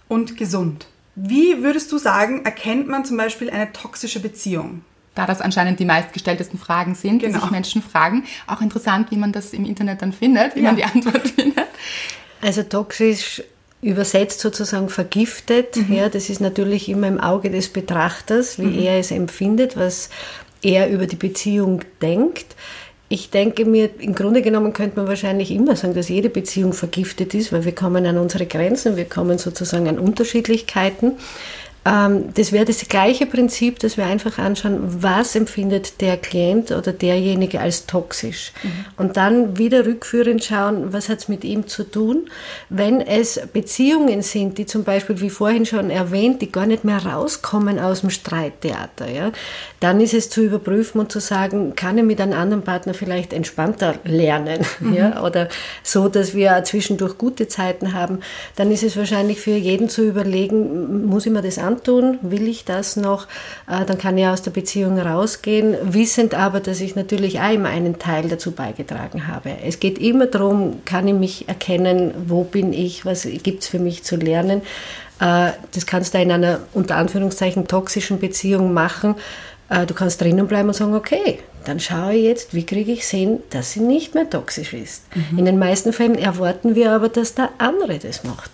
und 0.08 0.36
gesund. 0.36 0.86
Wie 1.14 1.62
würdest 1.62 1.90
du 1.92 1.98
sagen, 1.98 2.44
erkennt 2.44 2.88
man 2.88 3.04
zum 3.04 3.16
Beispiel 3.16 3.48
eine 3.50 3.72
toxische 3.72 4.20
Beziehung? 4.20 4.82
Da 5.14 5.24
das 5.24 5.40
anscheinend 5.40 5.80
die 5.80 5.86
meistgestelltesten 5.86 6.58
Fragen 6.58 6.94
sind, 6.94 7.22
die 7.22 7.26
Genau. 7.26 7.40
sich 7.40 7.50
Menschen 7.50 7.80
fragen. 7.82 8.24
Auch 8.46 8.60
interessant, 8.60 9.10
wie 9.10 9.16
man 9.16 9.32
das 9.32 9.54
im 9.54 9.64
Internet 9.64 10.02
dann 10.02 10.12
findet, 10.12 10.54
wie 10.56 10.60
Ja. 10.60 10.66
man 10.66 10.76
die 10.76 10.84
Antwort 10.84 11.26
findet. 11.36 11.64
Also 12.42 12.62
toxisch 12.64 13.42
übersetzt 13.80 14.40
sozusagen 14.40 14.88
vergiftet, 14.90 15.76
ja, 15.88 16.08
das 16.08 16.28
ist 16.28 16.40
natürlich 16.40 16.88
immer 16.88 17.08
im 17.08 17.20
Auge 17.20 17.50
des 17.50 17.68
Betrachters, 17.72 18.58
wie 18.58 18.84
er 18.84 18.98
es 18.98 19.10
empfindet, 19.10 19.76
was 19.76 20.10
er 20.62 20.88
über 20.90 21.06
die 21.06 21.16
Beziehung 21.16 21.80
denkt. 22.02 22.56
Ich 23.08 23.30
denke 23.30 23.64
mir, 23.64 23.88
im 24.00 24.16
Grunde 24.16 24.42
genommen 24.42 24.72
könnte 24.72 24.96
man 24.96 25.06
wahrscheinlich 25.06 25.52
immer 25.52 25.76
sagen, 25.76 25.94
dass 25.94 26.08
jede 26.08 26.28
Beziehung 26.28 26.72
vergiftet 26.72 27.34
ist, 27.34 27.52
weil 27.52 27.64
wir 27.64 27.74
kommen 27.74 28.04
an 28.04 28.18
unsere 28.18 28.46
Grenzen, 28.46 28.96
wir 28.96 29.04
kommen 29.04 29.38
sozusagen 29.38 29.86
an 29.88 30.00
Unterschiedlichkeiten. 30.00 31.12
Ähm, 31.86 32.34
Das 32.34 32.52
wäre 32.52 32.64
das 32.64 32.86
gleiche 32.88 33.26
Prinzip, 33.26 33.78
dass 33.78 33.96
wir 33.96 34.06
einfach 34.06 34.38
anschauen, 34.38 34.80
was 35.02 35.36
empfindet 35.36 36.00
der 36.00 36.16
Klient 36.16 36.72
oder 36.72 36.92
derjenige 36.92 37.60
als 37.60 37.86
toxisch. 37.86 38.52
Und 38.96 39.16
dann 39.16 39.56
wieder 39.56 39.86
rückführend 39.86 40.42
schauen, 40.44 40.92
was 40.92 41.08
hat 41.08 41.20
es 41.20 41.28
mit 41.28 41.44
ihm 41.44 41.66
zu 41.68 41.84
tun. 41.84 42.28
Wenn 42.68 43.00
es 43.00 43.40
Beziehungen 43.52 44.22
sind, 44.22 44.58
die 44.58 44.66
zum 44.66 44.82
Beispiel, 44.84 45.20
wie 45.20 45.30
vorhin 45.30 45.64
schon 45.64 45.90
erwähnt, 45.90 46.42
die 46.42 46.50
gar 46.50 46.66
nicht 46.66 46.84
mehr 46.84 47.04
rauskommen 47.06 47.78
aus 47.78 48.00
dem 48.00 48.10
Streittheater, 48.10 49.08
ja, 49.08 49.30
dann 49.80 50.00
ist 50.00 50.14
es 50.14 50.28
zu 50.28 50.42
überprüfen 50.42 51.00
und 51.00 51.12
zu 51.12 51.20
sagen, 51.20 51.74
kann 51.76 51.98
ich 51.98 52.04
mit 52.04 52.20
einem 52.20 52.32
anderen 52.38 52.62
Partner 52.64 52.94
vielleicht 52.94 53.32
entspannter 53.32 53.94
lernen, 54.04 54.60
ja, 54.92 55.22
oder 55.22 55.48
so, 55.82 56.08
dass 56.08 56.34
wir 56.34 56.64
zwischendurch 56.64 57.16
gute 57.18 57.46
Zeiten 57.46 57.92
haben, 57.92 58.20
dann 58.56 58.72
ist 58.72 58.82
es 58.82 58.96
wahrscheinlich 58.96 59.40
für 59.40 59.56
jeden 59.56 59.88
zu 59.88 60.02
überlegen, 60.02 61.06
muss 61.06 61.26
ich 61.26 61.32
mir 61.32 61.42
das 61.42 61.58
antun, 61.76 62.18
will 62.22 62.48
ich 62.48 62.64
das 62.64 62.96
noch, 62.96 63.26
Äh, 63.68 63.84
dann 63.84 63.98
kann 63.98 64.16
ich 64.18 64.26
aus 64.26 64.42
der 64.42 64.50
Beziehung 64.52 64.98
rausgehen, 64.98 65.76
wissend 65.82 66.34
aber, 66.34 66.60
dass 66.60 66.80
ich 66.80 66.94
natürlich 66.96 67.40
auch 67.40 67.52
immer 67.52 67.68
einen 67.68 67.98
Teil 67.98 68.28
dazu 68.28 68.52
beigetragen 68.52 69.26
habe. 69.26 69.50
Es 69.64 69.80
geht 69.80 69.98
immer 69.98 70.26
darum, 70.26 70.84
kann 70.84 71.08
ich 71.08 71.14
mich 71.14 71.48
erkennen, 71.48 72.12
wo 72.28 72.44
bin 72.44 72.72
ich, 72.72 73.04
was 73.04 73.26
gibt 73.42 73.62
es 73.62 73.68
für 73.68 73.78
mich 73.78 74.02
zu 74.04 74.16
lernen. 74.16 74.62
Äh, 75.20 75.52
Das 75.72 75.86
kannst 75.86 76.14
du 76.14 76.18
in 76.18 76.30
einer 76.30 76.60
unter 76.74 76.96
Anführungszeichen 76.96 77.66
toxischen 77.66 78.18
Beziehung 78.18 78.72
machen. 78.72 79.14
Äh, 79.68 79.86
Du 79.86 79.94
kannst 79.94 80.20
drinnen 80.20 80.46
bleiben 80.46 80.68
und 80.68 80.74
sagen, 80.74 80.94
okay, 80.94 81.40
dann 81.64 81.80
schaue 81.80 82.14
ich 82.14 82.22
jetzt, 82.24 82.54
wie 82.54 82.64
kriege 82.64 82.92
ich 82.92 83.02
hin, 83.04 83.40
dass 83.50 83.72
sie 83.72 83.80
nicht 83.80 84.14
mehr 84.14 84.30
toxisch 84.30 84.72
ist. 84.72 85.02
In 85.36 85.44
den 85.44 85.58
meisten 85.58 85.92
Fällen 85.92 86.14
erwarten 86.16 86.76
wir 86.76 86.92
aber, 86.92 87.08
dass 87.08 87.34
der 87.34 87.50
andere 87.58 87.98
das 87.98 88.22
macht. 88.22 88.50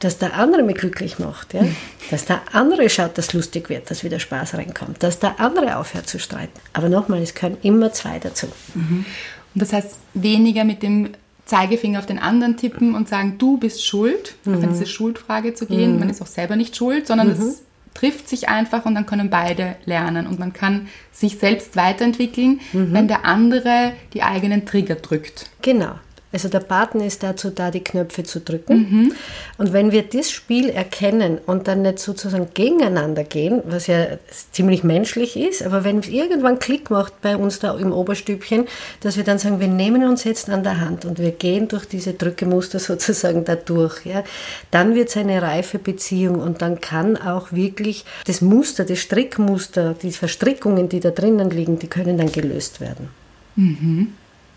Dass 0.00 0.18
der 0.18 0.34
andere 0.34 0.62
mich 0.62 0.76
glücklich 0.76 1.18
macht. 1.18 1.54
Ja? 1.54 1.62
Dass 2.10 2.24
der 2.24 2.42
andere 2.52 2.88
schaut, 2.90 3.18
dass 3.18 3.32
lustig 3.32 3.68
wird, 3.68 3.90
dass 3.90 4.04
wieder 4.04 4.20
Spaß 4.20 4.54
reinkommt. 4.54 5.02
Dass 5.02 5.18
der 5.18 5.40
andere 5.40 5.76
aufhört 5.76 6.08
zu 6.08 6.18
streiten. 6.20 6.60
Aber 6.72 6.88
nochmal, 6.88 7.20
es 7.20 7.34
können 7.34 7.56
immer 7.62 7.92
zwei 7.92 8.18
dazu. 8.20 8.46
Und 8.76 9.06
das 9.54 9.72
heißt, 9.72 9.96
weniger 10.14 10.64
mit 10.64 10.82
dem 10.82 11.10
Zeigefinger 11.46 11.98
auf 11.98 12.06
den 12.06 12.18
anderen 12.18 12.56
tippen 12.56 12.94
und 12.94 13.08
sagen, 13.08 13.38
du 13.38 13.56
bist 13.56 13.84
schuld, 13.84 14.34
auch 14.46 14.62
in 14.62 14.68
diese 14.72 14.86
Schuldfrage 14.86 15.54
zu 15.54 15.66
gehen. 15.66 15.98
Man 15.98 16.10
ist 16.10 16.20
auch 16.22 16.26
selber 16.26 16.56
nicht 16.56 16.76
schuld, 16.76 17.06
sondern 17.06 17.30
es 17.30 17.62
trifft 17.94 18.28
sich 18.28 18.48
einfach 18.48 18.84
und 18.84 18.94
dann 18.94 19.06
können 19.06 19.30
beide 19.30 19.76
lernen. 19.86 20.26
Und 20.26 20.38
man 20.38 20.52
kann 20.52 20.88
sich 21.12 21.38
selbst 21.38 21.76
weiterentwickeln, 21.76 22.60
wenn 22.72 23.08
der 23.08 23.24
andere 23.24 23.92
die 24.12 24.22
eigenen 24.22 24.66
Trigger 24.66 24.96
drückt. 24.96 25.48
Genau. 25.62 25.94
Also 26.36 26.50
der 26.50 26.60
Partner 26.60 27.06
ist 27.06 27.22
dazu 27.22 27.48
da, 27.48 27.70
die 27.70 27.82
Knöpfe 27.82 28.22
zu 28.22 28.42
drücken. 28.42 29.14
Und 29.56 29.72
wenn 29.72 29.90
wir 29.90 30.02
das 30.02 30.30
Spiel 30.30 30.68
erkennen 30.68 31.38
und 31.46 31.66
dann 31.66 31.80
nicht 31.80 31.98
sozusagen 31.98 32.48
gegeneinander 32.52 33.24
gehen, 33.24 33.62
was 33.64 33.86
ja 33.86 34.18
ziemlich 34.52 34.84
menschlich 34.84 35.38
ist, 35.38 35.62
aber 35.62 35.82
wenn 35.82 36.00
es 36.00 36.08
irgendwann 36.08 36.58
Klick 36.58 36.90
macht 36.90 37.22
bei 37.22 37.38
uns 37.38 37.58
da 37.58 37.74
im 37.78 37.90
Oberstübchen, 37.90 38.66
dass 39.00 39.16
wir 39.16 39.24
dann 39.24 39.38
sagen, 39.38 39.60
wir 39.60 39.68
nehmen 39.68 40.04
uns 40.04 40.24
jetzt 40.24 40.50
an 40.50 40.62
der 40.62 40.78
Hand 40.78 41.06
und 41.06 41.18
wir 41.18 41.30
gehen 41.30 41.68
durch 41.68 41.86
diese 41.86 42.12
Drückemuster 42.12 42.78
sozusagen 42.90 43.46
da 43.46 43.54
durch, 43.54 44.04
ja, 44.04 44.22
dann 44.70 44.94
wird 44.94 45.08
es 45.08 45.16
eine 45.16 45.40
reife 45.40 45.78
Beziehung 45.78 46.34
und 46.34 46.60
dann 46.60 46.82
kann 46.82 47.16
auch 47.16 47.50
wirklich 47.52 48.04
das 48.26 48.42
Muster, 48.42 48.84
das 48.84 48.98
Strickmuster, 48.98 49.94
die 49.94 50.12
Verstrickungen, 50.12 50.90
die 50.90 51.00
da 51.00 51.12
drinnen 51.12 51.48
liegen, 51.48 51.78
die 51.78 51.86
können 51.86 52.18
dann 52.18 52.30
gelöst 52.30 52.82
werden. 52.82 53.08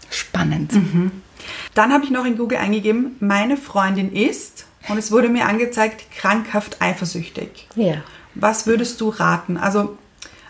Spannend. 0.10 0.74
Dann 1.74 1.94
habe 1.94 2.04
ich 2.04 2.12
noch 2.12 2.26
in 2.26 2.38
Google 2.38 2.58
eingegeben, 2.58 3.16
meine 3.20 3.58
Freundin 3.58 4.12
ist, 4.12 4.66
und 4.88 4.98
es 4.98 5.12
wurde 5.12 5.30
mir 5.30 5.46
angezeigt, 5.46 6.06
krankhaft 6.18 6.82
eifersüchtig. 6.82 7.68
Ja. 7.76 7.96
Was 8.34 8.66
würdest 8.66 9.02
du 9.02 9.10
raten? 9.10 9.58
Also 9.58 9.98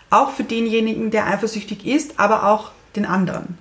auch 0.08 0.30
für 0.30 0.44
denjenigen, 0.44 1.10
der 1.10 1.26
eifersüchtig 1.26 1.86
ist, 1.86 2.18
aber 2.18 2.46
auch 2.46 2.70
den 2.96 3.06
anderen. 3.06 3.58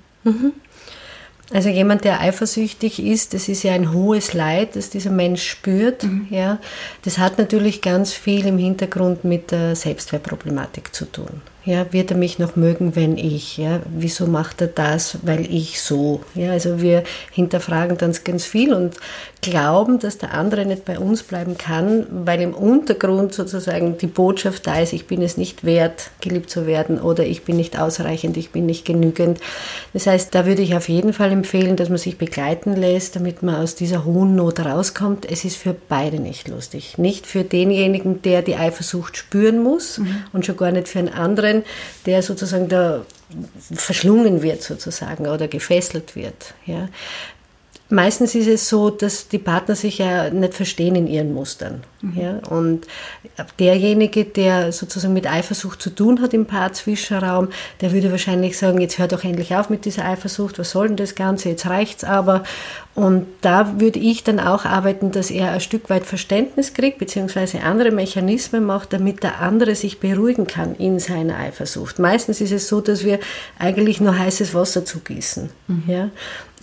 Also 1.52 1.70
jemand, 1.70 2.04
der 2.04 2.20
eifersüchtig 2.20 3.04
ist, 3.04 3.34
das 3.34 3.50
ist 3.50 3.64
ja 3.64 3.74
ein 3.74 3.92
hohes 3.92 4.34
Leid, 4.34 4.76
das 4.76 4.90
dieser 4.90 5.10
Mensch 5.10 5.48
spürt. 5.48 6.06
Ja, 6.30 6.60
das 7.04 7.18
hat 7.18 7.40
natürlich 7.40 7.82
ganz 7.82 8.14
viel 8.14 8.46
im 8.46 8.58
Hintergrund 8.58 9.24
mit 9.24 9.52
der 9.52 9.76
Selbstwertproblematik 9.76 10.94
zu 10.94 11.06
tun. 11.06 11.42
Ja, 11.66 11.92
wird 11.92 12.12
er 12.12 12.18
mich 12.18 12.40
noch 12.40 12.56
mögen, 12.56 12.96
wenn 12.96 13.18
ich? 13.18 13.58
Ja, 13.58 13.82
wieso 13.90 14.28
macht 14.28 14.62
er 14.62 14.68
das, 14.68 15.20
weil 15.24 15.42
ich 15.54 15.82
so? 15.82 16.22
Ja, 16.34 16.52
also 16.52 16.82
wir 16.82 17.04
hinterfragen 17.32 17.98
dann 17.98 18.16
ganz 18.24 18.46
viel 18.46 18.74
und 18.74 18.96
glauben, 19.42 20.00
dass 20.00 20.18
der 20.18 20.34
andere 20.34 20.66
nicht 20.66 20.84
bei 20.84 21.00
uns 21.00 21.24
bleiben 21.24 21.58
kann, 21.58 22.06
weil 22.26 22.42
im 22.42 22.54
Untergrund 22.54 23.34
sozusagen 23.34 23.98
die 23.98 24.08
Botschaft 24.08 24.68
da 24.68 24.80
ist, 24.80 24.92
ich 24.92 25.08
bin 25.08 25.22
es 25.22 25.38
nicht 25.38 25.64
wert, 25.64 26.12
geliebt 26.20 26.50
zu 26.50 26.68
werden 26.68 27.00
oder 27.00 27.26
ich 27.26 27.44
bin 27.44 27.56
nicht 27.56 27.80
ausreichend, 27.80 28.36
ich 28.36 28.52
bin 28.52 28.66
nicht 28.66 28.86
genügend. 28.86 29.40
Das 29.94 30.08
heißt, 30.08 30.36
da 30.36 30.46
würde 30.46 30.62
ich 30.62 30.76
auf 30.76 30.90
jeden 30.90 31.14
Fall 31.14 31.32
empfehlen, 31.32 31.78
dass 31.78 31.90
man 31.90 31.98
sich 31.98 32.18
begleiten 32.18 32.76
lässt, 32.76 33.16
damit 33.16 33.42
man 33.42 33.56
aus 33.56 33.76
dieser 33.76 34.04
hohen 34.04 34.36
Not 34.36 34.60
rauskommt. 34.60 35.26
Es 35.30 35.46
ist 35.46 35.56
für 35.56 35.76
beide 35.88 36.20
nicht 36.20 36.50
lustig. 36.50 36.98
Nicht 36.98 37.26
für 37.26 37.46
denjenigen, 37.46 38.22
der 38.22 38.42
die 38.42 38.56
Eifersucht 38.56 39.16
spüren 39.16 39.64
muss 39.64 40.00
mhm. 40.00 40.24
und 40.34 40.46
schon 40.46 40.58
gar 40.58 40.72
nicht 40.72 40.90
für 40.90 41.00
einen 41.00 41.10
anderen, 41.10 41.64
der 42.06 42.24
sozusagen 42.24 42.68
da 42.68 43.06
verschlungen 43.72 44.42
wird 44.42 44.64
sozusagen 44.64 45.28
oder 45.28 45.48
gefesselt 45.48 46.16
wird. 46.16 46.56
Ja. 46.66 46.90
Meistens 47.92 48.36
ist 48.36 48.48
es 48.48 48.70
so, 48.70 48.92
dass 48.92 49.30
die 49.30 49.40
Partner 49.40 49.76
sich 49.76 49.98
ja 49.98 50.30
nicht 50.30 50.54
verstehen 50.54 50.96
in 50.96 51.08
ihren 51.08 51.34
Mustern. 51.34 51.84
Mhm. 52.02 52.22
Ja? 52.22 52.40
Und 52.50 52.86
derjenige, 53.58 54.26
der 54.26 54.72
sozusagen 54.72 55.14
mit 55.14 55.26
Eifersucht 55.26 55.82
zu 55.82 55.90
tun 55.90 56.22
hat 56.22 56.36
im 56.36 56.46
Paar-Zwischenraum, 56.46 57.50
der 57.82 57.92
würde 57.92 58.12
wahrscheinlich 58.12 58.58
sagen, 58.60 58.80
jetzt 58.80 59.00
hör 59.00 59.08
doch 59.08 59.24
endlich 59.24 59.56
auf 59.56 59.72
mit 59.72 59.86
dieser 59.86 60.06
Eifersucht, 60.06 60.60
was 60.60 60.70
soll 60.70 60.90
denn 60.90 60.98
das 60.98 61.16
Ganze, 61.16 61.50
jetzt 61.50 61.66
reicht's 61.66 62.04
aber. 62.04 62.44
Und 62.94 63.28
da 63.42 63.80
würde 63.80 63.98
ich 63.98 64.24
dann 64.24 64.40
auch 64.40 64.66
arbeiten, 64.66 65.12
dass 65.12 65.32
er 65.32 65.52
ein 65.52 65.62
Stück 65.62 65.90
weit 65.90 66.06
Verständnis 66.06 66.74
kriegt, 66.74 67.00
beziehungsweise 67.00 67.62
andere 67.62 67.92
Mechanismen 67.92 68.66
macht, 68.66 68.94
damit 68.94 69.24
der 69.24 69.40
andere 69.40 69.74
sich 69.74 70.00
beruhigen 70.00 70.48
kann 70.48 70.76
in 70.76 71.00
seiner 71.00 71.38
Eifersucht. 71.38 71.98
Meistens 71.98 72.42
ist 72.42 72.52
es 72.52 72.68
so, 72.68 72.82
dass 72.82 73.04
wir 73.04 73.20
eigentlich 73.58 74.02
nur 74.02 74.18
heißes 74.18 74.54
Wasser 74.54 74.86
zugießen. 74.86 75.50
Mhm. 75.68 75.84
Ja? 75.88 76.10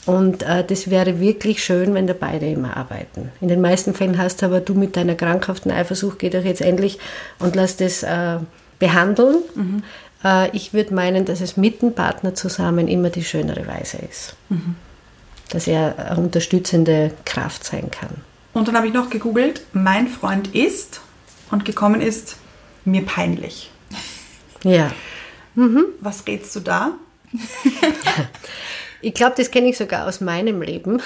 Und 0.07 0.45
äh, 0.45 0.65
das 0.65 0.89
wäre 0.89 1.19
wirklich 1.19 1.65
schön, 1.65 1.93
wenn 1.93 2.07
da 2.07 2.15
beide 2.19 2.47
immer 2.47 2.77
arbeiten. 2.77 3.33
In 3.41 3.49
den 3.49 3.61
meisten 3.61 3.93
Fällen 3.93 4.19
hast 4.19 4.41
du 4.41 4.47
aber 4.47 4.61
du 4.61 4.75
mit 4.75 4.97
deiner 4.97 5.17
krankhaften 5.17 5.73
Eifersucht, 5.73 6.21
geh 6.21 6.31
doch 6.31 6.45
jetzt 6.45 6.61
endlich 6.61 7.01
und 7.41 7.57
lass 7.57 7.77
das 7.77 8.05
äh, 8.05 8.39
behandeln. 8.79 9.39
Mhm. 9.57 9.83
Äh, 10.25 10.51
ich 10.57 10.73
würde 10.73 10.95
meinen, 10.95 11.25
dass 11.25 11.41
es 11.41 11.57
mit 11.57 11.83
dem 11.83 11.93
Partner 11.93 12.37
zusammen 12.37 12.87
immer 12.87 13.11
die 13.11 13.25
schönere 13.25 13.67
Weise 13.67 13.99
ist. 13.99 14.37
Mhm. 14.49 14.77
Dass 15.51 15.67
er 15.67 16.11
eine 16.11 16.21
unterstützende 16.21 17.13
Kraft 17.25 17.65
sein 17.65 17.91
kann. 17.91 18.11
Und 18.55 18.69
dann 18.69 18.77
habe 18.77 18.87
ich 18.87 18.95
noch 18.95 19.11
gegoogelt, 19.11 19.63
mein 19.73 20.07
Freund 20.07 20.55
ist 20.55 21.01
und 21.51 21.65
gekommen 21.65 22.01
ist 22.01 22.37
mir 22.85 23.05
peinlich. 23.05 23.71
Ja. 24.63 24.93
Mhm. 25.57 25.87
Was 26.01 26.27
rätst 26.27 26.55
du 26.55 26.61
da? 26.61 26.93
Ich 29.07 29.15
glaube, 29.15 29.35
das 29.37 29.53
kenne 29.53 29.69
ich 29.69 29.79
sogar 29.79 30.09
aus 30.09 30.21
meinem 30.21 30.63
Leben. 30.63 31.01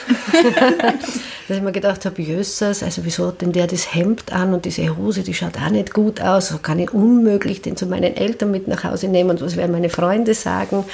dass 1.48 1.56
ich 1.58 1.62
mir 1.62 1.70
gedacht 1.70 2.06
habe, 2.06 2.22
Jössers, 2.22 2.82
also 2.82 3.04
wieso 3.04 3.26
hat 3.26 3.42
denn 3.42 3.52
der 3.52 3.66
das 3.66 3.94
Hemd 3.94 4.32
an 4.32 4.54
und 4.54 4.64
diese 4.64 4.96
Hose, 4.96 5.22
die 5.22 5.34
schaut 5.34 5.58
auch 5.58 5.68
nicht 5.68 5.92
gut 5.92 6.18
aus. 6.22 6.48
So 6.48 6.56
kann 6.56 6.78
ich 6.78 6.94
unmöglich 6.94 7.60
den 7.60 7.76
zu 7.76 7.84
meinen 7.84 8.16
Eltern 8.16 8.52
mit 8.52 8.68
nach 8.68 8.84
Hause 8.84 9.08
nehmen 9.08 9.28
und 9.28 9.42
was 9.42 9.58
werden 9.58 9.72
meine 9.72 9.90
Freunde 9.90 10.32
sagen. 10.32 10.86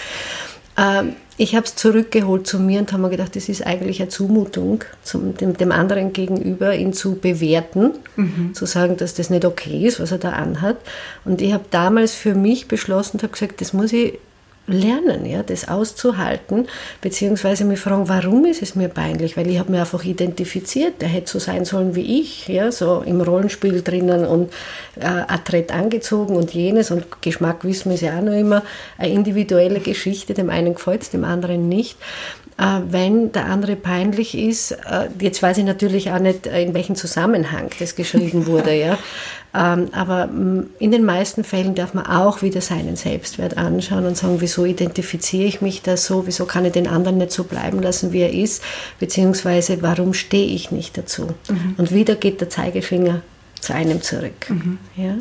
Ähm, 0.76 1.12
ich 1.36 1.54
habe 1.54 1.64
es 1.64 1.76
zurückgeholt 1.76 2.48
zu 2.48 2.58
mir 2.58 2.80
und 2.80 2.92
habe 2.92 3.02
mir 3.02 3.10
gedacht, 3.10 3.36
das 3.36 3.48
ist 3.48 3.64
eigentlich 3.64 4.00
eine 4.00 4.08
Zumutung 4.08 4.82
zum, 5.04 5.36
dem, 5.36 5.56
dem 5.56 5.70
anderen 5.70 6.12
gegenüber, 6.12 6.74
ihn 6.74 6.92
zu 6.92 7.14
bewerten, 7.14 7.92
mhm. 8.16 8.52
zu 8.52 8.66
sagen, 8.66 8.96
dass 8.96 9.14
das 9.14 9.30
nicht 9.30 9.44
okay 9.44 9.86
ist, 9.86 10.00
was 10.00 10.10
er 10.10 10.18
da 10.18 10.30
anhat. 10.30 10.78
Und 11.24 11.40
ich 11.40 11.52
habe 11.52 11.66
damals 11.70 12.14
für 12.14 12.34
mich 12.34 12.66
beschlossen 12.66 13.18
und 13.18 13.22
habe 13.22 13.32
gesagt, 13.32 13.60
das 13.60 13.72
muss 13.72 13.92
ich 13.92 14.18
lernen, 14.66 15.26
ja, 15.26 15.42
das 15.42 15.68
auszuhalten, 15.68 16.66
beziehungsweise 17.00 17.64
mich 17.64 17.80
fragen, 17.80 18.08
warum 18.08 18.44
ist 18.46 18.62
es 18.62 18.74
mir 18.74 18.88
peinlich? 18.88 19.36
Weil 19.36 19.48
ich 19.48 19.58
habe 19.58 19.70
mir 19.70 19.80
einfach 19.80 20.04
identifiziert, 20.04 21.00
der 21.00 21.08
hätte 21.08 21.30
so 21.30 21.38
sein 21.38 21.64
sollen 21.64 21.94
wie 21.94 22.20
ich, 22.20 22.48
ja, 22.48 22.72
so 22.72 23.02
im 23.04 23.20
Rollenspiel 23.20 23.82
drinnen 23.82 24.26
und 24.26 24.52
äh, 24.96 25.04
adrett 25.04 25.72
angezogen 25.72 26.36
und 26.36 26.52
jenes 26.52 26.90
und 26.90 27.22
Geschmack 27.22 27.64
wissen 27.64 27.90
wir 27.90 27.94
ist 27.94 28.02
ja 28.02 28.18
auch 28.18 28.22
noch 28.22 28.32
immer 28.32 28.62
eine 28.98 29.12
individuelle 29.12 29.80
Geschichte, 29.80 30.34
dem 30.34 30.50
einen 30.50 30.74
gefällt 30.74 31.02
es, 31.02 31.10
dem 31.10 31.24
anderen 31.24 31.68
nicht. 31.68 31.96
Äh, 32.58 32.80
wenn 32.88 33.32
der 33.32 33.46
andere 33.46 33.76
peinlich 33.76 34.36
ist, 34.36 34.72
äh, 34.72 35.08
jetzt 35.20 35.42
weiß 35.42 35.58
ich 35.58 35.64
natürlich 35.64 36.10
auch 36.10 36.18
nicht, 36.18 36.46
in 36.46 36.72
welchem 36.72 36.96
Zusammenhang 36.96 37.68
das 37.78 37.96
geschrieben 37.96 38.46
wurde, 38.46 38.74
ja, 38.74 38.98
ähm, 39.54 39.88
aber 39.92 40.26
mm, 40.26 40.70
in 40.78 40.90
den 40.90 41.04
meisten 41.04 41.44
Fällen 41.44 41.74
darf 41.74 41.92
man 41.92 42.06
auch 42.06 42.40
wieder 42.40 42.62
seinen 42.62 42.96
Selbstwert 42.96 43.58
anschauen 43.58 44.06
und 44.06 44.16
sagen, 44.16 44.36
wieso 44.40 44.64
identifiziere 44.64 45.44
ich 45.44 45.60
mich 45.60 45.82
da 45.82 45.98
so, 45.98 46.26
wieso 46.26 46.46
kann 46.46 46.64
ich 46.64 46.72
den 46.72 46.86
anderen 46.86 47.18
nicht 47.18 47.32
so 47.32 47.44
bleiben 47.44 47.82
lassen, 47.82 48.12
wie 48.12 48.20
er 48.20 48.32
ist, 48.32 48.62
beziehungsweise 48.98 49.82
warum 49.82 50.14
stehe 50.14 50.54
ich 50.54 50.70
nicht 50.70 50.96
dazu. 50.96 51.28
Mhm. 51.50 51.74
Und 51.76 51.92
wieder 51.92 52.14
geht 52.14 52.40
der 52.40 52.48
Zeigefinger 52.48 53.20
zu 53.60 53.74
einem 53.74 54.00
zurück. 54.00 54.48
Mhm. 54.48 54.78
Ja? 54.96 55.18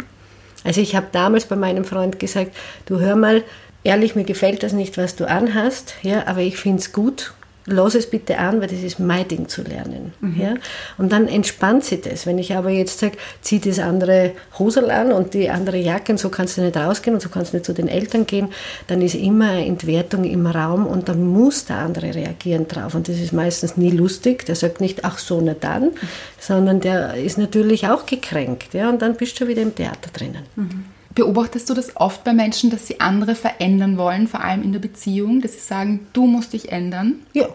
Also 0.64 0.80
ich 0.80 0.96
habe 0.96 1.08
damals 1.12 1.46
bei 1.46 1.56
meinem 1.56 1.84
Freund 1.84 2.18
gesagt, 2.18 2.56
du 2.86 3.00
hör 3.00 3.16
mal, 3.16 3.44
ehrlich, 3.86 4.16
mir 4.16 4.26
gefällt 4.26 4.64
das 4.64 4.74
nicht, 4.74 4.98
was 4.98 5.16
du 5.16 5.28
anhast, 5.28 5.96
ja, 6.02 6.28
aber 6.28 6.42
ich 6.42 6.58
finde 6.58 6.80
es 6.80 6.92
gut 6.92 7.34
lass 7.66 7.96
es 7.96 8.10
bitte 8.10 8.38
an, 8.38 8.62
weil 8.62 8.68
das 8.68 8.82
ist 8.82 9.00
mein 9.00 9.28
Ding 9.28 9.48
zu 9.48 9.64
lernen. 9.64 10.14
Mhm. 10.22 10.42
Ja? 10.42 10.54
Und 10.98 11.12
dann 11.12 11.28
entspannt 11.28 11.84
sich 11.84 12.02
das. 12.02 12.26
Wenn 12.26 12.38
ich 12.38 12.56
aber 12.56 12.70
jetzt 12.70 13.00
sage, 13.00 13.18
zieh 13.42 13.60
das 13.60 13.80
andere 13.80 14.32
Hosel 14.60 14.92
an 14.92 15.12
und 15.12 15.34
die 15.34 15.50
andere 15.50 15.78
Jacke 15.78 16.12
und 16.12 16.20
so 16.20 16.30
kannst 16.30 16.58
du 16.58 16.62
nicht 16.62 16.78
rausgehen 16.78 17.16
und 17.16 17.22
so 17.22 17.30
kannst 17.30 17.54
du 17.54 17.58
nicht 17.58 17.66
zu 17.66 17.74
den 17.74 17.88
Eltern 17.88 18.26
gehen, 18.26 18.50
dann 18.88 19.02
ist 19.02 19.16
immer 19.16 19.50
eine 19.50 19.66
Entwertung 19.66 20.24
im 20.24 20.46
Raum 20.46 20.86
und 20.86 21.10
dann 21.10 21.26
muss 21.26 21.66
der 21.66 21.78
andere 21.78 22.14
reagieren 22.14 22.68
drauf. 22.68 22.94
Und 22.94 23.08
das 23.08 23.20
ist 23.20 23.34
meistens 23.34 23.78
nie 23.78 23.92
lustig. 23.92 24.46
Der 24.46 24.56
sagt 24.56 24.80
nicht, 24.80 25.04
ach 25.04 25.18
so, 25.18 25.42
na 25.42 25.56
dann, 25.60 25.86
mhm. 25.86 25.92
sondern 26.40 26.80
der 26.80 27.16
ist 27.16 27.38
natürlich 27.38 27.88
auch 27.88 28.06
gekränkt. 28.06 28.74
Ja? 28.74 28.90
Und 28.90 29.02
dann 29.02 29.16
bist 29.16 29.40
du 29.40 29.48
wieder 29.48 29.64
im 29.64 29.74
Theater 29.74 30.12
drinnen. 30.14 30.44
Mhm. 30.56 30.86
Beobachtest 31.16 31.70
du 31.70 31.74
das 31.74 31.96
oft 31.96 32.24
bei 32.24 32.34
Menschen, 32.34 32.70
dass 32.70 32.88
sie 32.88 33.00
andere 33.00 33.36
verändern 33.36 33.98
wollen, 33.98 34.28
vor 34.28 34.42
allem 34.42 34.64
in 34.64 34.74
der 34.74 34.80
Beziehung, 34.80 35.42
dass 35.42 35.54
sie 35.54 35.60
sagen, 35.60 36.08
du 36.14 36.28
musst 36.28 36.54
dich 36.54 36.72
ändern? 36.72 37.22
Ja, 37.34 37.48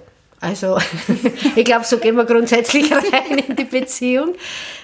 also 0.43 0.79
ich 1.57 1.65
glaube, 1.67 1.85
so 1.85 1.99
gehen 1.99 2.17
wir 2.17 2.25
grundsätzlich 2.25 2.91
rein 2.93 3.39
in 3.47 3.57
die 3.57 3.65
Beziehung, 3.65 4.35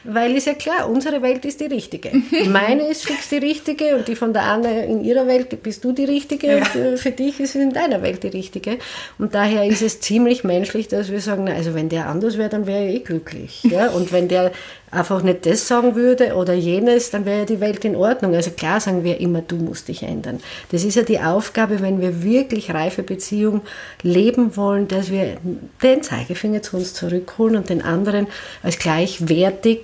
weil 0.05 0.37
ist 0.37 0.47
ja 0.47 0.53
klar, 0.53 0.89
unsere 0.91 1.23
Welt 1.23 1.47
ist 1.47 1.61
die 1.61 1.65
richtige. 1.65 2.13
Meine 2.47 2.89
ist 2.89 3.07
fix 3.07 3.31
die 3.31 3.39
richtige 3.39 3.97
und 3.97 4.07
die 4.07 4.17
von 4.17 4.35
der 4.35 4.43
Anne 4.43 4.85
in 4.85 5.03
ihrer 5.03 5.27
Welt 5.27 5.63
bist 5.63 5.83
du 5.83 5.93
die 5.93 6.05
richtige 6.05 6.59
ja. 6.59 6.59
und 6.59 6.99
für 6.99 7.11
dich 7.11 7.41
ist 7.41 7.55
es 7.55 7.63
in 7.63 7.73
deiner 7.73 8.03
Welt 8.03 8.23
die 8.23 8.29
richtige. 8.29 8.79
Und 9.19 9.35
daher 9.35 9.65
ist 9.65 9.81
es 9.81 10.01
ziemlich 10.01 10.45
menschlich, 10.45 10.89
dass 10.89 11.11
wir 11.11 11.23
sagen, 11.23 11.45
na, 11.45 11.55
also 11.55 11.75
wenn 11.75 11.89
der 11.89 12.07
anders 12.07 12.37
wäre, 12.37 12.51
dann 12.51 12.67
wäre 12.67 12.87
ich 12.87 12.97
eh 12.97 13.05
glücklich. 13.05 13.63
Ja? 13.65 13.89
Und 13.89 14.13
wenn 14.13 14.29
der 14.29 14.53
einfach 14.97 15.23
nicht 15.23 15.47
das 15.47 15.69
sagen 15.69 15.95
würde 15.95 16.35
oder 16.35 16.55
jenes, 16.55 17.11
dann 17.11 17.25
wäre 17.25 17.41
ja 17.41 17.45
die 17.45 17.61
Welt 17.61 17.85
in 17.85 17.95
Ordnung. 17.97 18.35
Also 18.35 18.51
klar 18.51 18.81
sagen 18.81 19.05
wir 19.05 19.21
immer, 19.21 19.43
du 19.43 19.57
musst 19.57 19.89
dich 19.89 20.03
ändern. 20.03 20.41
Das 20.71 20.85
ist 20.85 20.95
ja 20.95 21.03
die 21.03 21.21
Aufgabe, 21.21 21.81
wenn 21.81 22.01
wir 22.01 22.23
wirklich 22.23 22.73
reife 22.73 23.03
Beziehung 23.03 23.63
leben 24.03 24.57
wollen, 24.57 24.89
dass 24.89 25.11
wir 25.11 25.37
den 25.83 26.03
Zeigefinger 26.03 26.63
zu 26.63 26.77
uns 26.77 26.95
zurückholen 26.95 27.57
und 27.57 27.69
den 27.69 27.83
anderen 27.83 28.27
als 28.63 28.79
gleichwertig 28.79 29.81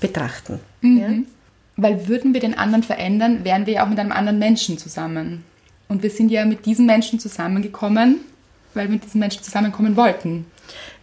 betrachten. 0.00 0.60
Mhm. 0.80 0.98
Ja? 0.98 1.08
Weil 1.76 2.08
würden 2.08 2.34
wir 2.34 2.40
den 2.40 2.58
anderen 2.58 2.82
verändern, 2.82 3.44
wären 3.44 3.66
wir 3.66 3.74
ja 3.74 3.84
auch 3.84 3.88
mit 3.88 4.00
einem 4.00 4.12
anderen 4.12 4.38
Menschen 4.38 4.78
zusammen. 4.78 5.44
Und 5.88 6.02
wir 6.02 6.10
sind 6.10 6.30
ja 6.30 6.44
mit 6.44 6.66
diesem 6.66 6.86
Menschen 6.86 7.20
zusammengekommen, 7.20 8.20
weil 8.74 8.86
wir 8.86 8.94
mit 8.94 9.04
diesem 9.04 9.20
Menschen 9.20 9.42
zusammenkommen 9.42 9.96
wollten. 9.96 10.46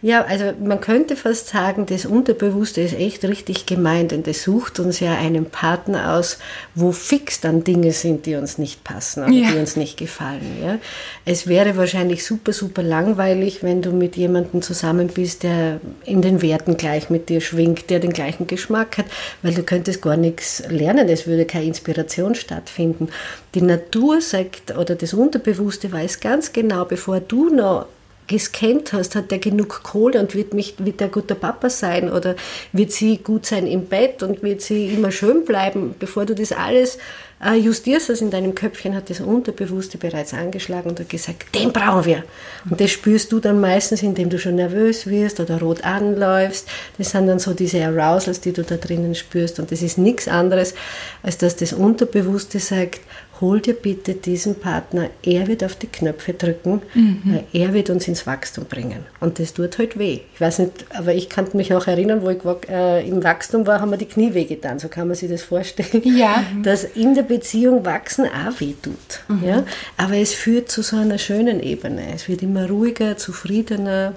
Ja, 0.02 0.24
also 0.24 0.52
man 0.62 0.80
könnte 0.80 1.16
fast 1.16 1.48
sagen, 1.48 1.86
das 1.86 2.04
Unterbewusste 2.04 2.80
ist 2.82 2.94
echt 2.94 3.24
richtig 3.24 3.66
gemeint, 3.66 4.12
denn 4.12 4.22
das 4.22 4.42
sucht 4.42 4.78
uns 4.78 5.00
ja 5.00 5.14
einen 5.14 5.46
Partner 5.46 6.14
aus, 6.14 6.38
wo 6.74 6.92
fix 6.92 7.40
dann 7.40 7.64
Dinge 7.64 7.92
sind, 7.92 8.26
die 8.26 8.36
uns 8.36 8.58
nicht 8.58 8.84
passen 8.84 9.24
oder 9.24 9.32
ja. 9.32 9.50
die 9.50 9.58
uns 9.58 9.74
nicht 9.74 9.96
gefallen. 9.96 10.58
Ja? 10.62 10.78
Es 11.24 11.46
wäre 11.46 11.76
wahrscheinlich 11.76 12.24
super, 12.24 12.52
super 12.52 12.82
langweilig, 12.82 13.62
wenn 13.62 13.80
du 13.80 13.90
mit 13.90 14.16
jemandem 14.16 14.60
zusammen 14.62 15.08
bist, 15.08 15.42
der 15.42 15.80
in 16.04 16.20
den 16.20 16.42
Werten 16.42 16.76
gleich 16.76 17.08
mit 17.08 17.28
dir 17.28 17.40
schwingt, 17.40 17.88
der 17.88 17.98
den 17.98 18.12
gleichen 18.12 18.46
Geschmack 18.46 18.98
hat, 18.98 19.06
weil 19.42 19.54
du 19.54 19.62
könntest 19.62 20.02
gar 20.02 20.16
nichts 20.16 20.62
lernen, 20.68 21.08
es 21.08 21.26
würde 21.26 21.46
keine 21.46 21.64
Inspiration 21.64 22.34
stattfinden. 22.34 23.08
Die 23.54 23.62
Natur 23.62 24.20
sagt, 24.20 24.76
oder 24.76 24.94
das 24.94 25.14
Unterbewusste 25.14 25.90
weiß 25.90 26.20
ganz 26.20 26.52
genau, 26.52 26.84
bevor 26.84 27.20
du 27.20 27.48
noch 27.48 27.86
gescannt 28.26 28.92
hast, 28.92 29.14
hat 29.14 29.30
der 29.30 29.38
genug 29.38 29.82
Kohle 29.82 30.20
und 30.20 30.34
wird, 30.34 30.54
mich, 30.54 30.74
wird 30.78 31.00
der 31.00 31.08
guter 31.08 31.34
Papa 31.34 31.70
sein 31.70 32.10
oder 32.10 32.36
wird 32.72 32.92
sie 32.92 33.18
gut 33.18 33.46
sein 33.46 33.66
im 33.66 33.86
Bett 33.86 34.22
und 34.22 34.42
wird 34.42 34.60
sie 34.60 34.88
immer 34.88 35.12
schön 35.12 35.44
bleiben, 35.44 35.94
bevor 35.98 36.26
du 36.26 36.34
das 36.34 36.52
alles 36.52 36.98
äh, 37.44 37.54
justierst, 37.54 38.08
also 38.08 38.24
in 38.24 38.30
deinem 38.30 38.54
Köpfchen 38.54 38.94
hat 38.94 39.10
das 39.10 39.20
Unterbewusste 39.20 39.98
bereits 39.98 40.32
angeschlagen 40.32 40.90
und 40.90 41.00
hat 41.00 41.08
gesagt, 41.10 41.54
den 41.54 41.70
brauchen 41.70 42.06
wir. 42.06 42.24
Und 42.68 42.80
das 42.80 42.90
spürst 42.90 43.30
du 43.30 43.40
dann 43.40 43.60
meistens, 43.60 44.02
indem 44.02 44.30
du 44.30 44.38
schon 44.38 44.54
nervös 44.54 45.06
wirst 45.06 45.38
oder 45.38 45.60
rot 45.60 45.84
anläufst. 45.84 46.66
Das 46.96 47.10
sind 47.10 47.26
dann 47.26 47.38
so 47.38 47.52
diese 47.52 47.84
Arousals, 47.84 48.40
die 48.40 48.52
du 48.52 48.62
da 48.62 48.76
drinnen 48.76 49.14
spürst 49.14 49.60
und 49.60 49.70
das 49.70 49.82
ist 49.82 49.98
nichts 49.98 50.28
anderes, 50.28 50.74
als 51.22 51.36
dass 51.36 51.56
das 51.56 51.74
Unterbewusste 51.74 52.58
sagt, 52.58 53.00
hol 53.40 53.60
dir 53.60 53.74
bitte 53.74 54.14
diesen 54.14 54.54
Partner, 54.56 55.10
er 55.22 55.46
wird 55.46 55.62
auf 55.64 55.74
die 55.74 55.86
Knöpfe 55.86 56.32
drücken, 56.32 56.82
weil 57.24 57.44
er 57.52 57.74
wird 57.74 57.90
uns 57.90 58.08
ins 58.08 58.26
Wachstum 58.26 58.64
bringen. 58.64 59.04
Und 59.20 59.38
das 59.38 59.52
tut 59.52 59.78
halt 59.78 59.98
weh. 59.98 60.20
Ich 60.34 60.40
weiß 60.40 60.60
nicht, 60.60 60.86
aber 60.90 61.14
ich 61.14 61.28
kann 61.28 61.46
mich 61.52 61.70
noch 61.70 61.86
erinnern, 61.86 62.22
wo 62.22 62.30
ich 62.30 62.38
äh, 62.68 63.06
im 63.06 63.22
Wachstum 63.22 63.66
war, 63.66 63.80
haben 63.80 63.90
wir 63.90 63.98
die 63.98 64.06
Knie 64.06 64.34
wehgetan. 64.34 64.78
So 64.78 64.88
kann 64.88 65.08
man 65.08 65.16
sich 65.16 65.30
das 65.30 65.42
vorstellen. 65.42 66.02
Ja. 66.16 66.44
Dass 66.62 66.84
in 66.84 67.14
der 67.14 67.22
Beziehung 67.22 67.84
wachsen 67.84 68.24
auch 68.24 68.60
weh 68.60 68.74
tut. 68.80 69.44
Ja? 69.44 69.64
Aber 69.96 70.14
es 70.14 70.32
führt 70.32 70.70
zu 70.70 70.82
so 70.82 70.96
einer 70.96 71.18
schönen 71.18 71.60
Ebene. 71.60 72.14
Es 72.14 72.28
wird 72.28 72.42
immer 72.42 72.68
ruhiger, 72.68 73.16
zufriedener. 73.16 74.14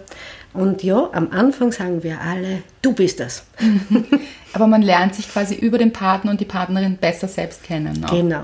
Und 0.53 0.83
ja, 0.83 1.09
am 1.13 1.31
Anfang 1.31 1.71
sagen 1.71 2.03
wir 2.03 2.21
alle, 2.21 2.63
du 2.81 2.93
bist 2.93 3.19
das. 3.19 3.43
Aber 4.53 4.67
man 4.67 4.81
lernt 4.81 5.15
sich 5.15 5.31
quasi 5.31 5.55
über 5.55 5.77
den 5.77 5.93
Partner 5.93 6.31
und 6.31 6.39
die 6.39 6.45
Partnerin 6.45 6.97
besser 6.97 7.27
selbst 7.27 7.63
kennen. 7.63 7.99
Ne? 7.99 8.07
Genau. 8.09 8.43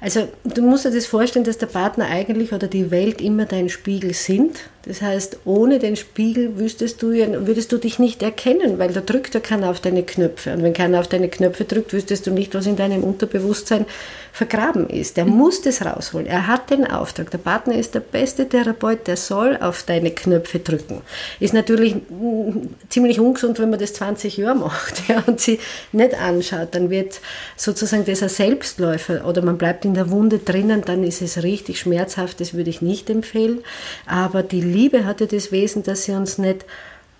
Also 0.00 0.28
du 0.44 0.62
musst 0.62 0.84
dir 0.84 0.90
das 0.90 1.06
vorstellen, 1.06 1.44
dass 1.44 1.58
der 1.58 1.66
Partner 1.66 2.06
eigentlich 2.06 2.52
oder 2.52 2.66
die 2.66 2.90
Welt 2.90 3.20
immer 3.20 3.46
dein 3.46 3.68
Spiegel 3.68 4.12
sind. 4.12 4.60
Das 4.86 5.02
heißt, 5.02 5.38
ohne 5.44 5.80
den 5.80 5.96
Spiegel 5.96 6.50
du, 6.50 6.56
würdest 6.60 7.72
du 7.72 7.78
dich 7.78 7.98
nicht 7.98 8.22
erkennen, 8.22 8.78
weil 8.78 8.92
da 8.92 9.00
drückt 9.00 9.34
ja 9.34 9.40
keiner 9.40 9.68
auf 9.68 9.80
deine 9.80 10.04
Knöpfe. 10.04 10.52
Und 10.52 10.62
wenn 10.62 10.74
keiner 10.74 11.00
auf 11.00 11.08
deine 11.08 11.28
Knöpfe 11.28 11.64
drückt, 11.64 11.92
wüsstest 11.92 12.28
du 12.28 12.30
nicht, 12.30 12.54
was 12.54 12.66
in 12.66 12.76
deinem 12.76 13.02
Unterbewusstsein 13.02 13.84
vergraben 14.32 14.88
ist. 14.88 15.16
Der 15.16 15.24
muss 15.24 15.60
das 15.62 15.84
rausholen. 15.84 16.28
Er 16.28 16.46
hat 16.46 16.70
den 16.70 16.86
Auftrag. 16.86 17.32
Der 17.32 17.38
Partner 17.38 17.74
ist 17.74 17.96
der 17.96 18.00
beste 18.00 18.48
Therapeut, 18.48 19.08
der 19.08 19.16
soll 19.16 19.56
auf 19.60 19.82
deine 19.82 20.12
Knöpfe 20.12 20.60
drücken. 20.60 21.00
Ist 21.40 21.52
natürlich 21.52 21.96
mm, 21.96 22.68
ziemlich 22.88 23.18
ungesund, 23.18 23.58
wenn 23.58 23.70
man 23.70 23.80
das 23.80 23.94
20 23.94 24.36
Jahre 24.36 24.56
macht 24.56 25.02
ja, 25.08 25.24
und 25.26 25.40
sie 25.46 25.58
nicht 25.92 26.14
anschaut. 26.14 26.68
Dann 26.72 26.90
wird 26.90 27.20
sozusagen 27.56 28.04
dieser 28.04 28.28
Selbstläufer 28.28 29.26
oder 29.26 29.42
man 29.42 29.56
bleibt 29.56 29.84
in 29.84 29.94
der 29.94 30.10
Wunde 30.10 30.38
drinnen, 30.38 30.82
dann 30.84 31.02
ist 31.02 31.22
es 31.22 31.42
richtig 31.42 31.80
schmerzhaft. 31.80 32.40
Das 32.40 32.52
würde 32.52 32.70
ich 32.70 32.82
nicht 32.82 33.08
empfehlen. 33.08 33.60
Aber 34.06 34.42
die 34.42 34.60
Liebe 34.60 35.04
hat 35.06 35.20
ja 35.20 35.26
das 35.26 35.52
Wesen, 35.52 35.82
dass 35.82 36.04
sie 36.04 36.12
uns 36.12 36.36
nicht 36.36 36.66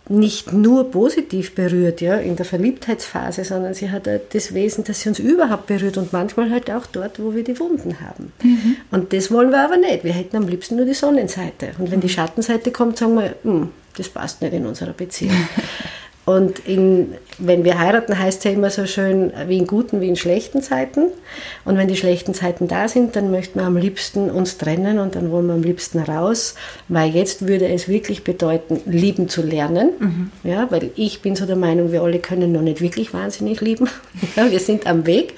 nicht 0.08 0.52
nur 0.52 0.90
positiv 0.90 1.54
berührt, 1.54 2.00
ja, 2.00 2.16
in 2.16 2.36
der 2.36 2.46
Verliebtheitsphase, 2.46 3.44
sondern 3.44 3.74
sie 3.74 3.90
hat 3.90 4.08
das 4.32 4.54
Wesen, 4.54 4.84
dass 4.84 5.00
sie 5.00 5.08
uns 5.08 5.18
überhaupt 5.18 5.66
berührt 5.66 5.98
und 5.98 6.12
manchmal 6.12 6.50
halt 6.50 6.70
auch 6.70 6.86
dort, 6.86 7.18
wo 7.18 7.34
wir 7.34 7.42
die 7.42 7.58
Wunden 7.58 8.00
haben. 8.00 8.32
Mhm. 8.42 8.76
Und 8.92 9.12
das 9.12 9.30
wollen 9.32 9.50
wir 9.50 9.64
aber 9.64 9.76
nicht. 9.76 10.04
Wir 10.04 10.12
hätten 10.12 10.36
am 10.36 10.46
liebsten 10.46 10.76
nur 10.76 10.84
die 10.84 10.94
Sonnenseite. 10.94 11.70
Und 11.78 11.90
wenn 11.90 12.00
die 12.00 12.08
Schattenseite 12.08 12.70
kommt, 12.70 12.98
sagen 12.98 13.16
wir, 13.16 13.34
hm, 13.42 13.70
das 13.96 14.08
passt 14.08 14.42
nicht 14.42 14.52
in 14.52 14.66
unserer 14.66 14.92
Beziehung. 14.92 15.36
Und 16.26 16.58
in, 16.66 17.14
wenn 17.38 17.62
wir 17.62 17.78
heiraten, 17.78 18.18
heißt 18.18 18.38
es 18.38 18.44
ja 18.44 18.50
immer 18.50 18.68
so 18.68 18.84
schön, 18.84 19.32
wie 19.46 19.58
in 19.58 19.66
guten 19.68 20.00
wie 20.00 20.08
in 20.08 20.16
schlechten 20.16 20.60
Zeiten. 20.60 21.04
Und 21.64 21.78
wenn 21.78 21.86
die 21.86 21.94
schlechten 21.94 22.34
Zeiten 22.34 22.66
da 22.66 22.88
sind, 22.88 23.14
dann 23.14 23.30
möchten 23.30 23.60
wir 23.60 23.66
am 23.66 23.76
liebsten 23.76 24.28
uns 24.28 24.58
trennen 24.58 24.98
und 24.98 25.14
dann 25.14 25.30
wollen 25.30 25.46
wir 25.46 25.54
am 25.54 25.62
liebsten 25.62 26.00
raus, 26.00 26.56
weil 26.88 27.10
jetzt 27.10 27.46
würde 27.46 27.68
es 27.68 27.86
wirklich 27.86 28.24
bedeuten, 28.24 28.80
lieben 28.86 29.28
zu 29.28 29.40
lernen. 29.40 29.90
Mhm. 30.00 30.30
Ja, 30.42 30.68
weil 30.72 30.90
ich 30.96 31.22
bin 31.22 31.36
so 31.36 31.46
der 31.46 31.54
Meinung, 31.54 31.92
wir 31.92 32.02
alle 32.02 32.18
können 32.18 32.50
noch 32.50 32.62
nicht 32.62 32.80
wirklich 32.80 33.14
wahnsinnig 33.14 33.60
lieben. 33.60 33.88
Ja, 34.34 34.50
wir 34.50 34.58
sind 34.58 34.86
am 34.86 35.06
Weg. 35.06 35.34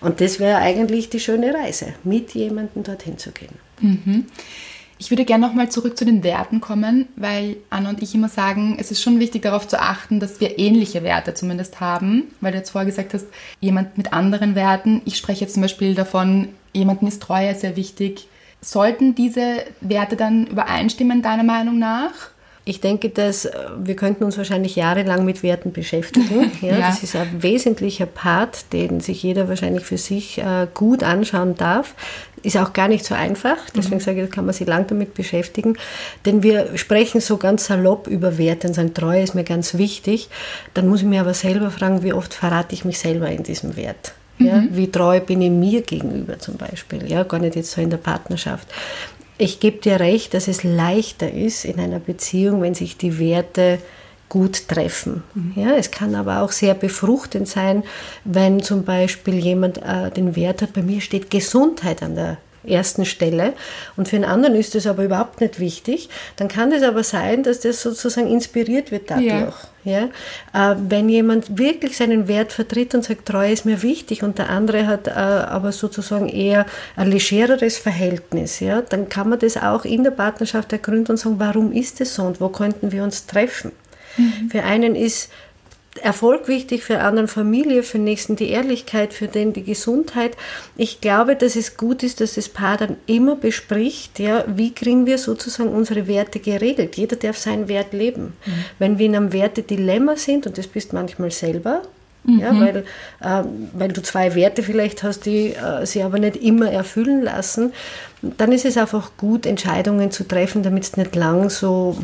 Und 0.00 0.20
das 0.20 0.38
wäre 0.38 0.58
eigentlich 0.58 1.10
die 1.10 1.18
schöne 1.18 1.52
Reise, 1.52 1.86
mit 2.04 2.34
jemandem 2.34 2.84
dorthin 2.84 3.18
zu 3.18 3.32
gehen. 3.32 3.50
Mhm. 3.80 4.26
Ich 5.00 5.10
würde 5.10 5.24
gerne 5.24 5.46
nochmal 5.46 5.68
zurück 5.68 5.96
zu 5.96 6.04
den 6.04 6.24
Werten 6.24 6.60
kommen, 6.60 7.06
weil 7.14 7.56
Anna 7.70 7.90
und 7.90 8.02
ich 8.02 8.16
immer 8.16 8.28
sagen, 8.28 8.76
es 8.80 8.90
ist 8.90 9.00
schon 9.00 9.20
wichtig 9.20 9.42
darauf 9.42 9.68
zu 9.68 9.80
achten, 9.80 10.18
dass 10.18 10.40
wir 10.40 10.58
ähnliche 10.58 11.04
Werte 11.04 11.34
zumindest 11.34 11.78
haben, 11.80 12.24
weil 12.40 12.50
du 12.50 12.58
jetzt 12.58 12.70
vorher 12.70 12.90
gesagt 12.90 13.14
hast, 13.14 13.26
jemand 13.60 13.96
mit 13.96 14.12
anderen 14.12 14.56
Werten. 14.56 15.00
Ich 15.04 15.16
spreche 15.16 15.42
jetzt 15.42 15.54
zum 15.54 15.62
Beispiel 15.62 15.94
davon, 15.94 16.48
jemandem 16.72 17.06
ist 17.06 17.22
Treue 17.22 17.54
sehr 17.54 17.76
wichtig. 17.76 18.26
Sollten 18.60 19.14
diese 19.14 19.64
Werte 19.80 20.16
dann 20.16 20.48
übereinstimmen, 20.48 21.22
deiner 21.22 21.44
Meinung 21.44 21.78
nach? 21.78 22.30
Ich 22.68 22.82
denke, 22.82 23.08
dass 23.08 23.46
äh, 23.46 23.52
wir 23.78 23.96
könnten 23.96 24.24
uns 24.24 24.36
wahrscheinlich 24.36 24.76
jahrelang 24.76 25.24
mit 25.24 25.42
Werten 25.42 25.72
beschäftigen. 25.72 26.52
Ja, 26.60 26.76
ja. 26.76 26.88
Das 26.88 27.02
ist 27.02 27.14
ein 27.14 27.42
wesentlicher 27.42 28.06
Part, 28.06 28.72
den 28.72 29.00
sich 29.00 29.22
jeder 29.22 29.48
wahrscheinlich 29.48 29.84
für 29.84 29.96
sich 29.96 30.38
äh, 30.38 30.66
gut 30.74 31.02
anschauen 31.02 31.54
darf. 31.56 31.94
Ist 32.42 32.56
auch 32.56 32.72
gar 32.72 32.88
nicht 32.88 33.04
so 33.04 33.14
einfach, 33.14 33.56
deswegen 33.74 33.96
mhm. 33.96 34.00
sage 34.00 34.22
ich, 34.22 34.28
da 34.28 34.34
kann 34.34 34.44
man 34.44 34.54
sich 34.54 34.66
lang 34.66 34.86
damit 34.86 35.14
beschäftigen. 35.14 35.76
Denn 36.26 36.42
wir 36.42 36.76
sprechen 36.76 37.20
so 37.20 37.36
ganz 37.36 37.66
salopp 37.66 38.06
über 38.06 38.38
Werte 38.38 38.68
und 38.68 38.74
sagen, 38.74 38.92
Treue 38.92 39.22
ist 39.22 39.34
mir 39.34 39.44
ganz 39.44 39.78
wichtig. 39.78 40.28
Dann 40.74 40.88
muss 40.88 41.00
ich 41.00 41.06
mir 41.06 41.20
aber 41.20 41.34
selber 41.34 41.70
fragen, 41.70 42.02
wie 42.02 42.12
oft 42.12 42.34
verrate 42.34 42.74
ich 42.74 42.84
mich 42.84 42.98
selber 42.98 43.28
in 43.30 43.44
diesem 43.44 43.76
Wert? 43.76 44.12
Ja, 44.38 44.56
mhm. 44.56 44.68
Wie 44.76 44.90
treu 44.90 45.20
bin 45.20 45.42
ich 45.42 45.50
mir 45.50 45.82
gegenüber 45.82 46.38
zum 46.38 46.56
Beispiel? 46.56 47.10
Ja, 47.10 47.22
gar 47.24 47.40
nicht 47.40 47.56
jetzt 47.56 47.72
so 47.72 47.80
in 47.80 47.90
der 47.90 47.96
Partnerschaft. 47.96 48.68
Ich 49.38 49.60
gebe 49.60 49.78
dir 49.78 50.00
recht, 50.00 50.34
dass 50.34 50.48
es 50.48 50.64
leichter 50.64 51.32
ist 51.32 51.64
in 51.64 51.78
einer 51.78 52.00
Beziehung, 52.00 52.60
wenn 52.60 52.74
sich 52.74 52.96
die 52.96 53.18
Werte 53.18 53.78
gut 54.28 54.68
treffen. 54.68 55.22
Mhm. 55.34 55.52
Ja, 55.56 55.76
es 55.76 55.90
kann 55.90 56.14
aber 56.14 56.42
auch 56.42 56.52
sehr 56.52 56.74
befruchtend 56.74 57.48
sein, 57.48 57.84
wenn 58.24 58.62
zum 58.62 58.84
Beispiel 58.84 59.34
jemand 59.34 59.78
äh, 59.78 60.10
den 60.10 60.36
Wert 60.36 60.60
hat, 60.60 60.72
bei 60.74 60.82
mir 60.82 61.00
steht 61.00 61.30
Gesundheit 61.30 62.02
an 62.02 62.14
der 62.14 62.38
ersten 62.64 63.04
Stelle 63.04 63.52
und 63.96 64.08
für 64.08 64.16
einen 64.16 64.24
anderen 64.24 64.54
ist 64.54 64.74
das 64.74 64.86
aber 64.86 65.04
überhaupt 65.04 65.40
nicht 65.40 65.60
wichtig, 65.60 66.08
dann 66.36 66.48
kann 66.48 66.72
es 66.72 66.82
aber 66.82 67.02
sein, 67.04 67.42
dass 67.42 67.60
das 67.60 67.82
sozusagen 67.82 68.28
inspiriert 68.28 68.90
wird 68.90 69.10
dadurch. 69.10 69.54
Ja. 69.84 70.08
ja? 70.54 70.72
Äh, 70.72 70.76
wenn 70.88 71.08
jemand 71.08 71.58
wirklich 71.58 71.96
seinen 71.96 72.28
Wert 72.28 72.52
vertritt 72.52 72.94
und 72.94 73.04
sagt, 73.04 73.26
Treue 73.26 73.52
ist 73.52 73.64
mir 73.64 73.82
wichtig 73.82 74.22
und 74.22 74.38
der 74.38 74.50
andere 74.50 74.86
hat 74.86 75.06
äh, 75.06 75.10
aber 75.10 75.72
sozusagen 75.72 76.28
eher 76.28 76.66
ein 76.96 77.10
legereres 77.10 77.78
Verhältnis, 77.78 78.60
ja, 78.60 78.82
dann 78.82 79.08
kann 79.08 79.28
man 79.28 79.38
das 79.38 79.56
auch 79.56 79.84
in 79.84 80.04
der 80.04 80.10
Partnerschaft 80.10 80.72
ergründen 80.72 81.12
und 81.12 81.16
sagen, 81.18 81.36
warum 81.38 81.72
ist 81.72 82.00
das 82.00 82.14
so 82.14 82.22
und 82.24 82.40
wo 82.40 82.48
könnten 82.48 82.92
wir 82.92 83.02
uns 83.02 83.26
treffen? 83.26 83.72
Mhm. 84.16 84.50
Für 84.50 84.64
einen 84.64 84.96
ist 84.96 85.30
Erfolg 86.02 86.48
wichtig, 86.48 86.82
für 86.82 87.00
anderen 87.00 87.28
Familie, 87.28 87.82
für 87.82 87.98
den 87.98 88.04
nächsten 88.04 88.36
die 88.36 88.50
Ehrlichkeit, 88.50 89.12
für 89.12 89.28
den 89.28 89.52
die 89.52 89.64
Gesundheit. 89.64 90.36
Ich 90.76 91.00
glaube, 91.00 91.36
dass 91.36 91.56
es 91.56 91.76
gut 91.76 92.02
ist, 92.02 92.20
dass 92.20 92.34
das 92.34 92.48
Paar 92.48 92.76
dann 92.76 92.96
immer 93.06 93.36
bespricht, 93.36 94.18
ja, 94.18 94.44
wie 94.46 94.74
kriegen 94.74 95.06
wir 95.06 95.18
sozusagen 95.18 95.70
unsere 95.70 96.06
Werte 96.06 96.40
geregelt. 96.40 96.96
Jeder 96.96 97.16
darf 97.16 97.38
seinen 97.38 97.68
Wert 97.68 97.92
leben. 97.92 98.34
Mhm. 98.44 98.64
Wenn 98.78 98.98
wir 98.98 99.06
in 99.06 99.16
einem 99.16 99.32
Wertedilemma 99.32 100.16
sind, 100.16 100.46
und 100.46 100.58
das 100.58 100.66
bist 100.66 100.92
manchmal 100.92 101.30
selber, 101.30 101.82
mhm. 102.24 102.40
ja, 102.40 102.60
weil, 102.60 102.76
äh, 103.20 103.48
weil 103.72 103.88
du 103.88 104.02
zwei 104.02 104.34
Werte 104.34 104.62
vielleicht 104.62 105.02
hast, 105.02 105.26
die 105.26 105.54
äh, 105.54 105.86
sie 105.86 106.02
aber 106.02 106.18
nicht 106.18 106.36
immer 106.36 106.70
erfüllen 106.70 107.22
lassen, 107.22 107.72
dann 108.22 108.52
ist 108.52 108.64
es 108.64 108.76
einfach 108.76 109.12
gut, 109.16 109.46
Entscheidungen 109.46 110.10
zu 110.10 110.26
treffen, 110.26 110.62
damit 110.62 110.84
es 110.84 110.96
nicht 110.96 111.14
lang 111.14 111.50
so 111.50 111.96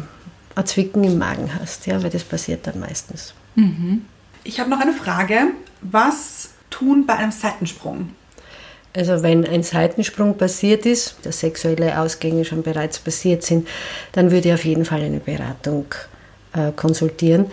ein 0.54 0.66
Zwicken 0.66 1.04
im 1.04 1.18
Magen 1.18 1.50
hast, 1.58 1.86
ja, 1.86 2.02
weil 2.02 2.10
das 2.10 2.24
passiert 2.24 2.66
dann 2.66 2.80
meistens. 2.80 3.34
Mhm. 3.54 4.04
Ich 4.44 4.60
habe 4.60 4.70
noch 4.70 4.80
eine 4.80 4.92
Frage. 4.92 5.48
Was 5.80 6.50
tun 6.70 7.06
bei 7.06 7.14
einem 7.14 7.32
Seitensprung? 7.32 8.10
Also 8.96 9.22
wenn 9.22 9.44
ein 9.46 9.62
Seitensprung 9.62 10.36
passiert 10.36 10.86
ist, 10.86 11.16
dass 11.22 11.40
sexuelle 11.40 11.98
Ausgänge 11.98 12.44
schon 12.44 12.62
bereits 12.62 13.00
passiert 13.00 13.42
sind, 13.42 13.66
dann 14.12 14.30
würde 14.30 14.48
ich 14.48 14.54
auf 14.54 14.64
jeden 14.64 14.84
Fall 14.84 15.02
eine 15.02 15.18
Beratung 15.18 15.86
äh, 16.52 16.70
konsultieren. 16.72 17.46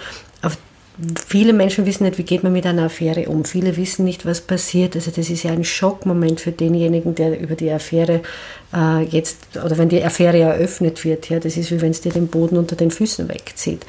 Viele 1.26 1.54
Menschen 1.54 1.86
wissen 1.86 2.04
nicht, 2.04 2.18
wie 2.18 2.24
geht 2.24 2.44
man 2.44 2.52
mit 2.52 2.66
einer 2.66 2.84
Affäre 2.84 3.30
um. 3.30 3.46
Viele 3.46 3.78
wissen 3.78 4.04
nicht, 4.04 4.26
was 4.26 4.42
passiert. 4.42 4.96
Also 4.96 5.10
das 5.10 5.30
ist 5.30 5.44
ja 5.44 5.52
ein 5.52 5.64
Schockmoment 5.64 6.42
für 6.42 6.52
denjenigen, 6.52 7.16
der 7.16 7.40
über 7.40 7.56
die 7.56 7.72
Affäre 7.72 8.22
äh, 8.74 9.04
jetzt, 9.04 9.38
oder 9.56 9.78
wenn 9.78 9.88
die 9.88 10.04
Affäre 10.04 10.40
eröffnet 10.40 11.04
wird. 11.06 11.30
Ja, 11.30 11.40
das 11.40 11.56
ist 11.56 11.72
wie 11.72 11.80
wenn 11.82 11.92
es 11.92 12.02
dir 12.02 12.12
den 12.12 12.28
Boden 12.28 12.58
unter 12.58 12.76
den 12.76 12.92
Füßen 12.92 13.30
wegzieht. 13.30 13.86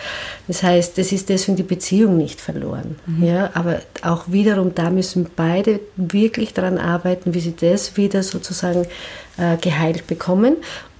Das 0.46 0.62
heißt, 0.62 0.96
das 0.96 1.10
ist 1.10 1.28
deswegen 1.28 1.56
die 1.56 1.64
Beziehung 1.64 2.16
nicht 2.16 2.40
verloren. 2.40 2.96
Mhm. 3.06 3.24
Ja, 3.24 3.50
aber 3.54 3.80
auch 4.02 4.24
wiederum, 4.28 4.74
da 4.74 4.90
müssen 4.90 5.26
beide 5.34 5.80
wirklich 5.96 6.54
daran 6.54 6.78
arbeiten, 6.78 7.34
wie 7.34 7.40
sie 7.40 7.56
das 7.56 7.96
wieder 7.96 8.22
sozusagen 8.22 8.86
äh, 9.38 9.56
geheilt 9.60 10.06
bekommen. 10.06 10.56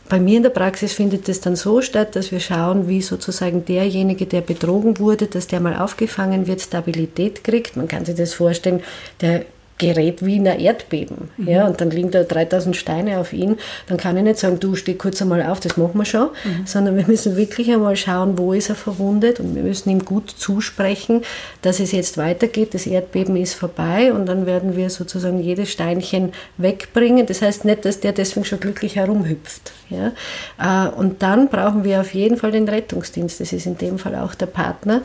Bei 0.09 0.21
mir 0.21 0.37
in 0.37 0.43
der 0.43 0.51
Praxis 0.51 0.93
findet 0.93 1.29
es 1.29 1.41
dann 1.41 1.57
so 1.57 1.81
statt, 1.81 2.17
dass 2.17 2.33
wir 2.33 2.41
schauen, 2.41 2.87
wie 2.87 3.01
sozusagen 3.01 3.65
derjenige, 3.65 4.27
der 4.27 4.43
betrogen 4.43 4.99
wurde, 4.99 5.27
dass 5.27 5.47
der 5.47 5.61
mal 5.61 5.77
aufgefangen 5.77 6.47
wird, 6.47 6.61
Stabilität 6.61 7.45
kriegt. 7.45 7.77
Man 7.77 7.89
kann 7.89 8.05
sich 8.05 8.17
das 8.17 8.35
vorstellen, 8.35 8.83
der 9.21 9.47
gerät 9.83 10.25
wie 10.25 10.37
in 10.37 10.47
ein 10.47 10.61
Erdbeben. 10.61 11.31
Mhm. 11.37 11.49
Ja, 11.49 11.67
und 11.67 11.81
dann 11.81 11.91
liegen 11.91 12.13
da 12.13 12.23
3000 12.23 12.77
Steine 12.77 13.19
auf 13.19 13.33
ihn. 13.33 13.57
Dann 13.89 13.99
kann 13.99 14.17
ich 14.17 14.23
nicht 14.23 14.39
sagen, 14.39 14.61
du 14.61 14.77
steh 14.77 14.95
kurz 14.95 15.21
einmal 15.21 15.43
auf, 15.43 15.59
das 15.59 15.77
machen 15.77 15.99
wir 15.99 16.05
schon, 16.05 16.29
mhm. 16.45 16.67
sondern 16.67 16.97
wir 16.97 17.07
müssen 17.07 17.37
wirklich 17.37 17.71
einmal 17.71 17.97
schauen, 17.97 18.39
wo 18.39 18.53
ist 18.53 18.69
er 18.69 18.77
verwundet 18.77 19.41
und 19.41 19.57
wir 19.57 19.63
müssen 19.63 19.91
ihm 19.91 20.05
gut 20.05 20.31
zusprechen, 20.31 21.23
dass 21.63 21.81
es 21.81 21.91
jetzt 21.91 22.17
weitergeht, 22.17 22.75
das 22.75 22.87
Erdbeben 22.87 23.35
ist 23.37 23.55
vorbei 23.55 24.13
und 24.13 24.27
dann 24.27 24.47
werden 24.47 24.77
wir 24.77 24.89
sozusagen 24.89 25.41
jedes 25.41 25.71
Steinchen 25.71 26.33
wegbringen. 26.59 27.27
Das 27.27 27.43
heißt 27.43 27.65
nicht, 27.65 27.85
dass 27.85 27.99
der 27.99 28.13
deswegen 28.13 28.45
schon 28.45 28.61
glücklich 28.61 28.95
herumhüpft. 28.95 29.73
Ja? 29.91 30.13
Äh, 30.61 30.91
und 30.91 31.23
dann 31.23 31.49
brauchen 31.49 31.83
wir 31.83 32.01
auf 32.01 32.15
jeden 32.15 32.37
Fall 32.37 32.53
den 32.53 32.69
Rettungsdienst. 32.69 33.41
Das 33.41 33.53
ist 33.53 33.67
in 33.67 33.79
dem 33.79 33.99
Fall 33.99 34.15
auch 34.15 34.35
der 34.35 34.47
Partner, 34.47 35.03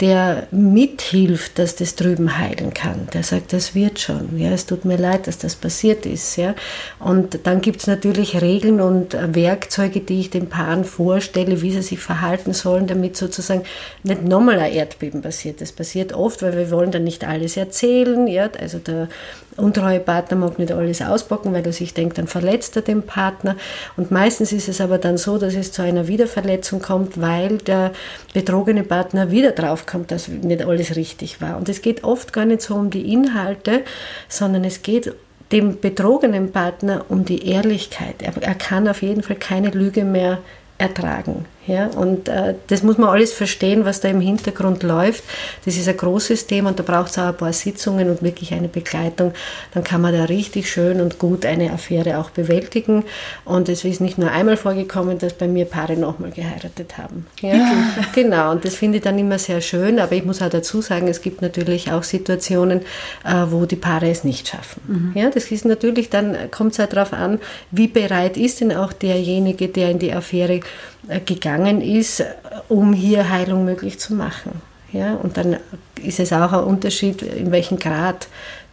der 0.00 0.46
mithilft, 0.50 1.58
dass 1.58 1.74
das 1.74 1.94
drüben 1.94 2.38
heilen 2.38 2.74
kann. 2.74 3.08
Der 3.14 3.22
sagt, 3.22 3.54
das 3.54 3.74
wird 3.74 3.98
schon. 3.98 4.38
Ja, 4.38 4.50
es 4.50 4.66
tut 4.66 4.84
mir 4.84 4.98
leid, 4.98 5.26
dass 5.26 5.38
das 5.38 5.54
passiert 5.54 6.04
ist. 6.04 6.36
Ja. 6.36 6.54
Und 6.98 7.46
dann 7.46 7.62
gibt 7.62 7.80
es 7.80 7.86
natürlich 7.86 8.42
Regeln 8.42 8.80
und 8.82 9.16
Werkzeuge, 9.34 10.00
die 10.00 10.20
ich 10.20 10.30
den 10.30 10.48
Paaren 10.48 10.84
vorstelle, 10.84 11.62
wie 11.62 11.72
sie 11.72 11.80
sich 11.80 11.98
verhalten 11.98 12.52
sollen, 12.52 12.86
damit 12.86 13.16
sozusagen 13.16 13.62
nicht 14.02 14.22
nochmal 14.22 14.58
ein 14.58 14.72
Erdbeben 14.72 15.22
passiert. 15.22 15.62
Das 15.62 15.72
passiert 15.72 16.12
oft, 16.12 16.42
weil 16.42 16.56
wir 16.56 16.70
wollen 16.70 16.90
dann 16.90 17.04
nicht 17.04 17.24
alles 17.24 17.56
erzählen. 17.56 18.26
Ja. 18.26 18.50
Also 18.60 18.78
der 18.78 19.08
untreue 19.56 20.00
Partner 20.00 20.36
mag 20.36 20.58
nicht 20.58 20.72
alles 20.72 21.02
auspacken, 21.02 21.52
weil 21.52 21.64
er 21.64 21.72
sich 21.72 21.94
denkt, 21.94 22.18
dann 22.18 22.26
verletzt 22.26 22.76
er 22.76 22.82
den 22.82 23.02
Partner. 23.02 23.56
Und 23.96 24.10
meistens 24.10 24.52
ist 24.52 24.68
es 24.68 24.80
aber 24.80 24.98
dann 24.98 25.16
so, 25.16 25.38
dass 25.38 25.54
es 25.54 25.72
zu 25.72 25.82
einer 25.82 26.08
Wiederverletzung 26.08 26.80
kommt, 26.80 27.20
weil 27.20 27.58
der 27.58 27.92
betrogene 28.34 28.82
Partner 28.82 29.30
wieder 29.30 29.52
draufkommt, 29.52 30.10
dass 30.10 30.28
nicht 30.28 30.64
alles 30.64 30.96
richtig 30.96 31.40
war. 31.40 31.56
Und 31.56 31.68
es 31.68 31.82
geht 31.82 32.04
oft 32.04 32.32
gar 32.32 32.44
nicht 32.44 32.62
so 32.62 32.74
um 32.74 32.90
die 32.90 33.12
Inhalte, 33.12 33.82
sondern 34.28 34.64
es 34.64 34.82
geht 34.82 35.14
dem 35.52 35.80
betrogenen 35.80 36.52
Partner 36.52 37.04
um 37.08 37.24
die 37.24 37.48
Ehrlichkeit. 37.48 38.16
Er, 38.20 38.40
er 38.42 38.54
kann 38.54 38.88
auf 38.88 39.02
jeden 39.02 39.22
Fall 39.22 39.36
keine 39.36 39.70
Lüge 39.70 40.04
mehr 40.04 40.38
ertragen. 40.78 41.46
Ja, 41.66 41.88
und 41.88 42.28
äh, 42.28 42.54
das 42.68 42.82
muss 42.82 42.96
man 42.96 43.08
alles 43.08 43.32
verstehen, 43.32 43.84
was 43.84 44.00
da 44.00 44.08
im 44.08 44.20
Hintergrund 44.20 44.82
läuft. 44.82 45.24
Das 45.64 45.76
ist 45.76 45.88
ein 45.88 45.96
großes 45.96 46.46
Thema 46.46 46.70
und 46.70 46.78
da 46.78 46.84
braucht 46.84 47.10
es 47.10 47.18
auch 47.18 47.24
ein 47.24 47.36
paar 47.36 47.52
Sitzungen 47.52 48.08
und 48.08 48.22
wirklich 48.22 48.54
eine 48.54 48.68
Begleitung. 48.68 49.32
Dann 49.74 49.82
kann 49.82 50.00
man 50.00 50.14
da 50.14 50.24
richtig 50.24 50.70
schön 50.70 51.00
und 51.00 51.18
gut 51.18 51.44
eine 51.44 51.72
Affäre 51.72 52.18
auch 52.18 52.30
bewältigen. 52.30 53.04
Und 53.44 53.68
es 53.68 53.84
ist 53.84 54.00
nicht 54.00 54.16
nur 54.16 54.30
einmal 54.30 54.56
vorgekommen, 54.56 55.18
dass 55.18 55.32
bei 55.32 55.48
mir 55.48 55.64
Paare 55.64 55.96
nochmal 55.96 56.30
geheiratet 56.30 56.98
haben. 56.98 57.26
Ja, 57.40 57.68
genau. 58.14 58.52
Und 58.52 58.64
das 58.64 58.76
finde 58.76 58.98
ich 58.98 59.04
dann 59.04 59.18
immer 59.18 59.38
sehr 59.38 59.60
schön. 59.60 59.98
Aber 59.98 60.12
ich 60.12 60.24
muss 60.24 60.42
auch 60.42 60.50
dazu 60.50 60.80
sagen, 60.80 61.08
es 61.08 61.20
gibt 61.20 61.42
natürlich 61.42 61.90
auch 61.90 62.04
Situationen, 62.04 62.82
äh, 63.24 63.44
wo 63.48 63.66
die 63.66 63.76
Paare 63.76 64.08
es 64.08 64.22
nicht 64.22 64.48
schaffen. 64.48 65.12
Mhm. 65.14 65.20
Ja, 65.20 65.30
das 65.30 65.50
ist 65.50 65.64
natürlich 65.64 66.10
dann, 66.10 66.36
kommt 66.52 66.72
es 66.72 66.78
halt 66.78 66.92
darauf 66.92 67.12
an, 67.12 67.40
wie 67.72 67.88
bereit 67.88 68.36
ist 68.36 68.60
denn 68.60 68.72
auch 68.72 68.92
derjenige, 68.92 69.66
der 69.68 69.90
in 69.90 69.98
die 69.98 70.12
Affäre 70.12 70.60
äh, 71.08 71.20
gegangen 71.20 71.55
ist, 71.80 72.24
um 72.68 72.92
hier 72.92 73.30
Heilung 73.30 73.64
möglich 73.64 73.98
zu 73.98 74.14
machen. 74.14 74.62
Ja, 74.92 75.14
und 75.14 75.36
dann 75.36 75.56
ist 76.02 76.20
es 76.20 76.32
auch 76.32 76.52
ein 76.52 76.64
Unterschied, 76.64 77.22
in 77.22 77.50
welchem 77.50 77.78
Grad 77.78 78.28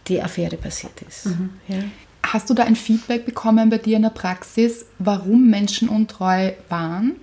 die 0.06 0.22
Affäre 0.22 0.56
passiert 0.56 0.92
ist. 1.08 1.26
Mhm. 1.26 1.50
Ja. 1.68 1.76
Hast 2.22 2.48
du 2.48 2.54
da 2.54 2.64
ein 2.64 2.76
Feedback 2.76 3.26
bekommen 3.26 3.68
bei 3.70 3.78
dir 3.78 3.96
in 3.96 4.02
der 4.02 4.10
Praxis, 4.10 4.86
warum 4.98 5.50
Menschen 5.50 5.88
untreu 5.88 6.52
waren? 6.68 7.16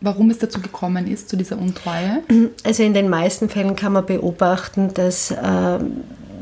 Warum 0.00 0.30
es 0.30 0.38
dazu 0.38 0.60
gekommen 0.60 1.06
ist, 1.06 1.28
zu 1.28 1.36
dieser 1.36 1.58
Untreue? 1.58 2.22
Also 2.64 2.82
in 2.82 2.94
den 2.94 3.08
meisten 3.08 3.48
Fällen 3.48 3.76
kann 3.76 3.94
man 3.94 4.04
beobachten, 4.04 4.92
dass 4.92 5.34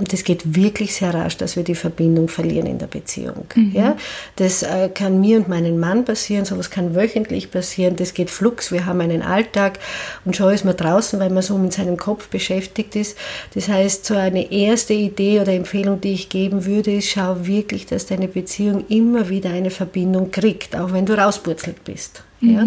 das 0.01 0.25
geht 0.25 0.57
wirklich 0.57 0.95
sehr 0.95 1.15
rasch, 1.15 1.37
dass 1.37 1.57
wir 1.57 1.65
die 1.65 1.75
Verbindung 1.75 2.29
verlieren 2.29 2.67
in 2.67 2.79
der 2.79 2.87
Beziehung. 2.87 3.47
Mhm. 3.55 3.73
Ja? 3.73 3.97
Das 4.37 4.63
äh, 4.63 4.89
kann 4.89 5.21
mir 5.21 5.37
und 5.39 5.49
meinem 5.49 5.79
Mann 5.79 6.05
passieren, 6.05 6.45
sowas 6.45 6.71
kann 6.71 6.95
wöchentlich 6.95 7.51
passieren, 7.51 7.97
das 7.97 8.15
geht 8.15 8.31
flugs, 8.31 8.73
wir 8.73 8.87
haben 8.87 9.01
einen 9.01 9.23
Alltag 9.23 9.79
und 10.25 10.37
schon 10.37 10.53
ist 10.53 10.65
man 10.65 10.77
draußen, 10.77 11.19
weil 11.21 11.31
man 11.31 11.43
so 11.43 11.59
mit 11.59 11.73
seinem 11.73 11.97
Kopf 11.97 12.29
beschäftigt 12.29 12.97
ist. 12.97 13.17
Das 13.55 13.69
heißt, 13.69 14.05
so 14.05 14.15
eine 14.15 14.51
erste 14.53 14.95
Idee 14.95 15.41
oder 15.41 15.53
Empfehlung, 15.53 16.01
die 16.01 16.13
ich 16.13 16.29
geben 16.29 16.65
würde, 16.65 16.95
ist, 16.95 17.09
schau 17.09 17.47
wirklich, 17.47 17.87
dass 17.87 18.07
deine 18.07 18.29
Beziehung 18.29 18.85
immer 18.89 19.29
wieder 19.29 19.51
eine 19.51 19.71
Verbindung 19.71 20.31
kriegt, 20.31 20.77
auch 20.77 20.93
wenn 20.93 21.07
du 21.07 21.17
rauspurzelt 21.17 21.85
bist. 21.85 22.23
Mhm. 22.41 22.51
Ja? 22.51 22.67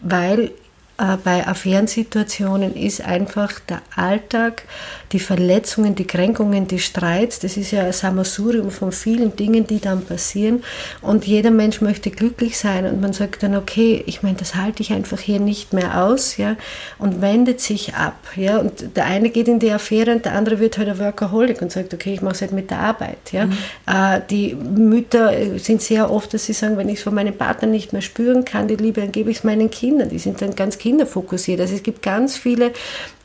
Weil 0.00 0.50
äh, 0.98 1.16
bei 1.22 1.46
Affärensituationen 1.46 2.74
ist 2.74 3.00
einfach 3.00 3.58
der 3.60 3.82
Alltag, 3.96 4.64
die 5.12 5.20
Verletzungen, 5.20 5.94
die 5.94 6.06
Kränkungen, 6.06 6.66
die 6.66 6.78
Streits, 6.78 7.38
das 7.38 7.56
ist 7.56 7.70
ja 7.70 7.84
ein 7.84 7.92
Sammelsurium 7.92 8.70
von 8.70 8.92
vielen 8.92 9.36
Dingen, 9.36 9.66
die 9.66 9.80
dann 9.80 10.04
passieren. 10.04 10.64
Und 11.00 11.26
jeder 11.26 11.50
Mensch 11.50 11.80
möchte 11.80 12.10
glücklich 12.10 12.58
sein 12.58 12.86
und 12.86 13.00
man 13.00 13.12
sagt 13.12 13.42
dann, 13.42 13.54
okay, 13.54 14.02
ich 14.06 14.22
meine, 14.22 14.36
das 14.36 14.54
halte 14.54 14.82
ich 14.82 14.92
einfach 14.92 15.20
hier 15.20 15.40
nicht 15.40 15.72
mehr 15.72 16.02
aus, 16.04 16.36
ja, 16.36 16.56
und 16.98 17.20
wendet 17.20 17.60
sich 17.60 17.94
ab, 17.94 18.16
ja. 18.36 18.58
Und 18.58 18.96
der 18.96 19.06
eine 19.06 19.30
geht 19.30 19.48
in 19.48 19.58
die 19.58 19.70
Affäre 19.70 20.12
und 20.12 20.24
der 20.24 20.34
andere 20.34 20.60
wird 20.60 20.78
halt 20.78 20.88
ein 20.88 20.98
Workaholic 20.98 21.60
und 21.60 21.70
sagt, 21.70 21.92
okay, 21.92 22.14
ich 22.14 22.22
mache 22.22 22.34
es 22.34 22.40
halt 22.40 22.52
mit 22.52 22.70
der 22.70 22.78
Arbeit, 22.78 23.32
ja. 23.32 23.46
Mhm. 23.46 23.52
Äh, 23.86 24.20
die 24.30 24.54
Mütter 24.54 25.32
sind 25.58 25.82
sehr 25.82 26.10
oft, 26.10 26.32
dass 26.32 26.46
sie 26.46 26.52
sagen, 26.52 26.76
wenn 26.76 26.88
ich 26.88 26.98
es 26.98 27.02
von 27.02 27.14
meinem 27.14 27.36
Partner 27.36 27.68
nicht 27.68 27.92
mehr 27.92 28.02
spüren 28.02 28.44
kann, 28.44 28.68
die 28.68 28.76
Liebe, 28.76 29.00
dann 29.00 29.12
gebe 29.12 29.30
ich 29.30 29.38
es 29.38 29.44
meinen 29.44 29.70
Kindern. 29.70 30.08
Die 30.08 30.18
sind 30.18 30.40
dann 30.40 30.54
ganz 30.54 30.78
kinderfokussiert. 30.78 31.60
Also 31.60 31.74
es 31.74 31.82
gibt 31.82 32.02
ganz 32.02 32.36
viele 32.36 32.72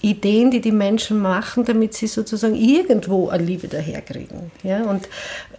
Ideen, 0.01 0.51
die 0.51 0.61
die 0.61 0.71
Menschen 0.71 1.19
machen, 1.19 1.65
damit 1.65 1.93
sie 1.93 2.07
sozusagen 2.07 2.55
irgendwo 2.55 3.29
eine 3.29 3.43
Liebe 3.43 3.67
daherkriegen. 3.67 4.51
Ja? 4.63 4.83
Und 4.83 5.09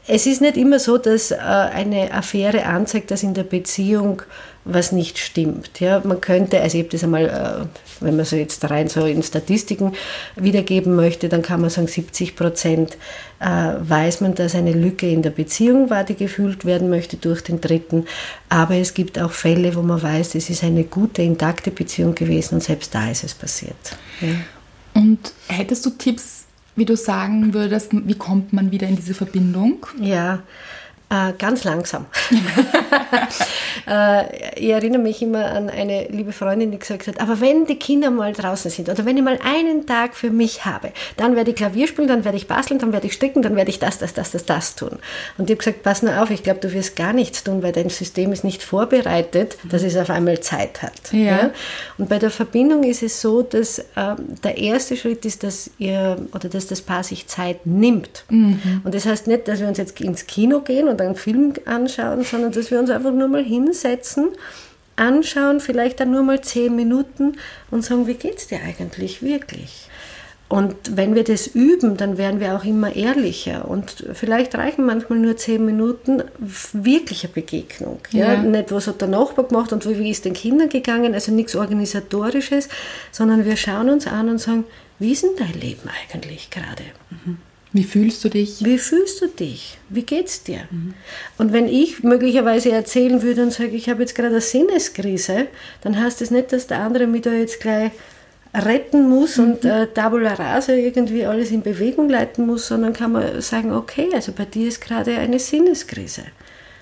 es 0.07 0.27
ist 0.27 0.41
nicht 0.41 0.57
immer 0.57 0.79
so, 0.79 0.97
dass 0.97 1.31
äh, 1.31 1.37
eine 1.37 2.13
Affäre 2.13 2.65
anzeigt, 2.65 3.11
dass 3.11 3.23
in 3.23 3.35
der 3.35 3.43
Beziehung 3.43 4.23
was 4.65 4.93
nicht 4.93 5.19
stimmt. 5.19 5.81
Ja, 5.81 6.03
man 6.05 6.21
könnte, 6.21 6.61
also 6.61 6.77
ich 6.77 6.85
habe 6.85 6.93
das 6.93 7.03
einmal, 7.03 7.25
äh, 7.25 8.05
wenn 8.05 8.17
man 8.17 8.25
so 8.25 8.37
jetzt 8.37 8.69
rein 8.71 8.89
so 8.89 9.07
in 9.07 9.23
Statistiken 9.23 9.95
wiedergeben 10.37 10.95
möchte, 10.95 11.29
dann 11.29 11.43
kann 11.43 11.61
man 11.61 11.71
sagen, 11.71 11.89
70 11.89 12.37
Prozent 12.37 12.99
äh, 13.41 13.75
weiß 13.79 14.21
man, 14.21 14.35
dass 14.35 14.55
eine 14.55 14.73
Lücke 14.73 15.09
in 15.11 15.23
der 15.23 15.31
Beziehung 15.31 15.89
war, 15.91 16.05
die 16.05 16.15
gefüllt 16.15 16.65
werden 16.65 16.91
möchte 16.91 17.17
durch 17.17 17.43
den 17.43 17.61
Dritten. 17.61 18.05
Aber 18.51 18.75
es 18.75 18.95
gibt 18.95 19.19
auch 19.19 19.33
Fälle, 19.33 19.75
wo 19.75 19.83
man 19.83 20.03
weiß, 20.03 20.35
es 20.35 20.51
ist 20.51 20.63
eine 20.63 20.85
gute, 20.85 21.23
intakte 21.23 21.71
Beziehung 21.71 22.15
gewesen 22.15 22.57
und 22.57 22.63
selbst 22.63 22.95
da 22.95 23.11
ist 23.11 23.25
es 23.25 23.35
passiert. 23.35 23.97
Und 24.95 25.33
hättest 25.49 25.87
du 25.87 25.91
Tipps, 25.91 26.47
wie 26.77 26.85
du 26.85 26.97
sagen 26.97 27.55
würdest, 27.55 27.91
wie 27.93 28.15
kommt 28.15 28.53
man 28.53 28.71
wieder 28.71 28.89
in 28.89 28.97
diese 28.97 29.15
Verbindung? 29.15 29.87
Ja, 30.01 30.43
äh, 31.11 31.33
ganz 31.39 31.65
langsam. 31.65 32.07
äh, 33.89 34.59
ich 34.61 34.69
erinnere 34.69 35.01
mich 35.01 35.23
immer 35.23 35.47
an 35.47 35.71
eine 35.71 36.07
liebe 36.09 36.33
Freundin, 36.33 36.71
die 36.71 36.79
gesagt 36.79 37.07
hat, 37.07 37.21
aber 37.21 37.41
wenn 37.41 37.65
die 37.65 37.79
Kinder 37.79 38.11
mal 38.11 38.35
draußen 38.35 38.71
sind 38.71 38.91
oder 38.91 39.07
wenn 39.07 39.17
ich 39.17 39.23
mal 39.23 39.39
einen 39.43 39.87
Tag 39.87 40.15
für 40.15 40.31
mich 40.31 40.67
habe, 40.67 40.93
dann 41.17 41.35
werde 41.35 41.51
ich 41.51 41.57
Klavier 41.57 41.89
spielen, 41.89 42.09
dann 42.09 42.25
werde 42.25 42.37
ich 42.37 42.47
basteln, 42.47 42.79
dann 42.79 42.93
werde 42.93 43.07
ich 43.07 43.15
stricken, 43.15 43.41
dann 43.41 43.57
werde 43.57 43.71
ich 43.71 43.79
das, 43.79 43.99
das, 43.99 44.13
das, 44.13 44.33
das, 44.33 44.45
das 44.45 44.75
tun. 44.75 44.99
Und 45.39 45.49
ich 45.49 45.55
habe 45.55 45.57
gesagt, 45.57 45.83
pass 45.83 46.03
nur 46.03 46.21
auf, 46.21 46.31
ich 46.31 46.43
glaube, 46.43 46.61
du 46.61 46.73
wirst 46.75 46.95
gar 46.95 47.15
nichts 47.15 47.43
tun, 47.43 47.63
weil 47.63 47.73
dein 47.73 47.89
System 47.89 48.33
ist 48.33 48.45
nicht 48.45 48.63
vorbereitet, 48.63 49.57
dass 49.65 49.83
es 49.83 49.97
auf 49.97 50.11
einmal 50.11 50.41
Zeit 50.41 50.83
hat. 50.83 51.13
Ja. 51.13 51.19
ja? 51.19 51.51
Und 51.97 52.11
bei 52.11 52.19
der 52.19 52.31
Verbindung 52.31 52.85
ist 52.85 53.03
es 53.03 53.21
so, 53.23 53.41
dass 53.41 53.79
äh, 53.79 53.85
der 54.45 54.59
erste 54.59 54.95
Schritt 54.95 55.25
ist, 55.25 55.43
dass 55.43 55.71
ihr 55.79 56.19
oder 56.35 56.51
dass 56.51 56.67
das 56.67 56.83
Paar 56.83 57.03
sich 57.03 57.27
Zeit 57.29 57.65
nimmt. 57.65 58.25
Mhm. 58.29 58.83
Und 58.85 58.95
das 58.95 59.07
heißt 59.07 59.27
nicht, 59.27 59.49
dass 59.49 59.61
wir 59.61 59.69
uns 59.69 59.79
jetzt 59.79 59.99
ins 60.03 60.27
Kino 60.27 60.61
gehen 60.61 60.89
und 60.89 60.98
und 61.01 61.07
einen 61.07 61.17
Film 61.17 61.55
anschauen, 61.65 62.25
sondern 62.25 62.53
dass 62.53 62.71
wir 62.71 62.79
uns 62.79 62.91
einfach 62.91 63.13
nur 63.13 63.29
mal 63.29 63.45
hinsetzen, 63.45 64.29
anschauen, 64.97 65.61
vielleicht 65.61 66.01
dann 66.01 66.11
nur 66.11 66.23
mal 66.23 66.41
zehn 66.41 66.75
Minuten 66.75 67.37
und 67.71 67.85
sagen, 67.85 68.07
wie 68.07 68.15
geht 68.15 68.39
es 68.39 68.49
dir 68.49 68.59
eigentlich 68.67 69.23
wirklich? 69.23 69.89
Und 70.49 70.97
wenn 70.97 71.15
wir 71.15 71.25
das 71.25 71.47
üben, 71.47 71.99
dann 71.99 72.17
werden 72.17 72.41
wir 72.41 72.57
auch 72.57 72.65
immer 72.65 72.97
ehrlicher. 72.97 73.69
Und 73.69 74.07
vielleicht 74.15 74.55
reichen 74.55 74.87
manchmal 74.87 75.19
nur 75.19 75.37
zehn 75.37 75.65
Minuten 75.65 76.23
wirklicher 76.73 77.29
Begegnung. 77.29 78.01
Ja. 78.13 78.33
ja. 78.33 78.43
Nicht, 78.43 78.73
was 78.73 78.87
hat 78.87 79.03
der 79.03 79.09
Nachbar 79.09 79.47
gemacht 79.47 79.75
und 79.75 79.87
wie 79.87 80.11
ist 80.11 80.25
den 80.25 80.33
Kindern 80.33 80.71
gegangen, 80.71 81.13
also 81.13 81.33
nichts 81.33 81.55
Organisatorisches, 81.55 82.71
sondern 83.13 83.45
wir 83.45 83.57
schauen 83.57 83.91
uns 83.91 84.07
an 84.07 84.31
und 84.31 84.39
sagen, 84.39 84.65
wie 84.99 85.13
ist 85.13 85.23
denn 85.23 85.37
dein 85.39 85.53
Leben 85.61 85.89
eigentlich 86.13 86.49
gerade? 86.49 86.85
Mhm. 87.11 87.37
Wie 87.73 87.85
fühlst 87.85 88.25
du 88.25 88.31
dich? 88.31 88.65
Wie 88.65 88.79
fühlst 88.79 89.21
du 89.21 89.27
dich? 89.27 89.79
Wie 89.91 90.03
geht's 90.03 90.43
dir? 90.43 90.61
Mhm. 90.71 90.95
Und 91.37 91.53
wenn 91.53 91.69
ich 91.69 92.03
möglicherweise 92.03 92.73
erzählen 92.73 93.23
würde 93.23 93.43
und 93.43 93.53
sage, 93.53 93.71
ich 93.71 93.89
habe 93.91 94.01
jetzt 94.01 94.15
gerade 94.15 94.29
eine 94.29 94.41
Sinneskrise, 94.41 95.49
dann 95.83 96.01
heißt 96.01 96.21
das 96.21 96.31
nicht, 96.31 96.53
dass 96.53 96.67
der 96.67 96.81
andere 96.81 97.07
mich 97.07 97.23
da 97.23 97.33
jetzt 97.33 97.61
gleich 97.61 97.93
retten 98.55 99.09
muss 99.09 99.37
mhm. 99.37 99.45
und 99.45 99.65
äh, 99.65 99.87
tabula 99.89 100.35
rasa 100.35 100.73
irgendwie 100.73 101.27
alles 101.27 101.51
in 101.51 101.63
Bewegung 101.63 102.09
leiten 102.09 102.47
muss, 102.47 102.69
sondern 102.69 102.95
kann 102.95 103.13
man 103.13 103.41
sagen, 103.43 103.73
okay, 103.73 104.09
also 104.15 104.33
bei 104.33 104.47
dir 104.47 104.69
ist 104.69 104.81
gerade 104.81 105.19
eine 105.19 105.39
Sinneskrise. 105.39 106.23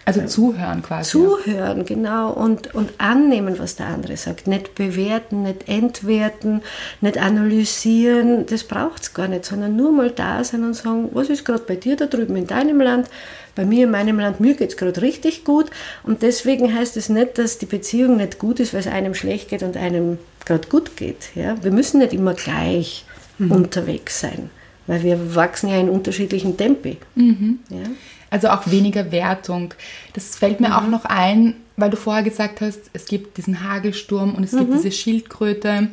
Also 0.07 0.25
zuhören 0.25 0.83
quasi. 0.83 1.11
Zuhören, 1.11 1.85
genau. 1.85 2.31
Und, 2.31 2.73
und 2.77 2.93
annehmen, 2.99 3.59
was 3.59 3.75
der 3.75 3.87
andere 3.87 4.17
sagt. 4.17 4.47
Nicht 4.47 4.77
bewerten, 4.77 5.43
nicht 5.43 5.69
entwerten, 5.69 6.63
nicht 7.01 7.19
analysieren. 7.19 8.47
Das 8.47 8.63
braucht 8.63 9.03
es 9.03 9.15
gar 9.15 9.27
nicht, 9.27 9.45
sondern 9.45 9.75
nur 9.75 9.91
mal 9.91 10.13
da 10.13 10.45
sein 10.45 10.63
und 10.63 10.75
sagen, 10.75 11.09
was 11.13 11.29
ist 11.29 11.45
gerade 11.45 11.65
bei 11.67 11.75
dir 11.75 11.97
da 11.97 12.07
drüben 12.07 12.37
in 12.37 12.47
deinem 12.47 12.81
Land? 12.81 13.09
Bei 13.57 13.65
mir 13.65 13.85
in 13.85 13.91
meinem 13.91 14.21
Land, 14.21 14.39
mir 14.39 14.55
geht 14.55 14.71
es 14.71 14.77
gerade 14.77 15.03
richtig 15.03 15.43
gut. 15.45 15.71
Und 16.05 16.23
deswegen 16.23 16.73
heißt 16.73 16.97
es 16.97 17.09
nicht, 17.09 17.37
dass 17.37 17.59
die 17.59 17.67
Beziehung 17.67 18.19
nicht 18.19 18.39
gut 18.39 18.61
ist, 18.61 18.75
weil 18.75 18.81
es 18.81 18.87
einem 18.87 19.15
schlecht 19.15 19.49
geht 19.49 19.65
und 19.65 19.77
einem 19.77 20.19
gerade 20.45 20.69
gut 20.69 20.97
geht. 20.97 21.35
Ja? 21.35 21.57
Wir 21.65 21.73
müssen 21.73 21.99
nicht 21.99 22.13
immer 22.13 22.35
gleich 22.35 23.05
mhm. 23.39 23.51
unterwegs 23.51 24.21
sein, 24.21 24.51
weil 24.87 25.03
wir 25.03 25.35
wachsen 25.35 25.69
ja 25.69 25.81
in 25.81 25.89
unterschiedlichen 25.89 26.57
Tempi. 26.57 26.99
Mhm. 27.17 27.59
Ja? 27.71 27.89
Also 28.37 28.51
auch 28.51 28.70
weniger 28.70 29.12
Wertung. 29.12 29.72
Das 30.12 30.37
fällt 30.37 30.61
mir 30.61 30.68
mhm. 30.68 30.74
auch 30.74 30.87
noch 30.89 31.05
ein, 31.07 31.55
weil 31.77 31.91
du 31.91 31.97
vorher 31.97 32.22
gesagt 32.22 32.61
hast, 32.61 32.81
es 32.95 33.05
gibt 33.07 33.37
diesen 33.37 33.62
Hagelsturm 33.68 34.35
und 34.35 34.45
es 34.45 34.53
Mhm. 34.53 34.59
gibt 34.61 34.74
diese 34.74 34.91
Schildkröte. 34.93 35.89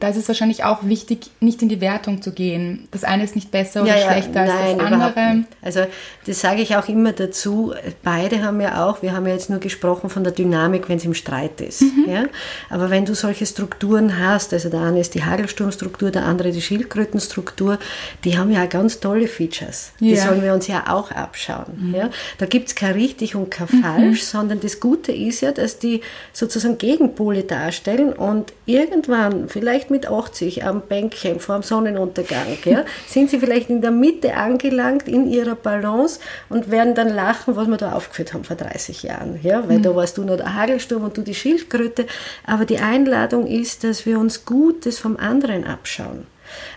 Da 0.00 0.08
ist 0.08 0.16
es 0.16 0.26
wahrscheinlich 0.28 0.64
auch 0.64 0.78
wichtig, 0.84 1.30
nicht 1.40 1.62
in 1.62 1.68
die 1.68 1.80
Wertung 1.80 2.20
zu 2.22 2.32
gehen. 2.32 2.88
Das 2.90 3.04
eine 3.04 3.22
ist 3.24 3.34
nicht 3.36 3.50
besser 3.50 3.82
oder 3.82 3.96
schlechter 3.96 4.40
als 4.40 4.50
das 4.76 4.84
andere. 4.86 5.44
Also 5.62 5.80
das 6.26 6.40
sage 6.40 6.62
ich 6.62 6.76
auch 6.76 6.88
immer 6.88 7.12
dazu. 7.12 7.72
Beide 8.02 8.42
haben 8.42 8.60
ja 8.60 8.84
auch, 8.86 9.02
wir 9.02 9.12
haben 9.12 9.26
ja 9.26 9.32
jetzt 9.34 9.50
nur 9.50 9.60
gesprochen 9.60 10.10
von 10.10 10.24
der 10.24 10.32
Dynamik, 10.32 10.88
wenn 10.88 10.96
es 10.96 11.04
im 11.04 11.14
Streit 11.14 11.60
ist. 11.60 11.82
Mhm. 11.82 12.04
Ja? 12.08 12.24
Aber 12.68 12.90
wenn 12.90 13.04
du 13.04 13.14
solche 13.14 13.46
Strukturen 13.46 14.18
hast, 14.18 14.52
also 14.52 14.68
der 14.68 14.80
eine 14.80 15.00
ist 15.00 15.14
die 15.14 15.22
Hagelsturmstruktur, 15.24 16.10
der 16.10 16.24
andere 16.24 16.50
die 16.52 16.60
Schildkrötenstruktur, 16.62 17.78
die 18.24 18.36
haben 18.38 18.50
ja 18.50 18.64
auch 18.64 18.68
ganz 18.68 19.00
tolle 19.00 19.28
Features. 19.28 19.92
Die 20.00 20.10
Ja. 20.10 20.26
sollen 20.26 20.42
wir 20.42 20.54
uns 20.54 20.66
ja 20.66 20.84
auch 20.88 21.10
abschauen. 21.10 21.94
Ja? 21.96 22.10
Da 22.38 22.46
gibt 22.46 22.68
es 22.68 22.74
kein 22.74 22.92
richtig 22.94 23.34
und 23.36 23.50
kein 23.50 23.68
falsch, 23.68 24.22
sondern 24.24 24.60
das 24.60 24.80
Gute 24.80 25.12
ist 25.28 25.40
ja, 25.40 25.52
dass 25.52 25.78
die 25.78 26.00
sozusagen 26.32 26.78
Gegenpole 26.78 27.44
darstellen 27.44 28.12
und 28.12 28.52
irgendwann, 28.66 29.48
vielleicht 29.48 29.90
mit 29.90 30.06
80 30.08 30.64
am 30.64 30.82
Bänkchen 30.82 31.40
vor 31.40 31.56
dem 31.56 31.62
Sonnenuntergang, 31.62 32.58
ja, 32.64 32.84
sind 33.06 33.30
sie 33.30 33.38
vielleicht 33.38 33.70
in 33.70 33.80
der 33.80 33.90
Mitte 33.90 34.34
angelangt 34.34 35.08
in 35.08 35.28
ihrer 35.28 35.54
Balance 35.54 36.20
und 36.48 36.70
werden 36.70 36.94
dann 36.94 37.08
lachen, 37.08 37.56
was 37.56 37.68
wir 37.68 37.76
da 37.76 37.92
aufgeführt 37.92 38.32
haben 38.34 38.44
vor 38.44 38.56
30 38.56 39.02
Jahren. 39.02 39.40
Ja? 39.42 39.68
Weil 39.68 39.80
da 39.80 39.94
warst 39.94 40.18
du 40.18 40.24
nur 40.24 40.36
der 40.36 40.54
Hagelsturm 40.54 41.04
und 41.04 41.16
du 41.16 41.22
die 41.22 41.34
Schildkröte. 41.34 42.06
Aber 42.46 42.64
die 42.64 42.78
Einladung 42.78 43.46
ist, 43.46 43.84
dass 43.84 44.06
wir 44.06 44.18
uns 44.18 44.44
Gutes 44.44 44.98
vom 44.98 45.16
anderen 45.16 45.64
abschauen. 45.64 46.26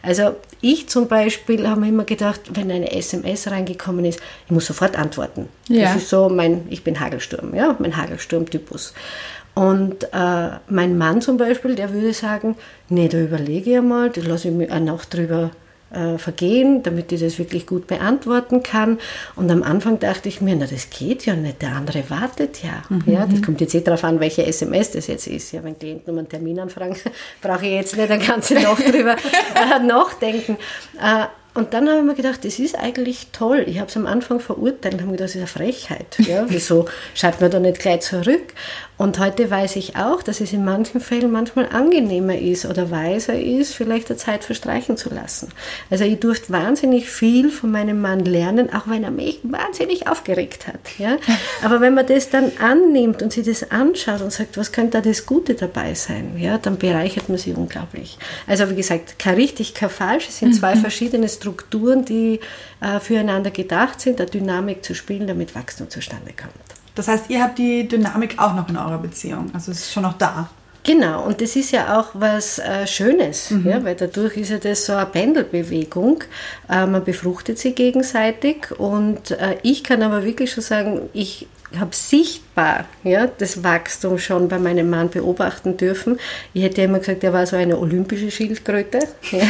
Also 0.01 0.35
ich 0.61 0.87
zum 0.89 1.07
Beispiel 1.07 1.67
habe 1.67 1.81
mir 1.81 1.89
immer 1.89 2.05
gedacht, 2.05 2.41
wenn 2.53 2.71
eine 2.71 2.91
SMS 2.91 3.49
reingekommen 3.49 4.05
ist, 4.05 4.19
ich 4.45 4.51
muss 4.51 4.65
sofort 4.65 4.97
antworten. 4.97 5.49
Ja. 5.67 5.93
Das 5.93 6.03
ist 6.03 6.09
so 6.09 6.29
mein, 6.29 6.65
ich 6.69 6.83
bin 6.83 6.99
Hagelsturm, 6.99 7.53
ja, 7.53 7.75
mein 7.79 7.97
Hagelsturm-Typus. 7.97 8.93
Und 9.55 10.05
äh, 10.13 10.49
mein 10.67 10.97
Mann 10.97 11.21
zum 11.21 11.37
Beispiel, 11.37 11.75
der 11.75 11.93
würde 11.93 12.13
sagen, 12.13 12.55
nee, 12.89 13.07
da 13.07 13.19
überlege 13.19 13.75
ich 13.75 13.81
mal, 13.81 14.09
da 14.09 14.21
lasse 14.21 14.47
ich 14.47 14.53
mir 14.53 14.71
eine 14.71 14.85
Nacht 14.85 15.13
drüber 15.13 15.51
äh, 15.93 16.17
vergehen, 16.17 16.83
damit 16.83 17.11
ich 17.11 17.21
das 17.21 17.39
wirklich 17.39 17.65
gut 17.65 17.87
beantworten 17.87 18.63
kann. 18.63 18.99
Und 19.35 19.51
am 19.51 19.63
Anfang 19.63 19.99
dachte 19.99 20.29
ich 20.29 20.41
mir, 20.41 20.55
na 20.55 20.65
das 20.65 20.89
geht 20.89 21.25
ja 21.25 21.35
nicht, 21.35 21.61
der 21.61 21.75
andere 21.75 22.09
wartet 22.09 22.63
ja. 22.63 22.83
ja 23.05 23.25
das 23.25 23.41
kommt 23.41 23.61
jetzt 23.61 23.75
eh 23.75 23.81
darauf 23.81 24.03
an, 24.03 24.19
welche 24.19 24.45
SMS 24.45 24.91
das 24.91 25.07
jetzt 25.07 25.27
ist. 25.27 25.51
Ja, 25.51 25.63
wenn 25.63 25.77
Klienten 25.77 26.11
um 26.11 26.17
einen 26.17 26.29
Termin 26.29 26.59
anfragen, 26.59 26.95
brauche 27.41 27.65
ich 27.65 27.73
jetzt 27.73 27.95
nicht 27.95 28.11
eine 28.11 28.23
ganze 28.23 28.55
Nacht 28.55 28.87
drüber 28.87 29.15
äh, 29.15 29.79
nachdenken. 29.79 30.57
Äh, 30.99 31.25
und 31.55 31.75
dann 31.75 31.87
habe 31.87 31.99
ich 31.99 32.05
mir 32.05 32.15
gedacht, 32.15 32.43
das 32.45 32.57
ist 32.57 32.75
eigentlich 32.77 33.27
toll. 33.31 33.63
Ich 33.67 33.77
habe 33.77 33.87
es 33.87 33.95
am 33.95 34.07
Anfang 34.07 34.39
verurteilt 34.39 34.95
und 34.95 35.01
habe 35.01 35.11
mir 35.11 35.17
gedacht, 35.17 35.29
das 35.29 35.35
ist 35.35 35.37
eine 35.37 35.47
Frechheit. 35.47 36.17
Ja, 36.17 36.45
wieso 36.47 36.85
schreibt 37.13 37.41
man 37.41 37.51
da 37.51 37.59
nicht 37.59 37.79
gleich 37.79 38.01
zurück? 38.01 38.53
Und 38.97 39.17
heute 39.17 39.49
weiß 39.49 39.75
ich 39.77 39.95
auch, 39.95 40.21
dass 40.21 40.39
es 40.39 40.53
in 40.53 40.63
manchen 40.63 41.01
Fällen 41.01 41.31
manchmal 41.31 41.67
angenehmer 41.69 42.37
ist 42.37 42.65
oder 42.65 42.91
weiser 42.91 43.39
ist, 43.39 43.73
vielleicht 43.73 44.09
der 44.09 44.17
Zeit 44.17 44.43
verstreichen 44.43 44.97
zu 44.97 45.09
lassen. 45.09 45.49
Also 45.89 46.03
ich 46.03 46.19
durfte 46.19 46.53
wahnsinnig 46.53 47.09
viel 47.09 47.49
von 47.49 47.71
meinem 47.71 48.01
Mann 48.01 48.19
lernen, 48.19 48.71
auch 48.71 48.87
wenn 48.87 49.03
er 49.03 49.11
mich 49.11 49.39
wahnsinnig 49.43 50.07
aufgeregt 50.07 50.67
hat. 50.67 50.79
Ja? 50.99 51.17
Aber 51.63 51.81
wenn 51.81 51.95
man 51.95 52.05
das 52.05 52.29
dann 52.29 52.51
annimmt 52.59 53.23
und 53.23 53.33
sich 53.33 53.45
das 53.45 53.71
anschaut 53.71 54.21
und 54.21 54.31
sagt, 54.31 54.57
was 54.57 54.71
könnte 54.71 55.01
da 55.01 55.01
das 55.01 55.25
Gute 55.25 55.55
dabei 55.55 55.95
sein, 55.95 56.35
ja, 56.37 56.59
dann 56.59 56.77
bereichert 56.77 57.29
man 57.29 57.39
sich 57.39 57.55
unglaublich. 57.55 58.19
Also 58.45 58.69
wie 58.69 58.75
gesagt, 58.75 59.17
kein 59.17 59.35
richtig, 59.35 59.73
kein 59.73 59.89
falsch. 59.89 60.27
Es 60.29 60.39
sind 60.39 60.53
zwei 60.53 60.75
verschiedene 60.75 61.27
Strukturen, 61.29 62.05
die 62.05 62.39
äh, 62.79 62.99
füreinander 62.99 63.49
gedacht 63.49 64.01
sind, 64.01 64.19
der 64.19 64.27
Dynamik 64.27 64.85
zu 64.85 64.93
spielen, 64.93 65.25
damit 65.25 65.55
Wachstum 65.55 65.89
zustande 65.89 66.31
kommt. 66.39 66.82
Das 66.95 67.07
heißt, 67.07 67.29
ihr 67.29 67.41
habt 67.41 67.57
die 67.57 67.87
Dynamik 67.87 68.37
auch 68.37 68.53
noch 68.53 68.69
in 68.69 68.77
eurer 68.77 68.99
Beziehung. 68.99 69.49
Also 69.53 69.71
es 69.71 69.79
ist 69.79 69.93
schon 69.93 70.03
noch 70.03 70.17
da. 70.17 70.49
Genau, 70.83 71.23
und 71.23 71.39
das 71.39 71.55
ist 71.55 71.71
ja 71.71 71.97
auch 71.97 72.09
was 72.13 72.59
äh, 72.59 72.85
Schönes, 72.85 73.53
ja, 73.63 73.81
weil 73.85 73.95
dadurch 73.95 74.35
ist 74.35 74.49
ja 74.49 74.57
das 74.57 74.85
so 74.85 74.93
eine 74.93 75.05
Pendelbewegung. 75.05 76.25
Äh, 76.69 76.85
man 76.85 77.03
befruchtet 77.05 77.57
sie 77.57 77.71
gegenseitig 77.71 78.77
und 78.77 79.31
äh, 79.31 79.55
ich 79.63 79.85
kann 79.85 80.01
aber 80.01 80.25
wirklich 80.25 80.51
schon 80.51 80.63
sagen, 80.63 81.09
ich 81.13 81.47
habe 81.79 81.95
sichtbar 81.95 82.52
ja, 83.03 83.27
das 83.37 83.63
Wachstum 83.63 84.17
schon 84.19 84.47
bei 84.47 84.59
meinem 84.59 84.89
Mann 84.89 85.09
beobachten 85.09 85.77
dürfen. 85.77 86.19
Ich 86.53 86.63
hätte 86.63 86.81
ja 86.81 86.85
immer 86.85 86.99
gesagt, 86.99 87.23
er 87.23 87.33
war 87.33 87.45
so 87.45 87.55
eine 87.55 87.77
olympische 87.77 88.31
Schildkröte. 88.31 88.99
Ja. 89.31 89.47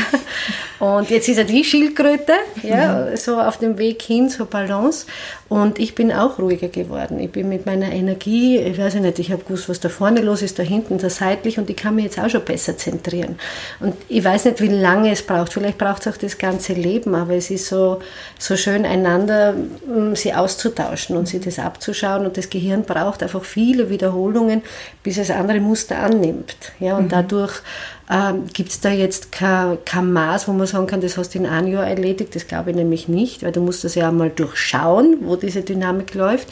Und 0.79 1.09
jetzt 1.09 1.27
ist 1.27 1.37
er 1.37 1.43
die 1.43 1.63
Schildkröte, 1.63 2.33
ja, 2.61 3.15
so 3.17 3.39
auf 3.39 3.57
dem 3.57 3.77
Weg 3.77 4.01
hin 4.01 4.29
zur 4.29 4.45
Balance. 4.45 5.05
Und 5.53 5.77
ich 5.77 5.93
bin 5.93 6.11
auch 6.11 6.39
ruhiger 6.39 6.67
geworden. 6.67 7.19
Ich 7.19 7.31
bin 7.31 7.47
mit 7.47 7.67
meiner 7.67 7.91
Energie, 7.91 8.57
ich 8.57 8.77
weiß 8.77 8.95
nicht, 8.95 9.19
ich 9.19 9.31
habe 9.31 9.43
gewusst, 9.43 9.69
was 9.69 9.79
da 9.79 9.87
vorne 9.87 10.21
los 10.21 10.41
ist, 10.41 10.57
da 10.57 10.63
hinten, 10.63 10.97
da 10.97 11.11
seitlich 11.11 11.59
und 11.59 11.69
ich 11.69 11.75
kann 11.75 11.93
mich 11.93 12.05
jetzt 12.05 12.17
auch 12.17 12.27
schon 12.27 12.43
besser 12.43 12.75
zentrieren. 12.75 13.37
Und 13.79 13.93
ich 14.09 14.23
weiß 14.23 14.45
nicht, 14.45 14.61
wie 14.61 14.67
lange 14.67 15.11
es 15.11 15.21
braucht. 15.21 15.53
Vielleicht 15.53 15.77
braucht 15.77 16.07
es 16.07 16.13
auch 16.13 16.17
das 16.17 16.37
ganze 16.39 16.73
Leben, 16.73 17.13
aber 17.13 17.35
es 17.35 17.51
ist 17.51 17.67
so, 17.67 17.99
so 18.39 18.57
schön, 18.57 18.83
einander 18.83 19.53
mm, 19.53 20.15
sie 20.15 20.33
auszutauschen 20.33 21.15
und 21.15 21.27
sich 21.27 21.41
das 21.41 21.59
abzuschauen. 21.59 22.25
Und 22.25 22.35
das 22.35 22.49
Gehirn 22.49 22.83
braucht 22.93 23.23
einfach 23.23 23.43
viele 23.43 23.89
Wiederholungen, 23.89 24.61
bis 25.01 25.17
es 25.17 25.31
andere 25.31 25.59
Muster 25.59 25.99
annimmt. 25.99 26.55
Ja, 26.79 26.97
und 26.97 27.11
dadurch 27.11 27.61
ähm, 28.09 28.45
gibt 28.53 28.69
es 28.69 28.79
da 28.81 28.89
jetzt 28.89 29.31
kein, 29.31 29.77
kein 29.85 30.11
Maß, 30.11 30.47
wo 30.47 30.53
man 30.53 30.67
sagen 30.67 30.87
kann, 30.87 31.01
das 31.01 31.17
hast 31.17 31.33
du 31.33 31.39
in 31.39 31.45
einem 31.45 31.67
Jahr 31.67 31.87
erledigt. 31.87 32.35
Das 32.35 32.47
glaube 32.47 32.71
ich 32.71 32.75
nämlich 32.75 33.07
nicht, 33.07 33.43
weil 33.43 33.51
du 33.51 33.61
musst 33.61 33.83
das 33.83 33.95
ja 33.95 34.09
einmal 34.09 34.29
durchschauen, 34.29 35.17
wo 35.21 35.35
diese 35.35 35.61
Dynamik 35.61 36.13
läuft. 36.13 36.49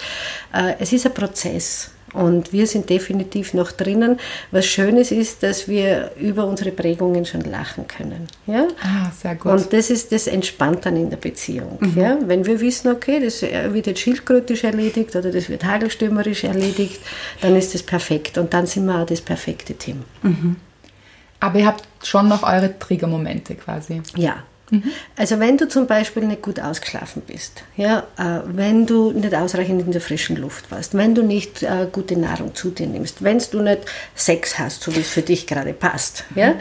Äh, 0.54 0.74
es 0.80 0.94
ist 0.94 1.06
ein 1.06 1.14
Prozess. 1.14 1.92
Und 2.14 2.52
wir 2.52 2.68
sind 2.68 2.90
definitiv 2.90 3.54
noch 3.54 3.72
drinnen. 3.72 4.20
Was 4.52 4.66
Schönes 4.66 5.12
ist, 5.12 5.44
dass 5.44 5.68
wir 5.68 6.12
über 6.20 6.46
unsere 6.46 6.72
Prägungen 6.72 7.26
schon 7.26 7.42
lachen 7.42 7.88
können. 7.88 8.28
Ja? 8.48 8.68
Ah, 8.84 9.10
sehr 9.12 9.36
gut. 9.36 9.52
Und 9.52 9.72
das 9.72 9.90
ist 9.90 10.12
das 10.12 10.28
entspannt 10.28 10.86
dann 10.86 10.98
in 10.98 11.10
der 11.10 11.18
Beziehung. 11.18 11.80
Ja? 11.96 12.18
Wenn 12.26 12.46
wir 12.46 12.60
wissen, 12.60 12.92
okay, 12.92 13.22
das 13.24 13.42
wird 13.42 13.88
jetzt 13.88 14.02
schildkrötisch 14.02 14.64
erledigt 14.64 15.16
oder 15.16 15.32
das 15.32 15.48
wird 15.48 15.64
hagelstürmerisch 15.64 16.44
erledigt, 16.44 17.00
dann 17.40 17.56
ist 17.56 17.74
das 17.74 17.84
perfekt. 17.84 18.38
Und 18.38 18.54
dann 18.54 18.66
sind 18.66 18.86
wir 18.86 19.00
auch 19.00 19.06
das 19.06 19.22
perfekte 19.22 19.74
Team. 19.76 20.04
Aber 21.40 21.60
ihr 21.60 21.66
habt 21.66 21.88
schon 22.04 22.28
noch 22.28 22.44
eure 22.44 22.78
Triggermomente 22.78 23.56
quasi. 23.56 24.02
Ja. 24.16 24.44
Also 25.18 25.40
wenn 25.40 25.58
du 25.58 25.68
zum 25.68 25.88
Beispiel 25.88 26.24
nicht 26.24 26.42
gut 26.42 26.60
ausgeschlafen 26.60 27.22
bist, 27.26 27.64
ja, 27.76 28.08
äh, 28.18 28.42
wenn 28.46 28.86
du 28.86 29.12
nicht 29.12 29.36
ausreichend 29.36 29.82
in 29.86 29.92
der 29.92 30.02
frischen 30.02 30.38
Luft 30.38 30.72
warst, 30.72 30.96
wenn 30.96 31.14
du 31.14 31.24
nicht 31.24 31.64
äh, 31.64 31.88
gute 31.92 32.18
Nahrung 32.18 32.56
zu 32.56 32.70
dir 32.72 32.88
nimmst, 32.88 33.24
wenn 33.24 33.42
du 33.52 33.62
nicht 33.62 33.82
Sex 34.16 34.58
hast, 34.58 34.84
so 34.84 34.96
wie 34.96 35.02
es 35.02 35.10
für 35.10 35.22
dich 35.22 35.46
gerade 35.48 35.74
passt, 35.74 36.24
ja, 36.36 36.56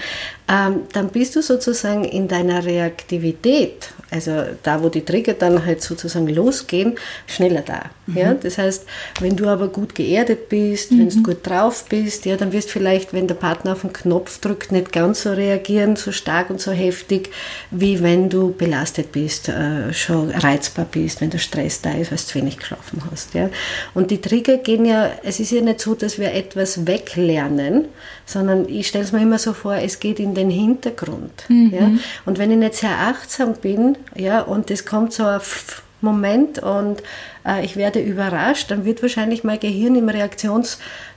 ähm, 0.51 0.83
dann 0.93 1.11
bist 1.11 1.37
du 1.37 1.43
sozusagen 1.43 2.05
in 2.05 2.27
deiner 2.27 2.65
Reaktivität, 2.65 3.91
also 4.11 4.33
da, 4.65 4.83
wo 4.83 4.89
die 4.89 5.05
Trigger 5.05 5.35
dann 5.35 5.65
halt 5.65 5.81
sozusagen 5.81 6.27
losgehen, 6.27 6.97
schneller 7.29 7.63
da. 7.63 7.83
Ja? 8.13 8.35
Das 8.35 8.59
heißt, 8.59 8.85
wenn 9.21 9.37
du 9.37 9.47
aber 9.47 9.69
gut 9.69 9.95
geerdet 9.95 10.49
bist, 10.49 10.91
wenn 10.91 11.09
du 11.09 11.23
gut 11.23 11.47
drauf 11.47 11.85
bist, 11.89 12.27
ja, 12.27 12.37
dann 12.37 12.53
wirst 12.53 12.71
vielleicht, 12.71 13.13
wenn 13.13 13.29
der 13.29 13.37
Partner 13.37 13.73
auf 13.73 13.83
den 13.83 13.93
Knopf 13.93 14.41
drückt, 14.41 14.73
nicht 14.73 14.91
ganz 14.91 15.23
so 15.23 15.33
reagieren, 15.33 15.95
so 15.95 16.11
stark 16.11 16.51
und 16.51 16.61
so 16.61 16.73
heftig, 16.73 17.31
wie 17.71 18.03
wenn 18.03 18.29
du 18.29 18.53
belastet 18.53 19.13
bist, 19.13 19.49
äh, 19.49 19.93
schon 19.93 20.31
reizbar 20.31 20.87
bist, 20.91 21.21
wenn 21.21 21.31
der 21.31 21.39
Stress 21.39 21.81
da 21.81 21.93
ist, 21.93 22.11
weil 22.11 22.19
du 22.19 22.25
zu 22.25 22.35
wenig 22.37 22.59
geschlafen 22.59 23.03
hast. 23.09 23.35
Ja? 23.35 23.51
Und 23.95 24.11
die 24.11 24.21
Trigger 24.21 24.57
gehen 24.57 24.85
ja, 24.85 25.13
es 25.23 25.39
ist 25.39 25.53
ja 25.53 25.61
nicht 25.61 25.81
so, 25.81 25.95
dass 25.95 26.19
wir 26.19 26.35
etwas 26.35 26.89
weglernen, 26.89 27.85
sondern 28.31 28.69
ich 28.69 28.89
stelle 28.89 29.05
es 29.05 29.13
mir 29.13 29.23
immer 29.23 29.39
so 29.39 29.53
vor, 29.53 29.75
es 29.75 30.01
geht 30.01 30.19
in 30.21 30.35
den 30.35 30.51
Hintergrund. 30.51 31.45
Ja? 31.49 31.91
Und 32.27 32.39
wenn 32.39 32.51
ich 32.51 32.57
nicht 32.59 32.75
sehr 32.75 32.99
achtsam 32.99 33.55
bin, 33.55 33.97
ja, 34.15 34.41
und 34.41 34.71
es 34.71 34.85
kommt 34.87 35.13
so 35.13 35.25
ein 35.25 35.41
Pff- 35.41 35.81
Moment 36.03 36.59
und 36.61 37.03
äh, 37.47 37.63
ich 37.63 37.77
werde 37.77 38.01
überrascht, 38.01 38.71
dann 38.71 38.87
wird 38.87 39.03
wahrscheinlich 39.03 39.45
mein 39.45 39.61
Gehirn 39.61 39.97
im 39.97 40.09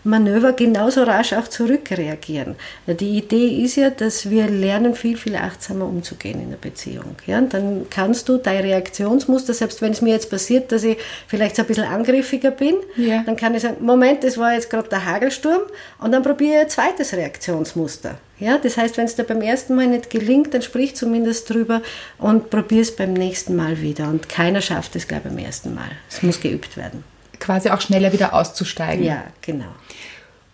Reaktionsmanöver 0.05 0.53
genauso 0.53 1.03
rasch 1.03 1.33
auch 1.33 1.47
zurückreagieren. 1.47 2.55
Die 2.87 3.17
Idee 3.17 3.63
ist 3.63 3.75
ja, 3.75 3.89
dass 3.89 4.29
wir 4.29 4.47
lernen, 4.49 4.95
viel, 4.95 5.17
viel 5.17 5.35
achtsamer 5.35 5.85
umzugehen 5.85 6.41
in 6.41 6.49
der 6.49 6.57
Beziehung. 6.57 7.15
Ja? 7.25 7.37
Und 7.39 7.53
dann 7.53 7.85
kannst 7.89 8.27
du 8.29 8.37
dein 8.37 8.61
Reaktionsmuster, 8.63 9.53
selbst 9.53 9.81
wenn 9.81 9.91
es 9.91 10.01
mir 10.01 10.11
jetzt 10.11 10.29
passiert, 10.29 10.71
dass 10.71 10.83
ich 10.83 10.97
vielleicht 11.27 11.55
so 11.55 11.61
ein 11.61 11.67
bisschen 11.67 11.85
angriffiger 11.85 12.51
bin, 12.51 12.75
Ja. 12.97 13.23
dann 13.25 13.35
kann 13.35 13.55
ich 13.55 13.61
sagen, 13.61 13.77
Moment, 13.81 14.23
das 14.23 14.37
war 14.37 14.53
jetzt 14.53 14.69
gerade 14.69 14.89
der 14.89 15.05
Hagelsturm 15.05 15.61
und 15.99 16.11
dann 16.11 16.23
probiere 16.23 16.55
ich 16.55 16.61
ein 16.61 16.69
zweites 16.69 17.13
Reaktionsmuster. 17.13 18.17
Ja, 18.39 18.57
das 18.57 18.75
heißt, 18.77 18.97
wenn 18.97 19.05
es 19.05 19.15
dir 19.15 19.23
beim 19.23 19.41
ersten 19.41 19.75
Mal 19.75 19.87
nicht 19.87 20.09
gelingt, 20.09 20.53
dann 20.53 20.61
sprich 20.61 20.95
zumindest 20.95 21.49
drüber 21.49 21.81
und 22.17 22.49
probier 22.49 22.81
es 22.81 22.93
beim 22.95 23.13
nächsten 23.13 23.55
Mal 23.55 23.79
wieder. 23.81 24.09
Und 24.09 24.27
keiner 24.27 24.59
schafft 24.59 24.95
es 24.95 25.07
gleich 25.07 25.21
beim 25.21 25.37
ersten 25.37 25.73
Mal. 25.73 25.89
Es 26.09 26.21
muss 26.23 26.41
geübt 26.41 26.75
werden. 26.75 27.03
Quasi 27.43 27.69
auch 27.69 27.81
schneller 27.81 28.13
wieder 28.13 28.33
auszusteigen. 28.33 29.03
Ja, 29.03 29.25
genau. 29.41 29.65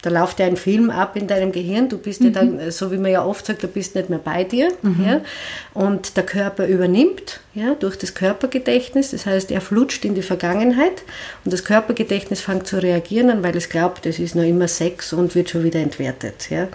Da 0.02 0.10
läuft 0.10 0.40
ja 0.40 0.48
ein 0.48 0.58
Film 0.58 0.90
ab 0.90 1.16
in 1.16 1.28
deinem 1.28 1.52
Gehirn. 1.52 1.88
Du 1.88 2.00
bist 2.00 2.24
ja 2.24 2.32
dann, 2.32 2.72
so 2.72 2.92
wie 2.92 2.98
man 2.98 3.12
ja 3.12 3.24
oft 3.24 3.46
sagt, 3.46 3.62
du 3.62 3.68
bist 3.68 3.94
nicht 3.94 4.10
mehr 4.10 4.18
bei 4.18 4.44
dir. 4.44 4.72
Ja? 5.06 5.22
Und 5.76 6.18
der 6.18 6.26
Körper 6.26 6.66
übernimmt 6.66 7.42
ja, 7.56 7.74
durch 7.74 7.98
das 7.98 8.14
Körpergedächtnis. 8.14 9.12
Das 9.12 9.26
heißt, 9.26 9.52
er 9.52 9.62
flutscht 9.62 10.06
in 10.06 10.14
die 10.14 10.22
Vergangenheit 10.22 11.04
und 11.44 11.52
das 11.52 11.64
Körpergedächtnis 11.64 12.42
fängt 12.42 12.68
zu 12.68 12.82
reagieren 12.82 13.32
an, 13.32 13.44
weil 13.44 13.58
es 13.58 13.70
glaubt, 13.70 14.06
es 14.06 14.20
ist 14.20 14.36
noch 14.36 14.44
immer 14.44 14.68
Sex 14.68 15.14
und 15.14 15.34
wird 15.34 15.50
schon 15.50 15.64
wieder 15.64 15.80
entwertet. 15.80 16.50
Ja. 16.52 16.68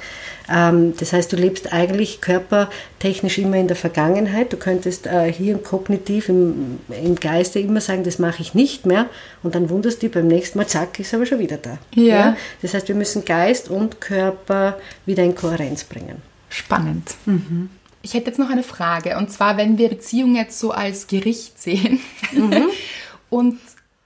Ähm, 0.53 0.95
das 0.99 1.13
heißt, 1.13 1.33
du 1.33 1.37
lebst 1.37 1.73
eigentlich 1.73 2.21
körpertechnisch 2.21 3.39
immer 3.39 3.57
in 3.57 3.69
der 3.69 3.77
Vergangenheit. 3.77 4.53
Du 4.53 4.57
könntest 4.57 5.07
äh, 5.07 5.33
hier 5.33 5.59
kognitiv 5.59 6.29
im, 6.29 6.81
im 6.89 7.15
Geiste 7.15 7.61
immer 7.61 7.81
sagen, 7.81 8.03
das 8.03 8.19
mache 8.19 8.43
ich 8.43 8.55
nicht 8.55 8.85
mehr 8.85 9.07
und 9.45 9.55
dann 9.55 9.71
wunderst 9.71 10.03
du 10.03 10.09
beim 10.09 10.27
nächsten 10.27 10.59
Mal, 10.59 10.67
zack, 10.67 10.99
ist 10.99 11.15
aber 11.15 11.25
schon 11.25 11.39
wieder 11.39 11.57
da. 11.57 11.79
Ja. 11.95 12.05
ja. 12.05 12.37
Das 12.63 12.75
heißt, 12.75 12.89
wir 12.89 12.97
müssen 12.97 13.25
Geist 13.25 13.71
und 13.71 14.01
Körper 14.01 14.79
wieder 15.07 15.23
in 15.23 15.37
Kohärenz 15.37 15.85
bringen. 15.85 16.21
Spannend. 16.49 17.15
Mhm. 17.27 17.71
Ich 18.05 18.13
hätte 18.13 18.27
jetzt 18.27 18.39
noch 18.39 18.51
eine 18.51 18.63
Frage. 18.63 19.17
Und 19.17 19.33
zwar, 19.33 19.57
wenn 19.57 19.79
wir 19.79 19.89
Beziehung 19.89 20.37
jetzt 20.37 20.61
so 20.61 20.73
als 20.73 21.07
Gericht 21.07 21.61
sehen. 21.61 22.01
Mhm. 22.33 22.69
und 23.31 23.59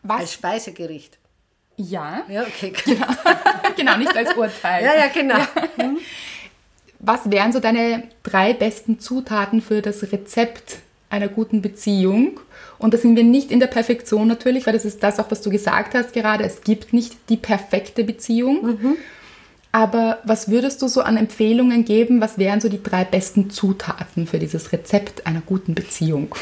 was. 0.04 0.20
Als 0.20 0.34
Speisegericht. 0.34 1.18
Ja. 1.76 2.22
Ja, 2.28 2.42
okay. 2.42 2.72
Genau, 2.84 3.06
genau 3.76 3.96
nicht 3.96 4.16
als 4.16 4.36
Urteil. 4.36 4.84
Ja, 4.84 4.96
ja, 4.96 5.08
genau. 5.08 5.38
Mhm. 5.76 5.98
Was 7.00 7.28
wären 7.30 7.52
so 7.52 7.58
deine 7.58 8.04
drei 8.22 8.52
besten 8.52 9.00
Zutaten 9.00 9.60
für 9.60 9.82
das 9.82 10.12
Rezept 10.12 10.78
einer 11.10 11.28
guten 11.28 11.60
Beziehung? 11.60 12.38
Und 12.78 12.94
da 12.94 12.98
sind 12.98 13.16
wir 13.16 13.24
nicht 13.24 13.50
in 13.50 13.58
der 13.58 13.66
Perfektion 13.66 14.28
natürlich, 14.28 14.64
weil 14.66 14.74
das 14.74 14.84
ist 14.84 15.02
das 15.02 15.18
auch, 15.18 15.30
was 15.30 15.42
du 15.42 15.50
gesagt 15.50 15.94
hast 15.94 16.12
gerade. 16.12 16.44
Es 16.44 16.62
gibt 16.62 16.92
nicht 16.92 17.16
die 17.28 17.36
perfekte 17.36 18.04
Beziehung. 18.04 18.64
Mhm. 18.64 18.96
Aber 19.72 20.18
was 20.24 20.48
würdest 20.48 20.80
du 20.82 20.88
so 20.88 21.02
an 21.02 21.16
Empfehlungen 21.16 21.84
geben? 21.84 22.20
Was 22.20 22.38
wären 22.38 22.60
so 22.60 22.68
die 22.68 22.82
drei 22.82 23.04
besten 23.04 23.50
Zutaten 23.50 24.26
für 24.26 24.38
dieses 24.38 24.72
Rezept 24.72 25.26
einer 25.26 25.42
guten 25.44 25.74
Beziehung? 25.74 26.34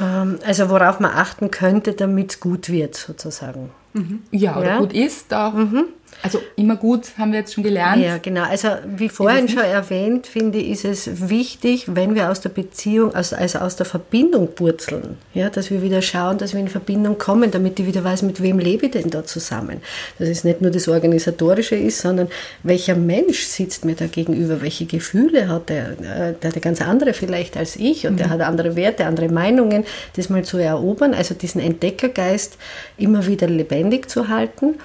Ähm, 0.00 0.38
also 0.44 0.68
worauf 0.68 1.00
man 1.00 1.12
achten 1.12 1.50
könnte, 1.50 1.92
damit 1.92 2.32
es 2.32 2.40
gut 2.40 2.68
wird, 2.68 2.96
sozusagen. 2.96 3.70
Mhm. 3.92 4.22
Ja, 4.30 4.56
oder 4.56 4.68
ja? 4.68 4.78
gut 4.78 4.92
ist 4.92 5.32
auch. 5.32 5.52
Mhm. 5.52 5.84
Also 6.22 6.40
immer 6.54 6.76
gut, 6.76 7.18
haben 7.18 7.32
wir 7.32 7.40
jetzt 7.40 7.54
schon 7.54 7.64
gelernt. 7.64 8.00
Ja, 8.00 8.18
genau. 8.18 8.44
Also 8.44 8.68
wie 8.86 9.08
vorhin 9.08 9.48
schon 9.48 9.64
erwähnt, 9.64 10.28
finde 10.28 10.58
ich, 10.58 10.70
ist 10.70 10.84
es 10.84 11.28
wichtig, 11.28 11.86
wenn 11.88 12.14
wir 12.14 12.30
aus 12.30 12.40
der 12.40 12.50
Beziehung, 12.50 13.12
also, 13.12 13.34
also 13.34 13.58
aus 13.58 13.74
der 13.74 13.86
Verbindung 13.86 14.54
purzeln, 14.54 15.18
ja, 15.34 15.50
dass 15.50 15.70
wir 15.72 15.82
wieder 15.82 16.00
schauen, 16.00 16.38
dass 16.38 16.52
wir 16.52 16.60
in 16.60 16.68
Verbindung 16.68 17.18
kommen, 17.18 17.50
damit 17.50 17.80
ich 17.80 17.86
wieder 17.86 18.04
weiß, 18.04 18.22
mit 18.22 18.40
wem 18.40 18.60
lebe 18.60 18.86
ich 18.86 18.92
denn 18.92 19.10
da 19.10 19.24
zusammen. 19.24 19.80
Dass 20.20 20.28
es 20.28 20.44
nicht 20.44 20.62
nur 20.62 20.70
das 20.70 20.86
Organisatorische 20.86 21.74
ist, 21.74 22.00
sondern 22.00 22.28
welcher 22.62 22.94
Mensch 22.94 23.42
sitzt 23.42 23.84
mir 23.84 23.96
da 23.96 24.06
gegenüber, 24.06 24.62
welche 24.62 24.86
Gefühle 24.86 25.48
hat 25.48 25.70
er, 25.70 25.92
äh, 25.92 26.34
der 26.40 26.52
hat 26.52 26.62
ganz 26.62 26.80
andere 26.80 27.14
vielleicht 27.14 27.56
als 27.56 27.74
ich 27.74 28.06
und 28.06 28.12
mhm. 28.12 28.18
der 28.18 28.30
hat 28.30 28.40
andere 28.42 28.76
Werte, 28.76 29.06
andere 29.06 29.28
Meinungen, 29.28 29.84
das 30.14 30.28
mal 30.28 30.44
zu 30.44 30.58
erobern, 30.58 31.14
also 31.14 31.34
diesen 31.34 31.60
Entdeckergeist 31.60 32.58
immer 32.96 33.26
wieder 33.26 33.48
lebendig 33.48 34.08
zu 34.08 34.28
halten. 34.28 34.76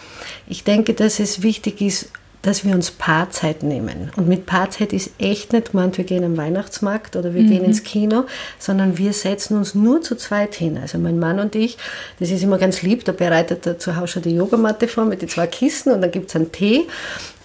Ich 0.47 0.63
denke, 0.63 0.93
dass 0.93 1.19
es 1.19 1.26
wichtig 1.43 1.81
ist, 1.81 2.09
dass 2.43 2.63
wir 2.63 2.75
uns 2.75 2.91
Paarzeit 2.91 3.63
nehmen. 3.63 4.11
Und 4.15 4.27
mit 4.27 4.45
Paarzeit 4.45 4.93
ist 4.93 5.11
echt 5.17 5.53
nicht 5.53 5.71
gemeint, 5.71 5.97
wir 5.97 6.05
gehen 6.05 6.23
am 6.23 6.37
Weihnachtsmarkt 6.37 7.15
oder 7.15 7.33
wir 7.33 7.43
mhm. 7.43 7.49
gehen 7.49 7.65
ins 7.65 7.83
Kino, 7.83 8.25
sondern 8.57 8.97
wir 8.97 9.11
setzen 9.11 9.57
uns 9.57 9.75
nur 9.75 10.01
zu 10.01 10.15
zweit 10.15 10.55
hin. 10.55 10.77
Also 10.77 10.97
mein 10.97 11.19
Mann 11.19 11.39
und 11.39 11.55
ich, 11.55 11.77
das 12.19 12.31
ist 12.31 12.43
immer 12.43 12.57
ganz 12.57 12.83
lieb, 12.83 13.03
da 13.05 13.11
bereitet 13.11 13.65
er 13.65 13.79
zu 13.79 13.95
Hause 13.97 14.07
schon 14.07 14.21
die 14.23 14.35
Yogamatte 14.35 14.87
vor 14.87 15.05
mit 15.05 15.21
den 15.21 15.29
zwei 15.29 15.47
Kissen 15.47 15.91
und 15.91 16.01
dann 16.01 16.11
gibt 16.11 16.29
es 16.29 16.35
einen 16.35 16.51
Tee 16.51 16.87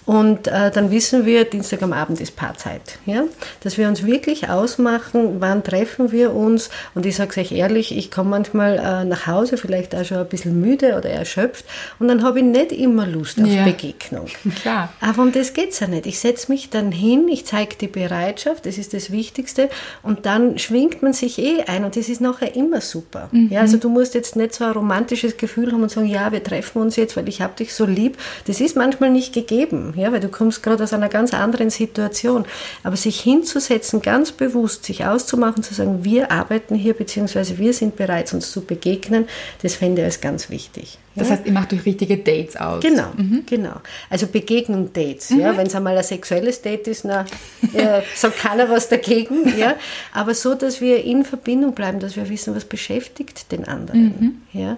und 0.05 0.47
äh, 0.47 0.69
dann 0.69 0.91
wissen 0.91 1.25
wir, 1.25 1.45
Dienstag 1.45 1.81
am 1.81 1.93
Abend 1.93 2.19
ist 2.19 2.35
Paarzeit. 2.35 2.99
Ja? 3.05 3.23
Dass 3.61 3.77
wir 3.77 3.87
uns 3.87 4.05
wirklich 4.05 4.49
ausmachen, 4.49 5.37
wann 5.39 5.63
treffen 5.63 6.11
wir 6.11 6.33
uns. 6.33 6.69
Und 6.93 7.05
ich 7.05 7.15
sage 7.15 7.31
es 7.31 7.37
euch 7.37 7.51
ehrlich, 7.53 7.97
ich 7.97 8.11
komme 8.11 8.31
manchmal 8.31 8.79
äh, 8.79 9.05
nach 9.05 9.27
Hause, 9.27 9.55
vielleicht 9.55 9.95
auch 9.95 10.03
schon 10.03 10.17
ein 10.17 10.27
bisschen 10.27 10.59
müde 10.59 10.97
oder 10.97 11.09
erschöpft. 11.09 11.65
Und 11.99 12.09
dann 12.09 12.23
habe 12.23 12.39
ich 12.39 12.45
nicht 12.45 12.73
immer 12.73 13.07
Lust 13.07 13.39
auf 13.39 13.47
ja. 13.47 13.63
Begegnung. 13.63 14.25
Klar. 14.61 14.91
Aber 14.99 15.21
um 15.21 15.31
das 15.31 15.53
geht 15.53 15.69
es 15.69 15.79
ja 15.79 15.87
nicht. 15.87 16.05
Ich 16.05 16.19
setze 16.19 16.51
mich 16.51 16.69
dann 16.69 16.91
hin, 16.91 17.29
ich 17.29 17.45
zeige 17.45 17.77
die 17.79 17.87
Bereitschaft, 17.87 18.65
das 18.65 18.77
ist 18.77 18.93
das 18.93 19.11
Wichtigste. 19.11 19.69
Und 20.01 20.25
dann 20.25 20.57
schwingt 20.57 21.01
man 21.01 21.13
sich 21.13 21.39
eh 21.39 21.63
ein 21.63 21.85
und 21.85 21.95
das 21.95 22.09
ist 22.09 22.19
nachher 22.19 22.55
immer 22.55 22.81
super. 22.81 23.29
Mhm. 23.31 23.49
Ja, 23.51 23.61
also 23.61 23.77
du 23.77 23.87
musst 23.87 24.15
jetzt 24.15 24.35
nicht 24.35 24.53
so 24.53 24.65
ein 24.65 24.71
romantisches 24.71 25.37
Gefühl 25.37 25.71
haben 25.71 25.83
und 25.83 25.89
sagen, 25.89 26.07
ja, 26.07 26.33
wir 26.33 26.43
treffen 26.43 26.81
uns 26.81 26.97
jetzt, 26.97 27.15
weil 27.15 27.29
ich 27.29 27.41
habe 27.41 27.55
dich 27.55 27.73
so 27.73 27.85
lieb. 27.85 28.17
Das 28.47 28.59
ist 28.59 28.75
manchmal 28.75 29.09
nicht 29.09 29.33
gegeben 29.33 29.92
ja, 29.95 30.11
weil 30.11 30.19
du 30.19 30.29
kommst 30.29 30.63
gerade 30.63 30.83
aus 30.83 30.93
einer 30.93 31.09
ganz 31.09 31.33
anderen 31.33 31.69
Situation. 31.69 32.45
Aber 32.83 32.95
sich 32.95 33.19
hinzusetzen, 33.21 34.01
ganz 34.01 34.31
bewusst, 34.31 34.85
sich 34.85 35.05
auszumachen, 35.05 35.63
zu 35.63 35.73
sagen, 35.73 36.03
wir 36.03 36.31
arbeiten 36.31 36.75
hier, 36.75 36.93
beziehungsweise 36.93 37.57
wir 37.57 37.73
sind 37.73 37.95
bereit, 37.95 38.33
uns 38.33 38.51
zu 38.51 38.61
begegnen, 38.61 39.27
das 39.61 39.75
fände 39.75 40.01
ich 40.01 40.05
als 40.05 40.21
ganz 40.21 40.49
wichtig. 40.49 40.97
Das 41.15 41.29
heißt, 41.29 41.45
ihr 41.45 41.51
macht 41.51 41.71
euch 41.73 41.85
richtige 41.85 42.17
Dates 42.17 42.55
aus. 42.55 42.81
Genau, 42.81 43.09
mhm. 43.15 43.43
genau. 43.45 43.75
Also 44.09 44.25
Begegnung 44.27 44.91
Dates. 44.93 45.29
Mhm. 45.29 45.39
Ja, 45.41 45.57
wenn 45.57 45.67
es 45.67 45.75
einmal 45.75 45.95
ein 45.95 46.03
sexuelles 46.03 46.61
Date 46.61 46.87
ist, 46.87 47.05
na, 47.05 47.25
ja, 47.71 48.01
sagt 48.15 48.39
keiner 48.39 48.69
was 48.69 48.89
dagegen. 48.89 49.55
Ja, 49.57 49.75
aber 50.11 50.33
so, 50.33 50.55
dass 50.55 50.81
wir 50.81 51.03
in 51.03 51.23
Verbindung 51.23 51.73
bleiben, 51.73 51.99
dass 51.99 52.15
wir 52.15 52.27
wissen, 52.29 52.55
was 52.55 52.65
beschäftigt 52.65 53.51
den 53.51 53.67
anderen. 53.67 54.01
Mhm. 54.01 54.59
Ja, 54.59 54.77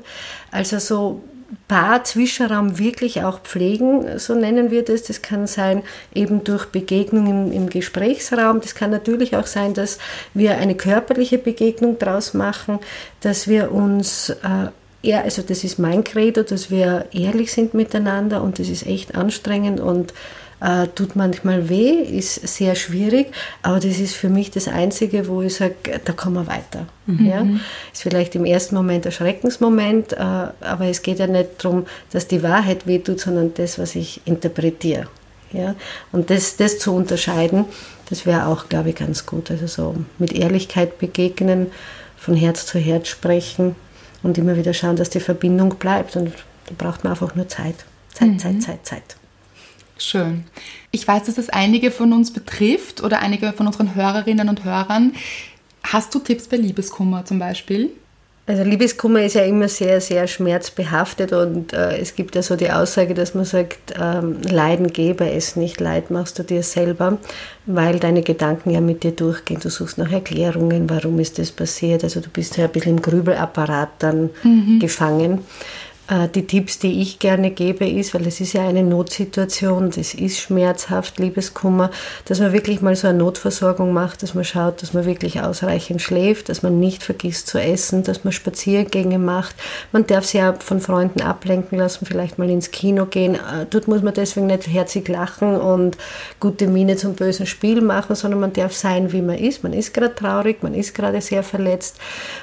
also 0.51 0.79
so 0.79 1.23
Paar-Zwischenraum 1.67 2.79
wirklich 2.79 3.23
auch 3.23 3.39
pflegen, 3.39 4.17
so 4.17 4.33
nennen 4.33 4.71
wir 4.71 4.83
das. 4.83 5.03
Das 5.03 5.21
kann 5.21 5.47
sein 5.47 5.83
eben 6.13 6.43
durch 6.43 6.65
Begegnung 6.67 7.27
im, 7.27 7.51
im, 7.51 7.69
Gesprächsraum. 7.69 8.61
Das 8.61 8.75
kann 8.75 8.91
natürlich 8.91 9.35
auch 9.35 9.45
sein, 9.45 9.73
dass 9.73 9.99
wir 10.33 10.57
eine 10.57 10.75
körperliche 10.75 11.37
Begegnung 11.37 11.99
daraus 11.99 12.33
machen, 12.33 12.79
dass 13.21 13.47
wir 13.47 13.71
uns 13.71 14.29
äh, 14.29 14.69
eher, 15.03 15.23
also 15.23 15.41
das 15.41 15.63
ist 15.63 15.79
mein 15.79 16.03
Credo, 16.03 16.43
dass 16.43 16.71
wir 16.71 17.05
ehrlich 17.11 17.51
sind 17.51 17.73
miteinander 17.73 18.41
und 18.41 18.59
das 18.59 18.69
ist 18.69 18.85
echt 18.85 19.15
anstrengend 19.15 19.79
und 19.79 20.13
äh, 20.61 20.87
tut 20.87 21.15
manchmal 21.15 21.69
weh, 21.69 22.01
ist 22.01 22.47
sehr 22.47 22.75
schwierig, 22.75 23.27
aber 23.61 23.79
das 23.79 23.99
ist 23.99 24.15
für 24.15 24.29
mich 24.29 24.51
das 24.51 24.67
Einzige, 24.67 25.27
wo 25.27 25.41
ich 25.41 25.55
sage, 25.55 25.75
da 26.03 26.13
kommen 26.13 26.35
wir 26.35 26.47
weiter. 26.47 26.87
Mhm. 27.05 27.25
Ja? 27.25 27.45
Ist 27.93 28.03
vielleicht 28.03 28.35
im 28.35 28.45
ersten 28.45 28.75
Moment 28.75 29.05
ein 29.05 29.11
Schreckensmoment, 29.11 30.13
äh, 30.13 30.17
aber 30.17 30.85
es 30.85 31.01
geht 31.01 31.19
ja 31.19 31.27
nicht 31.27 31.63
darum, 31.63 31.85
dass 32.11 32.27
die 32.27 32.41
Wahrheit 32.43 32.87
wehtut, 32.87 33.19
sondern 33.19 33.53
das, 33.53 33.77
was 33.77 33.95
ich 33.95 34.21
interpretiere. 34.25 35.07
Ja? 35.51 35.75
Und 36.11 36.29
das, 36.29 36.55
das 36.57 36.79
zu 36.79 36.93
unterscheiden, 36.93 37.65
das 38.09 38.25
wäre 38.25 38.47
auch, 38.47 38.69
glaube 38.69 38.89
ich, 38.89 38.95
ganz 38.95 39.25
gut. 39.25 39.51
Also 39.51 39.67
so 39.67 39.95
mit 40.19 40.33
Ehrlichkeit 40.33 40.99
begegnen, 40.99 41.67
von 42.17 42.35
Herz 42.35 42.65
zu 42.65 42.79
Herz 42.79 43.07
sprechen 43.07 43.75
und 44.23 44.37
immer 44.37 44.55
wieder 44.55 44.73
schauen, 44.73 44.95
dass 44.95 45.09
die 45.09 45.19
Verbindung 45.19 45.75
bleibt. 45.75 46.15
Und 46.15 46.31
da 46.67 46.73
braucht 46.77 47.03
man 47.03 47.13
einfach 47.13 47.35
nur 47.35 47.47
Zeit. 47.47 47.75
Zeit, 48.13 48.29
mhm. 48.29 48.39
Zeit, 48.39 48.61
Zeit, 48.63 48.85
Zeit. 48.85 49.15
Schön. 49.97 50.43
Ich 50.91 51.07
weiß, 51.07 51.23
dass 51.23 51.37
es 51.37 51.49
einige 51.49 51.91
von 51.91 52.11
uns 52.13 52.31
betrifft 52.31 53.01
oder 53.01 53.19
einige 53.19 53.53
von 53.53 53.67
unseren 53.67 53.95
Hörerinnen 53.95 54.49
und 54.49 54.63
Hörern. 54.63 55.13
Hast 55.83 56.13
du 56.13 56.19
Tipps 56.19 56.47
bei 56.47 56.57
Liebeskummer 56.57 57.25
zum 57.25 57.39
Beispiel? 57.39 57.91
Also 58.47 58.61
Liebeskummer 58.61 59.23
ist 59.23 59.33
ja 59.33 59.41
immer 59.41 59.67
sehr, 59.67 59.99
sehr 59.99 60.27
schmerzbehaftet 60.27 61.33
und 61.33 61.73
äh, 61.73 61.97
es 61.97 62.13
gibt 62.13 62.35
ja 62.35 62.43
so 62.43 62.55
die 62.55 62.69
Aussage, 62.69 63.15
dass 63.15 63.33
man 63.33 63.43
sagt, 63.43 63.95
ähm, 63.99 64.39
Leiden 64.43 64.93
gebe 64.93 65.27
es 65.31 65.55
nicht, 65.55 65.79
Leid 65.79 66.11
machst 66.11 66.37
du 66.37 66.43
dir 66.43 66.61
selber, 66.61 67.17
weil 67.65 67.97
deine 67.97 68.21
Gedanken 68.21 68.69
ja 68.69 68.81
mit 68.81 69.01
dir 69.01 69.13
durchgehen. 69.13 69.59
Du 69.61 69.69
suchst 69.69 69.97
nach 69.97 70.11
Erklärungen, 70.11 70.87
warum 70.91 71.17
ist 71.19 71.39
das 71.39 71.51
passiert. 71.51 72.03
Also 72.03 72.19
du 72.19 72.29
bist 72.29 72.57
ja 72.57 72.65
ein 72.65 72.71
bisschen 72.71 72.97
im 72.97 73.01
Grübelapparat 73.01 73.89
dann 73.97 74.29
mhm. 74.43 74.77
gefangen. 74.79 75.39
Äh, 76.07 76.27
die 76.29 76.45
Tipps, 76.45 76.77
die 76.77 77.01
ich 77.01 77.19
gerne 77.19 77.49
gebe, 77.49 77.87
ist, 77.87 78.13
weil 78.13 78.27
es 78.27 78.39
ist 78.39 78.53
ja 78.53 78.67
eine 78.67 78.83
Notsituation, 78.83 79.89
das 79.89 80.13
ist 80.13 80.39
schmerzhaft, 80.39 81.17
Liebeskummer, 81.17 81.89
dass 82.25 82.39
man 82.39 82.53
wirklich 82.53 82.81
mal 82.81 82.95
so 82.95 83.07
eine 83.07 83.17
Notversorgung 83.17 83.91
macht, 83.91 84.21
dass 84.21 84.35
man 84.35 84.43
schaut, 84.43 84.81
dass 84.81 84.93
man 84.93 85.05
wirklich 85.05 85.41
ausreichend 85.41 86.01
schläft, 86.01 86.49
dass 86.49 86.61
man 86.61 86.79
nicht 86.79 87.01
vergisst 87.01 87.47
zu 87.47 87.59
essen, 87.59 88.03
dass 88.03 88.23
man 88.23 88.33
Spaziergänge 88.33 89.17
macht. 89.17 89.55
Man 89.91 90.05
darf 90.05 90.25
sich 90.25 90.41
ja 90.41 90.53
von 90.53 90.79
Freunden 90.79 91.21
ablenken 91.21 91.79
lassen, 91.79 92.05
vielleicht 92.05 92.37
mal 92.37 92.49
ins 92.49 92.69
Kino 92.69 93.07
gehen. 93.07 93.35
Äh, 93.35 93.65
dort 93.69 93.87
muss 93.87 94.03
man 94.03 94.13
deswegen 94.13 94.45
nicht 94.47 94.67
herzig 94.67 95.07
lachen 95.07 95.55
und 95.55 95.97
gute 96.39 96.67
Miene 96.67 96.97
zum 96.97 97.15
bösen 97.15 97.47
Spiel 97.47 97.81
machen, 97.81 98.15
sondern 98.15 98.39
man 98.39 98.53
darf 98.53 98.73
sein, 98.73 99.11
wie 99.11 99.23
man 99.23 99.39
ist. 99.39 99.63
Man 99.63 99.73
ist 99.73 99.93
gerade 99.93 100.13
traurig, 100.13 100.61
man 100.61 100.75
ist 100.75 100.93
gerade 100.93 101.19
sehr 101.21 101.41
verletzt 101.41 101.97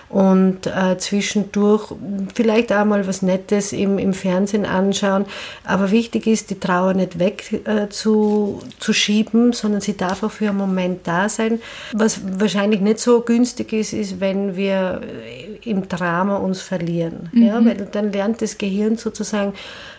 und 0.08 0.66
äh, 0.66 0.98
zwischendurch 0.98 1.94
vielleicht 2.34 2.72
auch 2.72 2.84
mal 2.84 3.06
was 3.06 3.22
Nettes 3.22 3.51
das 3.52 3.72
im, 3.72 3.98
im 3.98 4.14
Fernsehen 4.14 4.64
anschauen. 4.66 5.26
Aber 5.64 5.90
wichtig 5.90 6.26
ist, 6.26 6.50
die 6.50 6.58
Trauer 6.58 6.94
nicht 6.94 7.18
weg 7.18 7.62
äh, 7.66 7.88
zu, 7.88 8.60
zu 8.78 8.92
schieben, 8.92 9.52
sondern 9.52 9.80
sie 9.80 9.96
darf 9.96 10.22
auch 10.22 10.30
für 10.30 10.48
einen 10.48 10.58
Moment 10.58 11.06
da 11.06 11.28
sein. 11.28 11.60
Was 11.92 12.20
wahrscheinlich 12.40 12.80
nicht 12.80 12.98
so 12.98 13.20
günstig 13.20 13.72
ist, 13.72 13.92
ist, 13.92 14.20
wenn 14.20 14.56
wir 14.56 15.02
im 15.64 15.88
Drama 15.88 16.36
uns 16.36 16.60
verlieren. 16.60 17.28
Mhm. 17.32 17.42
Ja, 17.42 17.64
weil 17.64 17.88
dann 17.92 18.12
lernt 18.12 18.42
das 18.42 18.58
Gehirn 18.58 18.96
sozusagen 18.96 19.52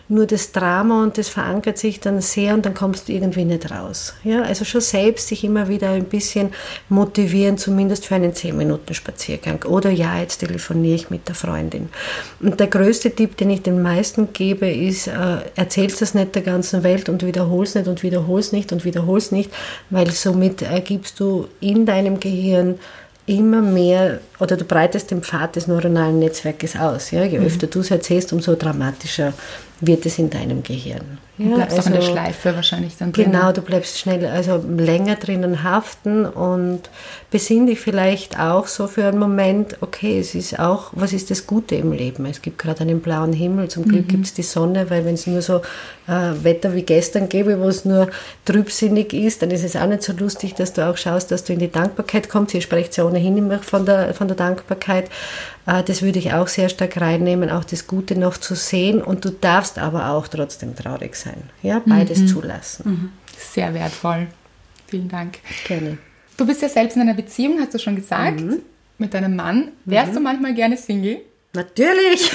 nur 0.09 0.25
das 0.25 0.51
Drama 0.51 1.03
und 1.03 1.17
das 1.17 1.29
verankert 1.29 1.77
sich 1.77 1.99
dann 1.99 2.21
sehr 2.21 2.53
und 2.53 2.65
dann 2.65 2.73
kommst 2.73 3.07
du 3.07 3.13
irgendwie 3.13 3.45
nicht 3.45 3.71
raus. 3.71 4.13
Ja, 4.23 4.41
also 4.41 4.65
schon 4.65 4.81
selbst 4.81 5.27
sich 5.27 5.43
immer 5.43 5.69
wieder 5.69 5.91
ein 5.91 6.03
bisschen 6.05 6.49
motivieren, 6.89 7.57
zumindest 7.57 8.05
für 8.05 8.15
einen 8.15 8.33
10 8.33 8.55
Minuten 8.55 8.93
Spaziergang. 8.93 9.63
Oder 9.63 9.91
ja, 9.91 10.19
jetzt 10.19 10.39
telefoniere 10.39 10.95
ich 10.95 11.09
mit 11.09 11.27
der 11.27 11.35
Freundin. 11.35 11.89
Und 12.41 12.59
der 12.59 12.67
größte 12.67 13.11
Tipp, 13.11 13.37
den 13.37 13.49
ich 13.49 13.61
den 13.61 13.81
meisten 13.81 14.33
gebe, 14.33 14.69
ist, 14.69 15.07
äh, 15.07 15.37
erzählst 15.55 16.01
das 16.01 16.13
nicht 16.13 16.35
der 16.35 16.41
ganzen 16.41 16.83
Welt 16.83 17.07
und 17.07 17.25
wiederholst 17.25 17.75
nicht 17.75 17.87
und 17.87 18.03
wiederholst 18.03 18.51
nicht 18.51 18.71
und 18.73 18.83
wiederholst 18.83 19.31
nicht, 19.31 19.51
weil 19.89 20.11
somit 20.11 20.61
ergibst 20.61 21.19
du 21.19 21.47
in 21.61 21.85
deinem 21.85 22.19
Gehirn 22.19 22.77
immer 23.25 23.61
mehr 23.61 24.19
oder 24.39 24.57
du 24.57 24.65
breitest 24.65 25.11
den 25.11 25.23
Pfad 25.23 25.55
des 25.55 25.67
neuronalen 25.67 26.19
Netzwerkes 26.19 26.75
aus. 26.75 27.11
Ja? 27.11 27.23
Je 27.23 27.39
mhm. 27.39 27.45
öfter 27.45 27.67
du 27.67 27.79
es 27.79 27.89
erzählst, 27.89 28.33
umso 28.33 28.55
dramatischer 28.55 29.33
wird 29.87 30.05
es 30.05 30.19
in 30.19 30.29
deinem 30.29 30.63
Gehirn. 30.63 31.19
Ja, 31.37 31.45
du 31.45 31.55
bleibst 31.55 31.77
also, 31.77 31.81
auch 31.81 31.85
in 31.87 31.93
der 31.93 32.01
also 32.01 32.11
Schleife 32.11 32.55
wahrscheinlich 32.55 32.97
dann 32.97 33.11
drin. 33.11 33.31
Genau, 33.31 33.51
du 33.51 33.61
bleibst 33.61 33.97
schnell, 33.97 34.23
also 34.27 34.63
länger 34.77 35.15
drinnen 35.15 35.63
haften 35.63 36.25
und 36.25 36.81
besinn 37.31 37.65
dich 37.65 37.79
vielleicht 37.79 38.39
auch 38.39 38.67
so 38.67 38.85
für 38.85 39.05
einen 39.05 39.17
Moment, 39.17 39.77
okay, 39.81 40.19
es 40.19 40.35
ist 40.35 40.59
auch, 40.59 40.91
was 40.91 41.11
ist 41.11 41.31
das 41.31 41.47
Gute 41.47 41.73
im 41.73 41.91
Leben? 41.91 42.27
Es 42.27 42.43
gibt 42.43 42.59
gerade 42.59 42.81
einen 42.81 43.01
blauen 43.01 43.33
Himmel, 43.33 43.67
zum 43.67 43.87
Glück 43.87 44.05
mhm. 44.05 44.09
gibt 44.09 44.25
es 44.25 44.33
die 44.35 44.43
Sonne, 44.43 44.91
weil 44.91 45.05
wenn 45.05 45.15
es 45.15 45.25
nur 45.25 45.41
so 45.41 45.61
äh, 46.07 46.43
Wetter 46.43 46.75
wie 46.75 46.83
gestern 46.83 47.29
gäbe, 47.29 47.59
wo 47.59 47.67
es 47.67 47.83
nur 47.83 48.09
trübsinnig 48.45 49.11
ist, 49.13 49.41
dann 49.41 49.49
ist 49.49 49.63
es 49.63 49.75
auch 49.75 49.87
nicht 49.87 50.03
so 50.03 50.13
lustig, 50.13 50.53
dass 50.53 50.73
du 50.73 50.87
auch 50.87 50.97
schaust, 50.97 51.31
dass 51.31 51.43
du 51.43 51.53
in 51.53 51.59
die 51.59 51.71
Dankbarkeit 51.71 52.29
kommst. 52.29 52.53
Ihr 52.53 52.61
sprecht 52.61 52.95
ja 52.97 53.05
ohnehin 53.05 53.37
immer 53.37 53.57
von 53.57 53.87
der, 53.87 54.13
von 54.13 54.27
der 54.27 54.37
Dankbarkeit. 54.37 55.09
Äh, 55.65 55.83
das 55.83 56.01
würde 56.01 56.19
ich 56.19 56.33
auch 56.33 56.47
sehr 56.47 56.69
stark 56.69 56.99
reinnehmen, 56.99 57.49
auch 57.49 57.63
das 57.63 57.87
Gute 57.87 58.17
noch 58.17 58.37
zu 58.37 58.55
sehen. 58.55 59.01
Und 59.01 59.25
du 59.25 59.29
darfst 59.29 59.79
aber 59.79 60.09
auch 60.09 60.27
trotzdem 60.27 60.75
traurig 60.75 61.15
sein. 61.15 61.43
Ja, 61.61 61.81
beides 61.85 62.19
mhm. 62.19 62.27
zulassen. 62.27 62.83
Mhm. 62.85 63.11
Sehr 63.37 63.73
wertvoll. 63.73 64.27
Vielen 64.87 65.09
Dank. 65.09 65.39
Gerne. 65.67 65.97
Du 66.37 66.45
bist 66.45 66.61
ja 66.61 66.69
selbst 66.69 66.95
in 66.95 67.01
einer 67.01 67.13
Beziehung, 67.13 67.59
hast 67.59 67.73
du 67.73 67.79
schon 67.79 67.95
gesagt, 67.95 68.39
mhm. 68.39 68.59
mit 68.97 69.13
deinem 69.13 69.35
Mann. 69.35 69.69
Wärst 69.85 70.11
mhm. 70.11 70.15
du 70.15 70.21
manchmal 70.21 70.53
gerne 70.53 70.77
Single? 70.77 71.21
Natürlich. 71.55 72.31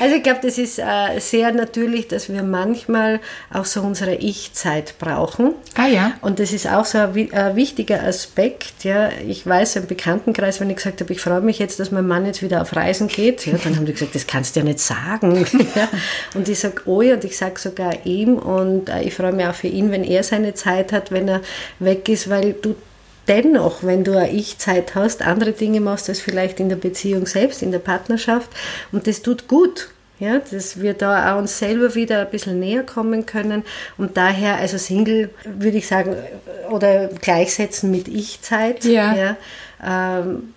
also 0.00 0.16
ich 0.16 0.22
glaube, 0.22 0.40
das 0.42 0.58
ist 0.58 0.78
äh, 0.78 1.18
sehr 1.18 1.50
natürlich, 1.52 2.08
dass 2.08 2.30
wir 2.30 2.42
manchmal 2.42 3.20
auch 3.50 3.64
so 3.64 3.80
unsere 3.80 4.16
Ich-Zeit 4.16 4.98
brauchen. 4.98 5.54
Ah 5.76 5.86
ja. 5.86 6.12
Und 6.20 6.38
das 6.38 6.52
ist 6.52 6.68
auch 6.68 6.84
so 6.84 6.98
ein, 6.98 7.32
ein, 7.32 7.56
wichtiger 7.56 8.02
Aspekt. 8.02 8.84
Ja, 8.84 9.08
ich 9.26 9.46
weiß 9.46 9.76
im 9.76 9.86
Bekanntenkreis, 9.86 10.60
wenn 10.60 10.68
ich 10.68 10.76
gesagt 10.76 11.00
habe, 11.00 11.10
ich 11.10 11.22
freue 11.22 11.40
mich 11.40 11.58
jetzt, 11.58 11.80
dass 11.80 11.90
mein 11.90 12.06
Mann 12.06 12.26
jetzt 12.26 12.42
wieder 12.42 12.60
auf 12.60 12.76
Reisen 12.76 13.08
geht, 13.08 13.46
ja, 13.46 13.54
dann 13.56 13.74
haben 13.74 13.86
die 13.86 13.94
gesagt, 13.94 14.14
das 14.14 14.26
kannst 14.26 14.56
du 14.56 14.60
ja 14.60 14.64
nicht 14.64 14.80
sagen. 14.80 15.46
ja. 15.74 15.88
Und 16.34 16.50
ich 16.50 16.58
sage, 16.58 16.82
oh 16.84 17.00
ja, 17.00 17.14
und 17.14 17.24
ich 17.24 17.38
sage 17.38 17.58
sogar 17.58 18.04
ihm 18.04 18.36
und 18.36 18.90
äh, 18.90 19.04
ich 19.04 19.14
freue 19.14 19.32
mich 19.32 19.46
auch 19.46 19.54
für 19.54 19.68
ihn, 19.68 19.90
wenn 19.90 20.04
er 20.04 20.22
seine 20.22 20.52
Zeit 20.52 20.92
hat, 20.92 21.10
wenn 21.10 21.28
er 21.28 21.40
weg 21.78 22.10
ist, 22.10 22.28
weil 22.28 22.52
du 22.52 22.76
dennoch, 23.28 23.82
wenn 23.82 24.04
du 24.04 24.16
eine 24.16 24.30
Ich-Zeit 24.30 24.94
hast, 24.94 25.22
andere 25.22 25.52
Dinge 25.52 25.80
machst 25.80 26.08
als 26.08 26.20
vielleicht 26.20 26.60
in 26.60 26.68
der 26.68 26.76
Beziehung 26.76 27.26
selbst, 27.26 27.62
in 27.62 27.72
der 27.72 27.78
Partnerschaft. 27.78 28.50
Und 28.92 29.06
das 29.06 29.22
tut 29.22 29.48
gut. 29.48 29.88
Ja, 30.18 30.38
dass 30.38 30.80
wir 30.80 30.94
da 30.94 31.34
auch 31.34 31.38
uns 31.38 31.58
selber 31.58 31.94
wieder 31.94 32.22
ein 32.22 32.30
bisschen 32.30 32.58
näher 32.58 32.82
kommen 32.82 33.26
können. 33.26 33.64
Und 33.98 34.16
daher, 34.16 34.56
also 34.56 34.78
Single 34.78 35.28
würde 35.44 35.76
ich 35.76 35.86
sagen, 35.86 36.16
oder 36.70 37.08
gleichsetzen 37.08 37.90
mit 37.90 38.08
Ich-Zeit. 38.08 38.86
Ja. 38.86 39.14
ja 39.14 39.36
ähm, 39.84 40.54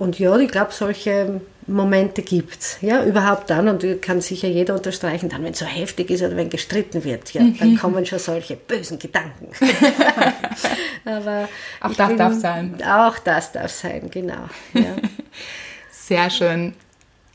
und 0.00 0.18
ja, 0.18 0.36
ich 0.38 0.50
glaube, 0.50 0.72
solche 0.72 1.40
Momente 1.68 2.22
gibt 2.22 2.60
es. 2.60 2.78
Ja, 2.80 3.04
überhaupt 3.04 3.50
dann, 3.50 3.68
und 3.68 4.02
kann 4.02 4.20
sicher 4.20 4.48
jeder 4.48 4.74
unterstreichen, 4.74 5.28
dann, 5.28 5.44
wenn 5.44 5.52
es 5.52 5.58
so 5.58 5.66
heftig 5.66 6.10
ist 6.10 6.22
oder 6.22 6.36
wenn 6.36 6.50
gestritten 6.50 7.04
wird, 7.04 7.32
ja, 7.34 7.42
dann 7.58 7.72
mhm. 7.72 7.78
kommen 7.78 8.06
schon 8.06 8.18
solche 8.18 8.56
bösen 8.56 8.98
Gedanken. 8.98 9.48
Aber 11.04 11.48
auch 11.80 11.94
das 11.94 12.08
bin, 12.08 12.16
darf 12.16 12.34
sein. 12.34 12.82
Auch 12.82 13.18
das 13.18 13.52
darf 13.52 13.70
sein, 13.70 14.10
genau. 14.10 14.48
Ja. 14.74 14.96
Sehr 15.90 16.30
schön. 16.30 16.74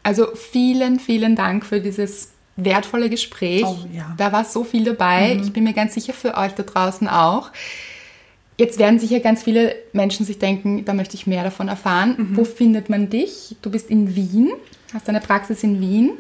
Also 0.02 0.28
vielen, 0.36 1.00
vielen 1.00 1.36
Dank 1.36 1.66
für 1.66 1.80
dieses 1.80 2.32
wertvolle 2.56 3.10
Gespräch. 3.10 3.64
Oh, 3.66 3.78
ja. 3.92 4.14
Da 4.18 4.32
war 4.32 4.46
so 4.46 4.64
viel 4.64 4.84
dabei. 4.84 5.36
Mhm. 5.36 5.44
Ich 5.44 5.54
bin 5.54 5.64
mir 5.64 5.74
ganz 5.74 5.94
sicher 5.94 6.14
für 6.14 6.36
euch 6.36 6.54
da 6.54 6.64
draußen 6.64 7.08
auch. 7.08 7.52
Jetzt 8.58 8.78
werden 8.78 9.00
sicher 9.00 9.20
ganz 9.20 9.44
viele 9.44 9.76
Menschen 9.94 10.26
sich 10.26 10.40
denken, 10.40 10.86
da 10.86 10.94
möchte 10.94 11.16
ich 11.16 11.26
mehr 11.26 11.44
davon 11.44 11.68
erfahren. 11.68 12.16
Mhm. 12.18 12.38
Wo 12.38 12.44
findet 12.44 12.90
man 12.90 13.10
dich? 13.10 13.56
Du 13.62 13.72
bist 13.72 13.90
in 13.90 14.16
Wien, 14.16 14.52
hast 14.94 15.10
eine 15.10 15.22
Praxis 15.22 15.64
in 15.64 15.82
Wien. 15.82 16.12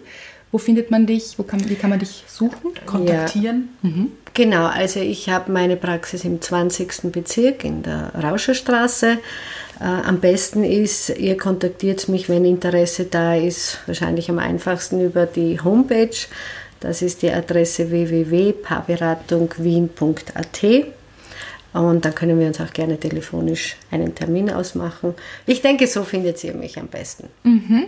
Wo 0.52 0.58
findet 0.60 0.92
man 0.92 1.08
dich? 1.08 1.34
Wo 1.38 1.44
kann, 1.44 1.68
wie 1.68 1.76
kann 1.76 1.90
man 1.90 2.00
dich 2.00 2.24
suchen, 2.28 2.74
kontaktieren? 2.86 3.70
Ja. 3.82 3.90
Mhm. 3.90 4.12
Genau, 4.36 4.68
also 4.68 5.00
ich 5.00 5.30
habe 5.30 5.52
meine 5.52 5.78
Praxis 5.78 6.26
im 6.26 6.42
20. 6.42 7.12
Bezirk 7.12 7.64
in 7.64 7.84
der 7.84 8.14
Rauscherstraße. 8.16 9.18
Äh, 9.80 9.84
am 9.84 10.20
besten 10.20 10.64
ist, 10.64 11.10
ihr 11.10 11.38
kontaktiert 11.38 12.08
mich, 12.08 12.30
wenn 12.30 12.46
Interesse 12.46 13.06
da 13.06 13.36
ist, 13.36 13.80
wahrscheinlich 13.88 14.30
am 14.30 14.38
einfachsten 14.40 15.04
über 15.04 15.26
die 15.26 15.60
Homepage. 15.60 16.16
Das 16.80 17.02
ist 17.02 17.22
die 17.22 17.32
Adresse 17.32 17.90
www.paarberatungwien.at. 17.90 20.64
Und 21.74 22.06
dann 22.06 22.14
können 22.14 22.40
wir 22.40 22.48
uns 22.48 22.62
auch 22.62 22.72
gerne 22.72 23.00
telefonisch 23.00 23.78
einen 23.92 24.14
Termin 24.14 24.52
ausmachen. 24.52 25.16
Ich 25.46 25.62
denke, 25.62 25.88
so 25.88 26.04
findet 26.04 26.44
ihr 26.44 26.54
mich 26.54 26.80
am 26.80 26.88
besten. 26.88 27.28
Mhm. 27.44 27.86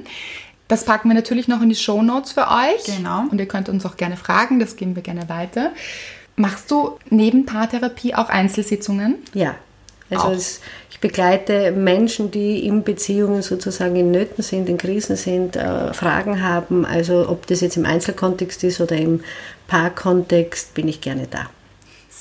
Das 0.67 0.85
packen 0.85 1.09
wir 1.09 1.15
natürlich 1.15 1.47
noch 1.47 1.61
in 1.61 1.69
die 1.69 1.75
Show 1.75 2.01
Notes 2.01 2.31
für 2.31 2.47
euch. 2.47 2.83
Genau. 2.85 3.25
Und 3.29 3.39
ihr 3.39 3.47
könnt 3.47 3.69
uns 3.69 3.85
auch 3.85 3.97
gerne 3.97 4.17
fragen, 4.17 4.59
das 4.59 4.75
geben 4.75 4.95
wir 4.95 5.03
gerne 5.03 5.29
weiter. 5.29 5.71
Machst 6.35 6.71
du 6.71 6.97
neben 7.09 7.45
Paartherapie 7.45 8.15
auch 8.15 8.29
Einzelsitzungen? 8.29 9.17
Ja. 9.33 9.55
Also 10.09 10.31
es, 10.31 10.61
ich 10.91 10.99
begleite 10.99 11.71
Menschen, 11.71 12.29
die 12.29 12.65
in 12.65 12.83
Beziehungen 12.83 13.41
sozusagen 13.41 13.95
in 13.95 14.11
Nöten 14.11 14.43
sind, 14.43 14.69
in 14.69 14.77
Krisen 14.77 15.15
sind, 15.15 15.55
äh, 15.55 15.93
Fragen 15.93 16.43
haben. 16.43 16.85
Also 16.85 17.27
ob 17.27 17.47
das 17.47 17.61
jetzt 17.61 17.77
im 17.77 17.85
Einzelkontext 17.85 18.63
ist 18.63 18.81
oder 18.81 18.95
im 18.95 19.21
Paarkontext, 19.67 20.73
bin 20.73 20.87
ich 20.87 21.01
gerne 21.01 21.27
da. 21.29 21.49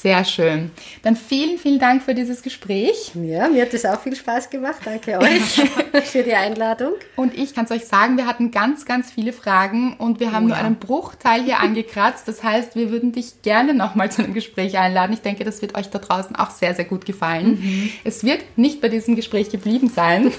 Sehr 0.04 0.22
schön. 0.26 0.70
Dann 1.00 1.16
vielen, 1.16 1.56
vielen 1.56 1.78
Dank 1.78 2.02
für 2.02 2.14
dieses 2.14 2.42
Gespräch. 2.42 3.12
Ja, 3.14 3.48
mir 3.48 3.62
hat 3.62 3.72
es 3.72 3.86
auch 3.86 3.98
viel 4.02 4.14
Spaß 4.14 4.50
gemacht. 4.50 4.76
Danke 4.84 5.18
euch 5.18 5.62
für 6.04 6.22
die 6.22 6.34
Einladung. 6.34 6.92
Und 7.16 7.34
ich 7.34 7.54
kann 7.54 7.64
es 7.64 7.70
euch 7.70 7.86
sagen, 7.86 8.18
wir 8.18 8.26
hatten 8.26 8.50
ganz, 8.50 8.84
ganz 8.84 9.10
viele 9.10 9.32
Fragen 9.32 9.94
und 9.96 10.20
wir 10.20 10.32
haben 10.32 10.44
oh, 10.44 10.48
nur 10.48 10.58
ja. 10.58 10.62
einen 10.62 10.76
Bruchteil 10.76 11.44
hier 11.44 11.58
angekratzt. 11.60 12.28
Das 12.28 12.44
heißt, 12.44 12.76
wir 12.76 12.90
würden 12.90 13.12
dich 13.12 13.40
gerne 13.40 13.72
nochmal 13.72 14.12
zu 14.12 14.22
einem 14.22 14.34
Gespräch 14.34 14.76
einladen. 14.76 15.14
Ich 15.14 15.22
denke, 15.22 15.42
das 15.42 15.62
wird 15.62 15.74
euch 15.74 15.88
da 15.88 16.00
draußen 16.00 16.36
auch 16.36 16.50
sehr, 16.50 16.74
sehr 16.74 16.84
gut 16.84 17.06
gefallen. 17.06 17.58
Mhm. 17.62 17.90
Es 18.04 18.24
wird 18.24 18.42
nicht 18.56 18.82
bei 18.82 18.90
diesem 18.90 19.16
Gespräch 19.16 19.48
geblieben 19.48 19.88
sein. 19.88 20.30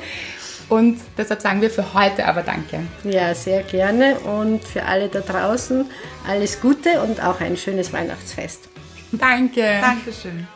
Und 0.68 0.98
deshalb 1.16 1.40
sagen 1.40 1.62
wir 1.62 1.70
für 1.70 1.94
heute 1.94 2.26
aber 2.26 2.42
Danke. 2.42 2.80
Ja, 3.04 3.32
sehr 3.32 3.62
gerne. 3.62 4.18
Und 4.18 4.64
für 4.64 4.82
alle 4.82 5.06
da 5.06 5.20
draußen 5.20 5.86
alles 6.26 6.60
Gute 6.60 7.00
und 7.00 7.22
auch 7.22 7.40
ein 7.40 7.56
schönes 7.56 7.92
Weihnachtsfest. 7.92 8.68
Danke. 9.12 9.78
Dankeschön. 9.80 10.46